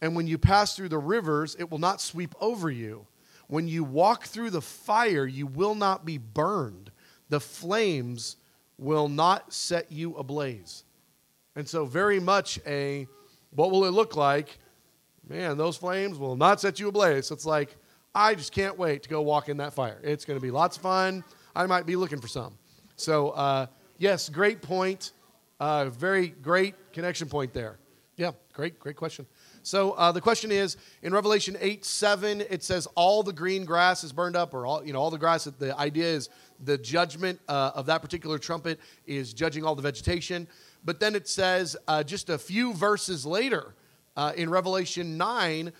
And 0.00 0.14
when 0.14 0.26
you 0.26 0.38
pass 0.38 0.76
through 0.76 0.90
the 0.90 0.98
rivers, 0.98 1.56
it 1.58 1.70
will 1.70 1.78
not 1.78 2.00
sweep 2.00 2.34
over 2.40 2.70
you. 2.70 3.06
When 3.48 3.68
you 3.68 3.84
walk 3.84 4.24
through 4.24 4.50
the 4.50 4.60
fire, 4.60 5.26
you 5.26 5.46
will 5.46 5.74
not 5.74 6.04
be 6.04 6.18
burned. 6.18 6.90
The 7.28 7.40
flames 7.40 8.36
will 8.78 9.08
not 9.08 9.52
set 9.52 9.90
you 9.90 10.14
ablaze. 10.16 10.84
And 11.54 11.68
so, 11.68 11.86
very 11.86 12.20
much 12.20 12.58
a 12.66 13.06
what 13.50 13.70
will 13.70 13.86
it 13.86 13.92
look 13.92 14.16
like? 14.16 14.58
man, 15.28 15.56
those 15.56 15.76
flames 15.76 16.18
will 16.18 16.36
not 16.36 16.60
set 16.60 16.78
you 16.78 16.88
ablaze. 16.88 17.30
It's 17.30 17.46
like, 17.46 17.76
I 18.14 18.34
just 18.34 18.52
can't 18.52 18.78
wait 18.78 19.02
to 19.02 19.08
go 19.08 19.20
walk 19.22 19.48
in 19.48 19.56
that 19.58 19.72
fire. 19.72 20.00
It's 20.02 20.24
going 20.24 20.38
to 20.38 20.42
be 20.42 20.50
lots 20.50 20.76
of 20.76 20.82
fun. 20.82 21.24
I 21.54 21.66
might 21.66 21.86
be 21.86 21.96
looking 21.96 22.20
for 22.20 22.28
some. 22.28 22.56
So, 22.96 23.30
uh, 23.30 23.66
yes, 23.98 24.28
great 24.28 24.62
point. 24.62 25.12
Uh, 25.58 25.86
very 25.86 26.28
great 26.28 26.74
connection 26.92 27.28
point 27.28 27.52
there. 27.52 27.78
Yeah, 28.16 28.32
great, 28.52 28.78
great 28.78 28.96
question. 28.96 29.26
So 29.62 29.92
uh, 29.92 30.10
the 30.10 30.20
question 30.20 30.50
is 30.50 30.76
in 31.02 31.12
Revelation 31.12 31.56
8 31.60 31.84
7, 31.84 32.40
it 32.48 32.62
says 32.62 32.86
all 32.94 33.22
the 33.22 33.32
green 33.32 33.64
grass 33.64 34.04
is 34.04 34.12
burned 34.12 34.36
up, 34.36 34.54
or 34.54 34.64
all, 34.64 34.84
you 34.84 34.92
know, 34.92 35.00
all 35.00 35.10
the 35.10 35.18
grass. 35.18 35.44
The 35.44 35.76
idea 35.78 36.06
is 36.06 36.30
the 36.64 36.78
judgment 36.78 37.40
uh, 37.48 37.72
of 37.74 37.86
that 37.86 38.00
particular 38.00 38.38
trumpet 38.38 38.80
is 39.06 39.34
judging 39.34 39.64
all 39.64 39.74
the 39.74 39.82
vegetation. 39.82 40.46
But 40.84 41.00
then 41.00 41.14
it 41.14 41.28
says 41.28 41.76
uh, 41.88 42.02
just 42.02 42.30
a 42.30 42.38
few 42.38 42.72
verses 42.72 43.26
later, 43.26 43.74
uh, 44.16 44.32
in 44.36 44.48
Revelation 44.48 45.18
9 45.18 45.72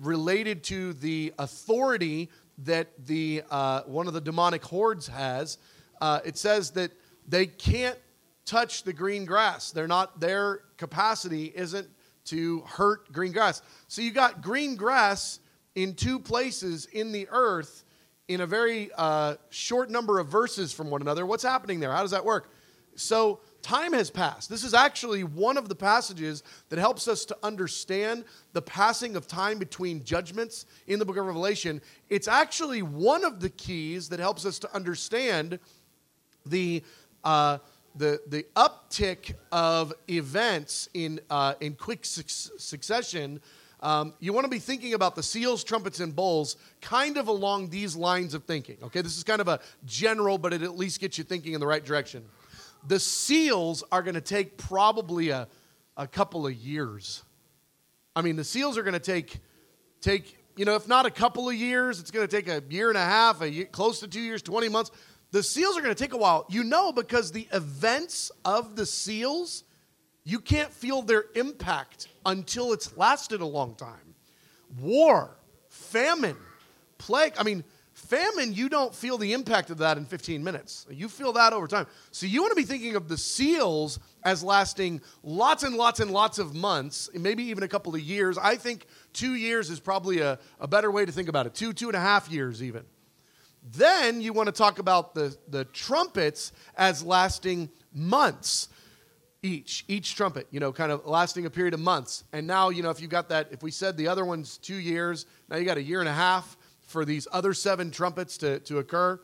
related 0.00 0.62
to 0.64 0.94
the 0.94 1.32
authority 1.38 2.30
that 2.58 2.88
the, 3.06 3.42
uh, 3.50 3.82
one 3.82 4.06
of 4.06 4.14
the 4.14 4.20
demonic 4.20 4.64
hordes 4.64 5.06
has. 5.06 5.58
Uh, 6.00 6.20
it 6.24 6.36
says 6.36 6.70
that 6.72 6.90
they 7.28 7.46
can't 7.46 7.98
touch 8.46 8.84
the 8.84 8.92
green 8.92 9.24
grass. 9.24 9.72
They're 9.72 9.88
not, 9.88 10.18
their 10.20 10.60
capacity 10.78 11.52
isn't 11.54 11.88
to 12.26 12.60
hurt 12.60 13.12
green 13.12 13.32
grass. 13.32 13.60
So 13.88 14.02
you 14.02 14.12
got 14.12 14.40
green 14.40 14.76
grass 14.76 15.40
in 15.74 15.94
two 15.94 16.18
places 16.18 16.86
in 16.86 17.12
the 17.12 17.28
earth 17.30 17.84
in 18.28 18.40
a 18.40 18.46
very 18.46 18.90
uh, 18.96 19.36
short 19.50 19.90
number 19.90 20.18
of 20.18 20.28
verses 20.28 20.72
from 20.72 20.90
one 20.90 21.02
another. 21.02 21.26
What's 21.26 21.42
happening 21.42 21.80
there? 21.80 21.92
How 21.92 22.02
does 22.02 22.10
that 22.12 22.24
work? 22.24 22.50
So 22.96 23.40
time 23.62 23.92
has 23.92 24.10
passed. 24.10 24.48
This 24.48 24.64
is 24.64 24.72
actually 24.72 25.22
one 25.22 25.56
of 25.56 25.68
the 25.68 25.74
passages 25.74 26.42
that 26.70 26.78
helps 26.78 27.08
us 27.08 27.24
to 27.26 27.36
understand 27.42 28.24
the 28.52 28.62
passing 28.62 29.16
of 29.16 29.26
time 29.26 29.58
between 29.58 30.02
judgments 30.02 30.66
in 30.86 30.98
the 30.98 31.04
book 31.04 31.18
of 31.18 31.26
Revelation. 31.26 31.82
It's 32.08 32.26
actually 32.26 32.82
one 32.82 33.24
of 33.24 33.40
the 33.40 33.50
keys 33.50 34.08
that 34.08 34.18
helps 34.18 34.46
us 34.46 34.58
to 34.60 34.74
understand 34.74 35.58
the. 36.44 36.82
Uh, 37.22 37.58
the, 37.96 38.20
the 38.26 38.44
uptick 38.54 39.34
of 39.50 39.92
events 40.08 40.88
in, 40.94 41.20
uh, 41.30 41.54
in 41.60 41.74
quick 41.74 42.04
su- 42.04 42.22
succession, 42.58 43.40
um, 43.80 44.14
you 44.20 44.32
want 44.32 44.44
to 44.44 44.50
be 44.50 44.58
thinking 44.58 44.94
about 44.94 45.14
the 45.16 45.22
seals, 45.22 45.64
trumpets, 45.64 46.00
and 46.00 46.14
bowls 46.14 46.56
kind 46.80 47.16
of 47.16 47.28
along 47.28 47.70
these 47.70 47.96
lines 47.96 48.34
of 48.34 48.44
thinking. 48.44 48.76
Okay, 48.82 49.00
this 49.00 49.16
is 49.16 49.24
kind 49.24 49.40
of 49.40 49.48
a 49.48 49.60
general, 49.84 50.38
but 50.38 50.52
it 50.52 50.62
at 50.62 50.76
least 50.76 51.00
gets 51.00 51.18
you 51.18 51.24
thinking 51.24 51.52
in 51.52 51.60
the 51.60 51.66
right 51.66 51.84
direction. 51.84 52.24
The 52.86 53.00
seals 53.00 53.82
are 53.90 54.02
going 54.02 54.14
to 54.14 54.20
take 54.20 54.56
probably 54.56 55.30
a, 55.30 55.48
a 55.96 56.06
couple 56.06 56.46
of 56.46 56.54
years. 56.54 57.22
I 58.14 58.22
mean, 58.22 58.36
the 58.36 58.44
seals 58.44 58.78
are 58.78 58.82
going 58.82 58.94
to 58.94 58.98
take, 59.00 59.40
take, 60.00 60.38
you 60.56 60.64
know, 60.64 60.74
if 60.74 60.88
not 60.88 61.04
a 61.04 61.10
couple 61.10 61.48
of 61.48 61.54
years, 61.54 62.00
it's 62.00 62.10
going 62.10 62.26
to 62.26 62.34
take 62.34 62.48
a 62.48 62.62
year 62.70 62.88
and 62.88 62.96
a 62.96 63.04
half, 63.04 63.42
a 63.42 63.50
year, 63.50 63.66
close 63.66 64.00
to 64.00 64.08
two 64.08 64.20
years, 64.20 64.42
20 64.42 64.68
months. 64.68 64.90
The 65.32 65.42
seals 65.42 65.76
are 65.76 65.82
going 65.82 65.94
to 65.94 66.02
take 66.02 66.14
a 66.14 66.18
while. 66.18 66.46
You 66.48 66.64
know, 66.64 66.92
because 66.92 67.32
the 67.32 67.48
events 67.52 68.30
of 68.44 68.76
the 68.76 68.86
seals, 68.86 69.64
you 70.24 70.40
can't 70.40 70.72
feel 70.72 71.02
their 71.02 71.24
impact 71.34 72.08
until 72.24 72.72
it's 72.72 72.96
lasted 72.96 73.40
a 73.40 73.46
long 73.46 73.74
time. 73.74 74.14
War, 74.80 75.36
famine, 75.68 76.36
plague. 76.98 77.34
I 77.38 77.42
mean, 77.42 77.64
Famine, 77.96 78.52
you 78.52 78.68
don't 78.68 78.94
feel 78.94 79.16
the 79.16 79.32
impact 79.32 79.70
of 79.70 79.78
that 79.78 79.96
in 79.96 80.04
15 80.04 80.44
minutes. 80.44 80.86
You 80.90 81.08
feel 81.08 81.32
that 81.32 81.54
over 81.54 81.66
time. 81.66 81.86
So 82.10 82.26
you 82.26 82.42
want 82.42 82.50
to 82.50 82.56
be 82.56 82.62
thinking 82.62 82.94
of 82.94 83.08
the 83.08 83.16
seals 83.16 83.98
as 84.22 84.42
lasting 84.44 85.00
lots 85.22 85.62
and 85.62 85.74
lots 85.74 86.00
and 86.00 86.10
lots 86.10 86.38
of 86.38 86.54
months, 86.54 87.08
maybe 87.14 87.44
even 87.44 87.64
a 87.64 87.68
couple 87.68 87.94
of 87.94 88.02
years. 88.02 88.36
I 88.36 88.56
think 88.56 88.86
two 89.14 89.34
years 89.34 89.70
is 89.70 89.80
probably 89.80 90.20
a, 90.20 90.38
a 90.60 90.68
better 90.68 90.90
way 90.90 91.06
to 91.06 91.10
think 91.10 91.30
about 91.30 91.46
it. 91.46 91.54
Two, 91.54 91.72
two 91.72 91.88
and 91.88 91.96
a 91.96 92.00
half 92.00 92.30
years, 92.30 92.62
even. 92.62 92.84
Then 93.72 94.20
you 94.20 94.32
want 94.32 94.46
to 94.46 94.52
talk 94.52 94.78
about 94.78 95.14
the, 95.14 95.36
the 95.48 95.64
trumpets 95.64 96.52
as 96.76 97.02
lasting 97.02 97.70
months 97.92 98.68
each 99.42 99.84
each 99.86 100.16
trumpet 100.16 100.46
you 100.50 100.58
know 100.58 100.72
kind 100.72 100.90
of 100.90 101.06
lasting 101.06 101.46
a 101.46 101.50
period 101.50 101.72
of 101.72 101.78
months 101.78 102.24
and 102.32 102.46
now 102.46 102.68
you 102.68 102.82
know 102.82 102.90
if 102.90 103.00
you 103.00 103.06
got 103.06 103.28
that 103.28 103.46
if 103.52 103.62
we 103.62 103.70
said 103.70 103.96
the 103.96 104.08
other 104.08 104.24
one's 104.24 104.58
two 104.58 104.76
years 104.76 105.24
now 105.48 105.56
you 105.56 105.64
got 105.64 105.76
a 105.76 105.82
year 105.82 106.00
and 106.00 106.08
a 106.08 106.12
half 106.12 106.56
for 106.86 107.04
these 107.04 107.26
other 107.32 107.52
seven 107.52 107.90
trumpets 107.90 108.38
to, 108.38 108.60
to 108.60 108.78
occur. 108.78 109.20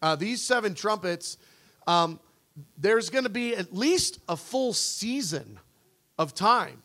Uh, 0.00 0.14
these 0.14 0.42
seven 0.42 0.74
trumpets, 0.74 1.38
um, 1.86 2.20
there's 2.76 3.10
going 3.10 3.24
to 3.24 3.30
be 3.30 3.56
at 3.56 3.74
least 3.74 4.20
a 4.28 4.36
full 4.36 4.72
season 4.72 5.58
of 6.18 6.34
time 6.34 6.82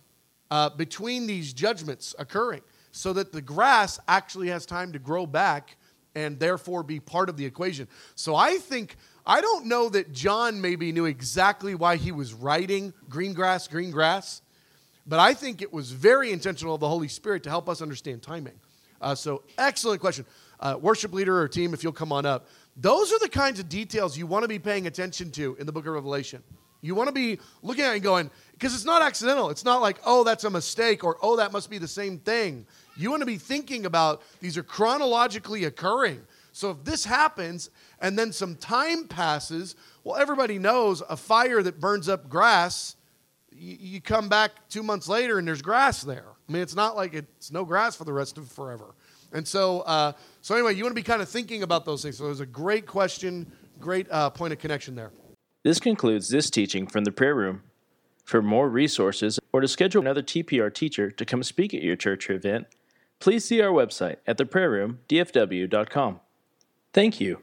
uh, 0.49 0.69
between 0.69 1.27
these 1.27 1.53
judgments 1.53 2.15
occurring 2.17 2.61
so 2.91 3.11
that 3.13 3.31
the 3.31 3.41
grass 3.41 3.99
actually 4.07 4.47
has 4.47 4.65
time 4.65 4.93
to 4.93 4.99
grow 4.99 5.25
back 5.25 5.77
and 6.15 6.39
therefore 6.39 6.83
be 6.83 6.99
part 6.99 7.29
of 7.29 7.37
the 7.37 7.45
equation. 7.45 7.87
So 8.15 8.35
I 8.35 8.57
think, 8.57 8.95
I 9.25 9.41
don't 9.41 9.65
know 9.65 9.89
that 9.89 10.11
John 10.11 10.61
maybe 10.61 10.91
knew 10.91 11.05
exactly 11.05 11.75
why 11.75 11.95
he 11.95 12.11
was 12.11 12.33
writing 12.33 12.93
green 13.09 13.33
grass, 13.33 13.67
green 13.67 13.91
grass, 13.91 14.41
but 15.05 15.19
I 15.19 15.33
think 15.33 15.61
it 15.61 15.73
was 15.73 15.91
very 15.91 16.31
intentional 16.31 16.75
of 16.75 16.79
the 16.79 16.87
Holy 16.89 17.07
Spirit 17.07 17.43
to 17.43 17.49
help 17.49 17.67
us 17.67 17.81
understand 17.81 18.21
timing. 18.21 18.59
Uh, 19.01 19.13
so, 19.15 19.43
excellent 19.57 19.99
question. 19.99 20.25
Uh, 20.59 20.77
worship 20.79 21.13
leader 21.13 21.41
or 21.41 21.47
team, 21.47 21.73
if 21.73 21.83
you'll 21.83 21.91
come 21.91 22.13
on 22.13 22.25
up. 22.25 22.47
Those 22.77 23.11
are 23.11 23.19
the 23.19 23.29
kinds 23.29 23.59
of 23.59 23.67
details 23.67 24.17
you 24.17 24.25
want 24.25 24.43
to 24.43 24.47
be 24.47 24.59
paying 24.59 24.87
attention 24.87 25.29
to 25.31 25.55
in 25.59 25.65
the 25.65 25.73
book 25.73 25.85
of 25.85 25.93
Revelation. 25.93 26.41
You 26.81 26.95
want 26.95 27.07
to 27.07 27.13
be 27.13 27.39
looking 27.61 27.83
at 27.83 27.91
it 27.91 27.95
and 27.95 28.03
going, 28.03 28.29
because 28.53 28.73
it's 28.73 28.85
not 28.85 29.01
accidental. 29.01 29.49
It's 29.49 29.63
not 29.63 29.81
like, 29.81 29.99
oh, 30.05 30.23
that's 30.23 30.43
a 30.43 30.49
mistake 30.49 31.03
or, 31.03 31.17
oh, 31.21 31.37
that 31.37 31.51
must 31.51 31.69
be 31.69 31.77
the 31.77 31.87
same 31.87 32.17
thing. 32.19 32.65
You 32.95 33.09
want 33.09 33.21
to 33.21 33.25
be 33.25 33.37
thinking 33.37 33.85
about 33.85 34.21
these 34.39 34.57
are 34.57 34.63
chronologically 34.63 35.65
occurring. 35.65 36.21
So 36.51 36.69
if 36.71 36.83
this 36.83 37.03
happens 37.03 37.71
and 37.99 38.17
then 38.17 38.31
some 38.31 38.55
time 38.55 39.07
passes, 39.07 39.75
well, 40.03 40.15
everybody 40.15 40.59
knows 40.59 41.01
a 41.09 41.17
fire 41.17 41.63
that 41.63 41.79
burns 41.79 42.07
up 42.07 42.29
grass, 42.29 42.95
you, 43.51 44.01
come 44.01 44.29
back 44.29 44.51
two 44.69 44.83
months 44.83 45.07
later 45.07 45.39
and 45.39 45.47
there's 45.47 45.61
grass 45.61 46.03
there. 46.03 46.25
I 46.47 46.51
mean, 46.51 46.61
it's 46.61 46.75
not 46.75 46.95
like 46.95 47.13
it's 47.13 47.51
no 47.51 47.65
grass 47.65 47.95
for 47.95 48.03
the 48.03 48.13
rest 48.13 48.37
of 48.37 48.51
forever. 48.51 48.93
And 49.31 49.47
so, 49.47 49.81
uh, 49.81 50.13
so 50.41 50.53
anyway, 50.53 50.75
you 50.75 50.83
want 50.83 50.91
to 50.91 50.99
be 50.99 51.03
kind 51.03 51.21
of 51.21 51.29
thinking 51.29 51.63
about 51.63 51.85
those 51.85 52.03
things. 52.03 52.17
So 52.17 52.25
it 52.25 52.29
was 52.29 52.39
a 52.39 52.45
great 52.45 52.85
question, 52.85 53.51
great 53.79 54.07
uh, 54.11 54.29
point 54.29 54.53
of 54.53 54.59
connection 54.59 54.95
there. 54.95 55.11
This 55.63 55.79
concludes 55.79 56.29
this 56.29 56.49
teaching 56.49 56.85
from 56.85 57.03
the 57.03 57.11
prayer 57.11 57.35
room. 57.35 57.63
For 58.25 58.41
more 58.41 58.69
resources 58.69 59.37
or 59.51 59.59
to 59.59 59.67
schedule 59.67 60.01
another 60.01 60.21
TPR 60.21 60.73
teacher 60.73 61.11
to 61.11 61.25
come 61.25 61.43
speak 61.43 61.73
at 61.73 61.81
your 61.81 61.97
church 61.97 62.29
or 62.29 62.33
event, 62.33 62.67
please 63.23 63.45
see 63.45 63.61
our 63.61 63.71
website 63.71 64.17
at 64.27 64.37
theprayerroomdfw.com. 64.37 66.19
Thank 66.91 67.21
you. 67.21 67.41